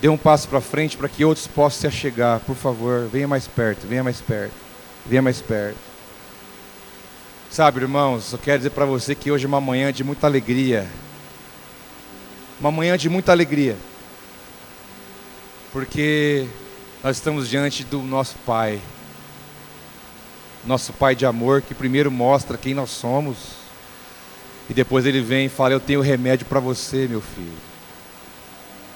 Dê 0.00 0.08
um 0.08 0.16
passo 0.16 0.46
para 0.48 0.60
frente 0.60 0.96
para 0.96 1.08
que 1.08 1.24
outros 1.24 1.46
possam 1.46 1.80
se 1.80 1.86
achegar. 1.86 2.40
Por 2.40 2.56
favor, 2.56 3.08
venha 3.10 3.26
mais 3.26 3.46
perto, 3.46 3.86
venha 3.86 4.04
mais 4.04 4.20
perto. 4.20 4.52
Venha 5.06 5.22
mais 5.22 5.40
perto. 5.40 5.78
Sabe, 7.50 7.80
irmãos, 7.80 8.32
eu 8.32 8.38
quero 8.38 8.58
dizer 8.58 8.70
para 8.70 8.84
você 8.84 9.14
que 9.14 9.30
hoje 9.30 9.44
é 9.44 9.48
uma 9.48 9.60
manhã 9.60 9.92
de 9.92 10.02
muita 10.02 10.26
alegria. 10.26 10.86
Uma 12.60 12.70
manhã 12.72 12.96
de 12.98 13.08
muita 13.08 13.32
alegria. 13.32 13.76
Porque 15.74 16.46
nós 17.02 17.16
estamos 17.16 17.48
diante 17.48 17.82
do 17.82 18.00
nosso 18.00 18.36
Pai. 18.46 18.80
Nosso 20.64 20.92
Pai 20.92 21.16
de 21.16 21.26
amor, 21.26 21.62
que 21.62 21.74
primeiro 21.74 22.12
mostra 22.12 22.56
quem 22.56 22.74
nós 22.74 22.90
somos. 22.90 23.36
E 24.70 24.72
depois 24.72 25.04
ele 25.04 25.20
vem 25.20 25.46
e 25.46 25.48
fala: 25.48 25.74
Eu 25.74 25.80
tenho 25.80 26.00
remédio 26.00 26.46
para 26.46 26.60
você, 26.60 27.08
meu 27.08 27.20
filho. 27.20 27.52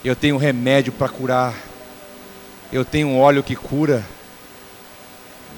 Eu 0.04 0.14
tenho 0.14 0.36
remédio 0.36 0.92
para 0.92 1.08
curar. 1.08 1.52
Eu 2.72 2.84
tenho 2.84 3.08
um 3.08 3.18
óleo 3.18 3.42
que 3.42 3.56
cura. 3.56 4.06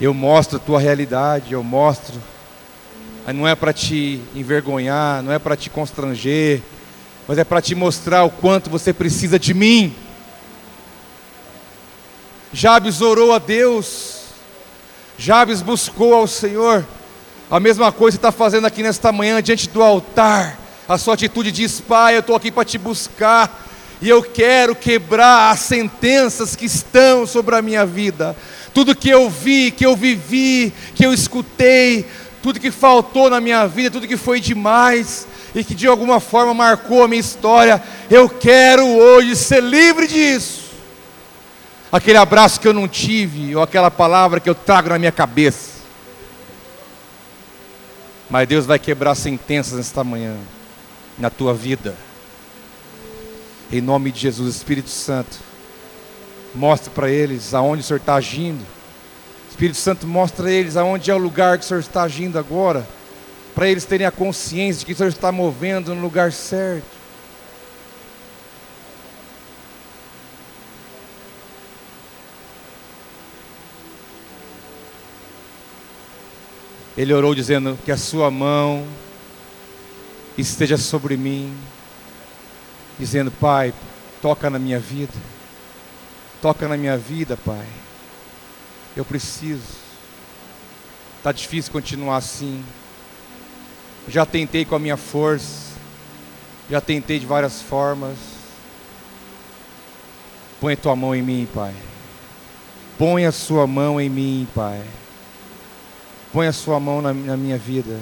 Eu 0.01 0.15
mostro 0.15 0.57
a 0.57 0.61
tua 0.61 0.81
realidade, 0.81 1.53
eu 1.53 1.63
mostro. 1.63 2.19
Não 3.27 3.47
é 3.47 3.55
para 3.55 3.75
te 3.75 4.23
envergonhar, 4.35 5.23
não 5.23 5.31
é 5.31 5.39
para 5.39 5.55
te 5.55 5.69
constranger, 5.69 6.63
mas 7.29 7.37
é 7.37 7.45
para 7.45 7.61
te 7.61 7.75
mostrar 7.75 8.25
o 8.25 8.31
quanto 8.31 8.71
você 8.71 8.91
precisa 8.91 9.39
de 9.39 9.53
mim. 9.53 9.95
Jabes 12.53 13.01
orou 13.01 13.33
a 13.33 13.39
Deus, 13.39 14.23
Jabes 15.17 15.63
buscou 15.63 16.15
ao 16.15 16.27
Senhor. 16.27 16.85
A 17.49 17.61
mesma 17.61 17.93
coisa 17.93 18.17
está 18.17 18.33
fazendo 18.33 18.67
aqui 18.67 18.83
nesta 18.83 19.13
manhã, 19.13 19.41
diante 19.41 19.69
do 19.69 19.83
altar. 19.83 20.59
A 20.89 20.99
sua 20.99 21.15
atitude 21.15 21.53
diz: 21.53 21.81
Pai, 21.81 22.17
eu 22.17 22.21
estou 22.21 22.35
aqui 22.35 22.51
para 22.51 22.65
te 22.65 22.77
buscar. 22.77 23.69
E 24.03 24.09
eu 24.09 24.23
quero 24.23 24.75
quebrar 24.75 25.51
as 25.51 25.61
sentenças 25.61 26.57
que 26.57 26.65
estão 26.65 27.27
sobre 27.27 27.55
a 27.55 27.63
minha 27.63 27.85
vida. 27.85 28.35
Tudo 28.73 28.97
que 28.97 29.11
eu 29.11 29.29
vi, 29.29 29.71
que 29.71 29.85
eu 29.85 29.95
vivi, 29.95 30.73
que 30.95 31.05
eu 31.05 31.13
escutei, 31.13 32.07
tudo 32.43 32.59
que 32.59 32.71
faltou 32.71 33.29
na 33.29 33.41
minha 33.41 33.67
vida, 33.67 33.91
tudo 33.91 34.09
que 34.09 34.17
foi 34.17 34.41
demais 34.41 35.27
e 35.55 35.63
que 35.63 35.75
de 35.75 35.87
alguma 35.87 36.19
forma 36.19 36.55
marcou 36.55 37.03
a 37.03 37.09
minha 37.09 37.21
história, 37.21 37.83
eu 38.11 38.29
quero 38.29 38.87
hoje 38.87 39.37
ser 39.37 39.63
livre 39.63 40.09
disso. 40.09 40.60
Aquele 41.93 42.19
abraço 42.19 42.61
que 42.61 42.69
eu 42.69 42.73
não 42.73 42.87
tive, 42.87 43.57
ou 43.57 43.63
aquela 43.63 43.91
palavra 43.91 44.39
que 44.39 44.49
eu 44.49 44.55
trago 44.55 44.91
na 44.91 44.99
minha 44.99 45.11
cabeça. 45.11 45.81
Mas 48.29 48.47
Deus 48.47 48.65
vai 48.65 48.79
quebrar 48.79 49.17
sentenças 49.17 49.77
nesta 49.77 50.05
manhã, 50.05 50.37
na 51.19 51.29
tua 51.31 51.53
vida. 51.53 51.97
Em 53.73 53.81
nome 53.81 54.13
de 54.13 54.21
Jesus, 54.21 54.55
Espírito 54.55 54.89
Santo, 54.89 55.37
mostre 56.55 56.91
para 56.91 57.11
eles 57.11 57.55
aonde 57.55 57.83
o 57.83 57.85
Senhor 57.85 57.99
está 57.99 58.15
agindo. 58.15 58.65
Espírito 59.49 59.79
Santo, 59.79 60.07
mostra 60.07 60.47
a 60.47 60.51
eles 60.51 60.77
aonde 60.77 61.11
é 61.11 61.15
o 61.15 61.19
lugar 61.19 61.59
que 61.59 61.65
o 61.65 61.67
Senhor 61.67 61.81
está 61.81 62.03
agindo 62.03 62.39
agora, 62.39 62.87
para 63.53 63.69
eles 63.69 63.85
terem 63.85 64.07
a 64.07 64.13
consciência 64.13 64.79
de 64.79 64.87
que 64.87 64.93
o 64.93 64.97
Senhor 64.97 65.09
está 65.09 65.33
movendo 65.33 65.93
no 65.93 66.01
lugar 66.01 66.31
certo. 66.31 67.00
Ele 77.01 77.15
orou 77.15 77.35
dizendo 77.35 77.79
que 77.83 77.91
a 77.91 77.97
sua 77.97 78.31
mão 78.31 78.87
esteja 80.37 80.77
sobre 80.77 81.17
mim, 81.17 81.57
dizendo: 82.99 83.31
Pai, 83.31 83.73
toca 84.21 84.51
na 84.51 84.59
minha 84.59 84.79
vida, 84.79 85.15
toca 86.43 86.69
na 86.69 86.77
minha 86.77 86.99
vida, 86.99 87.39
Pai. 87.39 87.67
Eu 88.95 89.03
preciso. 89.03 89.79
Está 91.17 91.33
difícil 91.33 91.73
continuar 91.73 92.19
assim. 92.19 92.63
Já 94.07 94.27
tentei 94.27 94.67
com 94.67 94.75
a 94.75 94.79
minha 94.79 94.99
força, 94.99 95.71
já 96.69 96.83
tentei 96.83 97.19
de 97.19 97.25
várias 97.25 97.63
formas. 97.63 98.19
Põe 100.61 100.77
tua 100.77 100.95
mão 100.95 101.15
em 101.15 101.23
mim, 101.23 101.49
Pai. 101.55 101.75
Põe 102.99 103.25
a 103.25 103.33
sua 103.33 103.67
mão 103.67 103.99
em 103.99 104.11
mim, 104.11 104.47
Pai. 104.55 104.85
Põe 106.33 106.47
a 106.47 106.53
sua 106.53 106.79
mão 106.79 107.03
na, 107.03 107.13
na 107.13 107.37
minha 107.37 107.59
vida. 107.59 107.99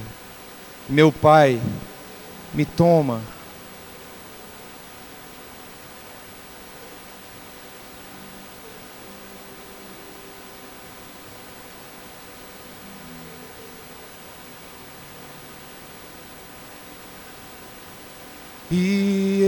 Meu 0.89 1.11
Pai, 1.11 1.61
me 2.53 2.65
toma. 2.65 3.21
E 18.71 19.43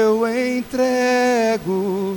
eu 0.00 0.26
entrego 0.26 2.16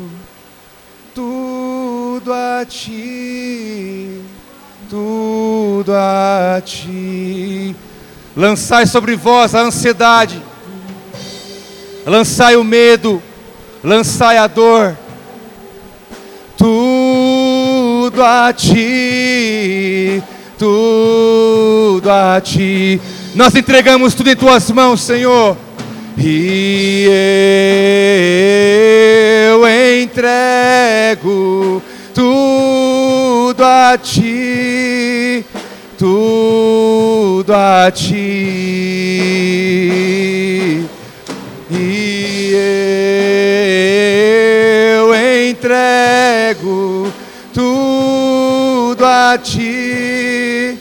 tudo 1.13 2.31
a 2.31 2.65
ti, 2.65 4.16
tudo 4.89 5.91
a 5.93 6.61
ti. 6.63 7.75
Lançai 8.35 8.85
sobre 8.85 9.15
vós 9.15 9.55
a 9.55 9.61
ansiedade, 9.61 10.41
lançai 12.05 12.55
o 12.55 12.63
medo, 12.63 13.21
lançai 13.83 14.37
a 14.37 14.45
dor, 14.45 14.95
tudo 16.55 18.23
a 18.23 18.53
ti, 18.53 20.21
tudo 20.57 22.09
a 22.09 22.39
ti. 22.39 23.01
Nós 23.33 23.55
entregamos 23.55 24.13
tudo 24.13 24.29
em 24.29 24.35
tuas 24.35 24.69
mãos, 24.69 25.01
Senhor. 25.01 25.57
e 26.19 27.07
eu 29.51 29.67
entrego 30.03 31.81
tudo 32.17 33.63
a 33.63 33.95
ti, 33.95 34.76
tudo 35.97 37.53
a 37.53 37.91
ti. 37.91 38.07
E 41.71 42.53
eu 44.95 45.13
entrego 45.49 47.11
tudo 47.53 49.03
a 49.03 49.37
ti, 49.37 50.77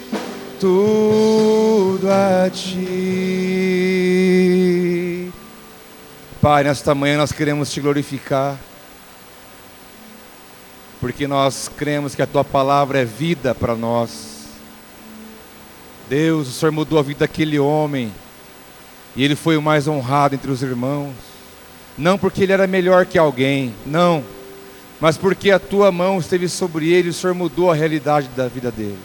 tudo 0.61 2.09
a 2.11 2.51
ti. 2.51 3.37
Pai, 6.43 6.63
nesta 6.63 6.95
manhã 6.95 7.17
nós 7.17 7.33
queremos 7.33 7.73
te 7.73 7.81
glorificar, 7.81 8.57
porque 11.01 11.27
nós 11.27 11.69
cremos 11.77 12.15
que 12.15 12.23
a 12.23 12.27
tua 12.27 12.45
palavra 12.45 13.01
é 13.01 13.05
vida 13.05 13.55
para 13.55 13.75
nós. 13.75 14.36
Deus, 16.09 16.49
o 16.49 16.53
Senhor 16.53 16.73
mudou 16.73 16.99
a 16.99 17.03
vida 17.03 17.21
daquele 17.21 17.59
homem, 17.59 18.13
e 19.15 19.25
ele 19.25 19.35
foi 19.35 19.57
o 19.57 19.63
mais 19.63 19.89
honrado 19.89 20.35
entre 20.35 20.51
os 20.51 20.63
irmãos, 20.63 21.13
não 21.99 22.19
porque 22.19 22.43
ele 22.43 22.53
era 22.53 22.67
melhor 22.67 23.07
que 23.07 23.19
alguém, 23.19 23.75
não, 23.85 24.23
mas 25.01 25.17
porque 25.17 25.51
a 25.51 25.59
tua 25.59 25.91
mão 25.91 26.19
esteve 26.19 26.49
sobre 26.49 26.91
ele, 26.91 27.09
o 27.09 27.15
Senhor 27.15 27.35
mudou 27.35 27.71
a 27.71 27.75
realidade 27.75 28.29
da 28.37 28.49
vida 28.49 28.71
dele. 28.71 28.99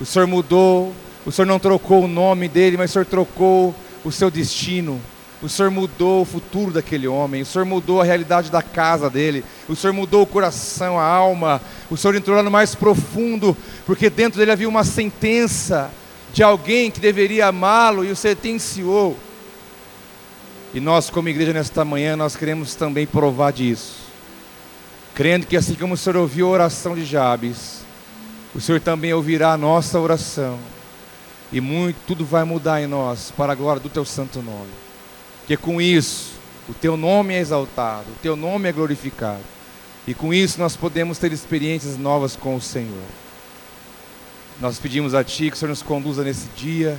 O 0.00 0.04
Senhor 0.04 0.26
mudou, 0.26 0.94
o 1.24 1.32
Senhor 1.32 1.46
não 1.46 1.58
trocou 1.58 2.04
o 2.04 2.08
nome 2.08 2.48
dele, 2.48 2.76
mas 2.76 2.90
o 2.90 2.92
Senhor 2.92 3.06
trocou 3.06 3.74
o 4.04 4.12
seu 4.12 4.30
destino. 4.30 5.00
O 5.42 5.48
Senhor 5.48 5.70
mudou 5.70 6.22
o 6.22 6.24
futuro 6.24 6.72
daquele 6.72 7.06
homem, 7.06 7.42
o 7.42 7.46
Senhor 7.46 7.64
mudou 7.64 8.00
a 8.00 8.04
realidade 8.04 8.50
da 8.50 8.62
casa 8.62 9.10
dele, 9.10 9.44
o 9.68 9.76
Senhor 9.76 9.92
mudou 9.92 10.22
o 10.22 10.26
coração, 10.26 10.98
a 10.98 11.04
alma, 11.04 11.60
o 11.90 11.96
Senhor 11.96 12.14
entrou 12.14 12.36
lá 12.36 12.42
no 12.42 12.50
mais 12.50 12.74
profundo, 12.74 13.56
porque 13.84 14.08
dentro 14.08 14.38
dele 14.38 14.52
havia 14.52 14.68
uma 14.68 14.84
sentença 14.84 15.90
de 16.34 16.42
alguém 16.42 16.90
que 16.90 16.98
deveria 16.98 17.46
amá-lo 17.46 18.04
e 18.04 18.10
o 18.10 18.16
sentenciou. 18.16 19.16
E 20.74 20.80
nós, 20.80 21.08
como 21.08 21.28
igreja, 21.28 21.52
nesta 21.52 21.84
manhã, 21.84 22.16
nós 22.16 22.34
queremos 22.34 22.74
também 22.74 23.06
provar 23.06 23.52
disso. 23.52 23.98
Crendo 25.14 25.46
que 25.46 25.56
assim 25.56 25.76
como 25.76 25.94
o 25.94 25.96
Senhor 25.96 26.16
ouviu 26.16 26.48
a 26.48 26.50
oração 26.50 26.96
de 26.96 27.04
Jabes, 27.04 27.82
o 28.52 28.60
Senhor 28.60 28.80
também 28.80 29.14
ouvirá 29.14 29.52
a 29.52 29.56
nossa 29.56 30.00
oração. 30.00 30.58
E 31.52 31.60
muito, 31.60 31.98
tudo 32.04 32.24
vai 32.24 32.42
mudar 32.42 32.82
em 32.82 32.88
nós 32.88 33.32
para 33.36 33.52
a 33.52 33.56
glória 33.56 33.80
do 33.80 33.88
teu 33.88 34.04
santo 34.04 34.42
nome. 34.42 34.72
Que 35.46 35.56
com 35.56 35.80
isso, 35.80 36.32
o 36.68 36.74
teu 36.74 36.96
nome 36.96 37.34
é 37.34 37.38
exaltado, 37.38 38.10
o 38.10 38.18
teu 38.20 38.34
nome 38.34 38.68
é 38.68 38.72
glorificado. 38.72 39.44
E 40.04 40.12
com 40.12 40.34
isso 40.34 40.58
nós 40.58 40.74
podemos 40.74 41.16
ter 41.16 41.32
experiências 41.32 41.96
novas 41.96 42.34
com 42.34 42.56
o 42.56 42.60
Senhor. 42.60 43.23
Nós 44.60 44.78
pedimos 44.78 45.14
a 45.14 45.24
Ti 45.24 45.50
que 45.50 45.56
o 45.56 45.58
Senhor 45.58 45.70
nos 45.70 45.82
conduza 45.82 46.22
nesse 46.22 46.46
dia. 46.56 46.98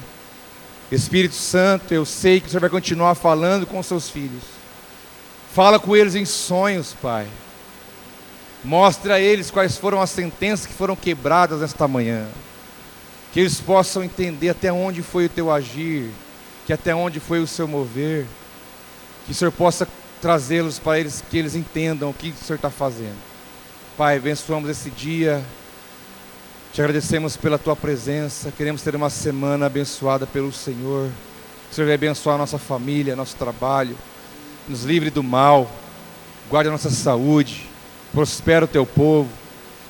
Espírito 0.92 1.36
Santo, 1.36 1.94
eu 1.94 2.06
sei 2.06 2.40
que 2.40 2.48
o 2.48 2.50
Senhor 2.50 2.62
vai 2.62 2.70
continuar 2.70 3.16
falando 3.16 3.66
com 3.66 3.80
os 3.80 3.86
seus 3.86 4.10
filhos. 4.10 4.44
Fala 5.54 5.80
com 5.80 5.96
eles 5.96 6.16
em 6.16 6.26
sonhos, 6.26 6.94
Pai. 7.02 7.28
Mostra 8.64 9.16
a 9.16 9.20
eles 9.20 9.50
quais 9.50 9.78
foram 9.78 10.02
as 10.02 10.10
sentenças 10.10 10.66
que 10.66 10.74
foram 10.74 10.96
quebradas 10.96 11.62
nesta 11.62 11.88
manhã. 11.88 12.28
Que 13.32 13.40
eles 13.40 13.60
possam 13.62 14.04
entender 14.04 14.50
até 14.50 14.72
onde 14.72 15.02
foi 15.02 15.26
o 15.26 15.30
teu 15.30 15.52
agir, 15.52 16.10
que 16.66 16.74
até 16.74 16.94
onde 16.94 17.20
foi 17.20 17.40
o 17.40 17.48
seu 17.48 17.68
mover. 17.68 18.26
Que 19.26 19.32
o 19.32 19.36
Senhor 19.36 19.52
possa 19.52 19.88
trazê-los 20.22 20.78
para 20.78 21.00
eles, 21.00 21.24
que 21.30 21.38
eles 21.38 21.56
entendam 21.56 22.10
o 22.10 22.14
que 22.14 22.30
o 22.30 22.46
Senhor 22.46 22.58
está 22.58 22.70
fazendo. 22.70 23.18
Pai, 23.98 24.18
abençoamos 24.18 24.70
esse 24.70 24.90
dia. 24.90 25.44
Te 26.76 26.82
agradecemos 26.82 27.38
pela 27.38 27.58
tua 27.58 27.74
presença. 27.74 28.52
Queremos 28.52 28.82
ter 28.82 28.94
uma 28.98 29.10
semana 29.10 29.68
abençoada 29.68 30.28
pelo 30.28 30.52
Senhor. 30.52 31.10
Que 31.68 31.72
o 31.72 31.74
Senhor 31.76 31.88
vai 31.88 31.96
abençoar 31.96 32.36
a 32.36 32.40
nossa 32.40 32.58
família, 32.58 33.16
nosso 33.16 33.38
trabalho. 33.38 33.96
Nos 34.68 34.84
livre 34.84 35.10
do 35.10 35.24
mal. 35.24 35.72
Guarde 36.50 36.68
a 36.68 36.74
nossa 36.74 36.90
saúde. 36.90 37.70
Prospera 38.12 38.66
o 38.66 38.68
teu 38.68 38.86
povo. 38.86 39.30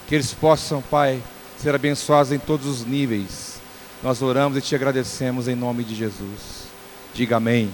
Que 0.07 0.14
eles 0.14 0.32
possam, 0.32 0.80
Pai, 0.80 1.20
ser 1.57 1.74
abençoados 1.74 2.32
em 2.32 2.38
todos 2.38 2.68
os 2.68 2.86
níveis. 2.86 3.60
Nós 4.03 4.22
oramos 4.22 4.56
e 4.56 4.62
te 4.62 4.76
agradecemos 4.76 5.48
em 5.48 5.56
nome 5.56 5.84
de 5.84 5.95
Jesus. 5.95 6.68
Diga 7.16 7.38
amém. 7.38 7.74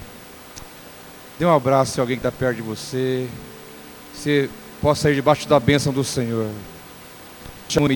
Dê 1.37 1.45
um 1.45 1.53
abraço 1.53 1.99
a 1.99 2.03
alguém 2.03 2.15
que 2.15 2.25
está 2.25 2.31
perto 2.31 2.55
de 2.55 2.61
você. 2.61 3.27
Você 4.15 4.49
possa 4.81 5.11
ir 5.11 5.15
debaixo 5.15 5.49
da 5.49 5.59
bênção 5.59 5.91
do 5.91 6.01
Senhor. 6.01 6.49
Te 7.67 7.77
amo. 7.77 7.89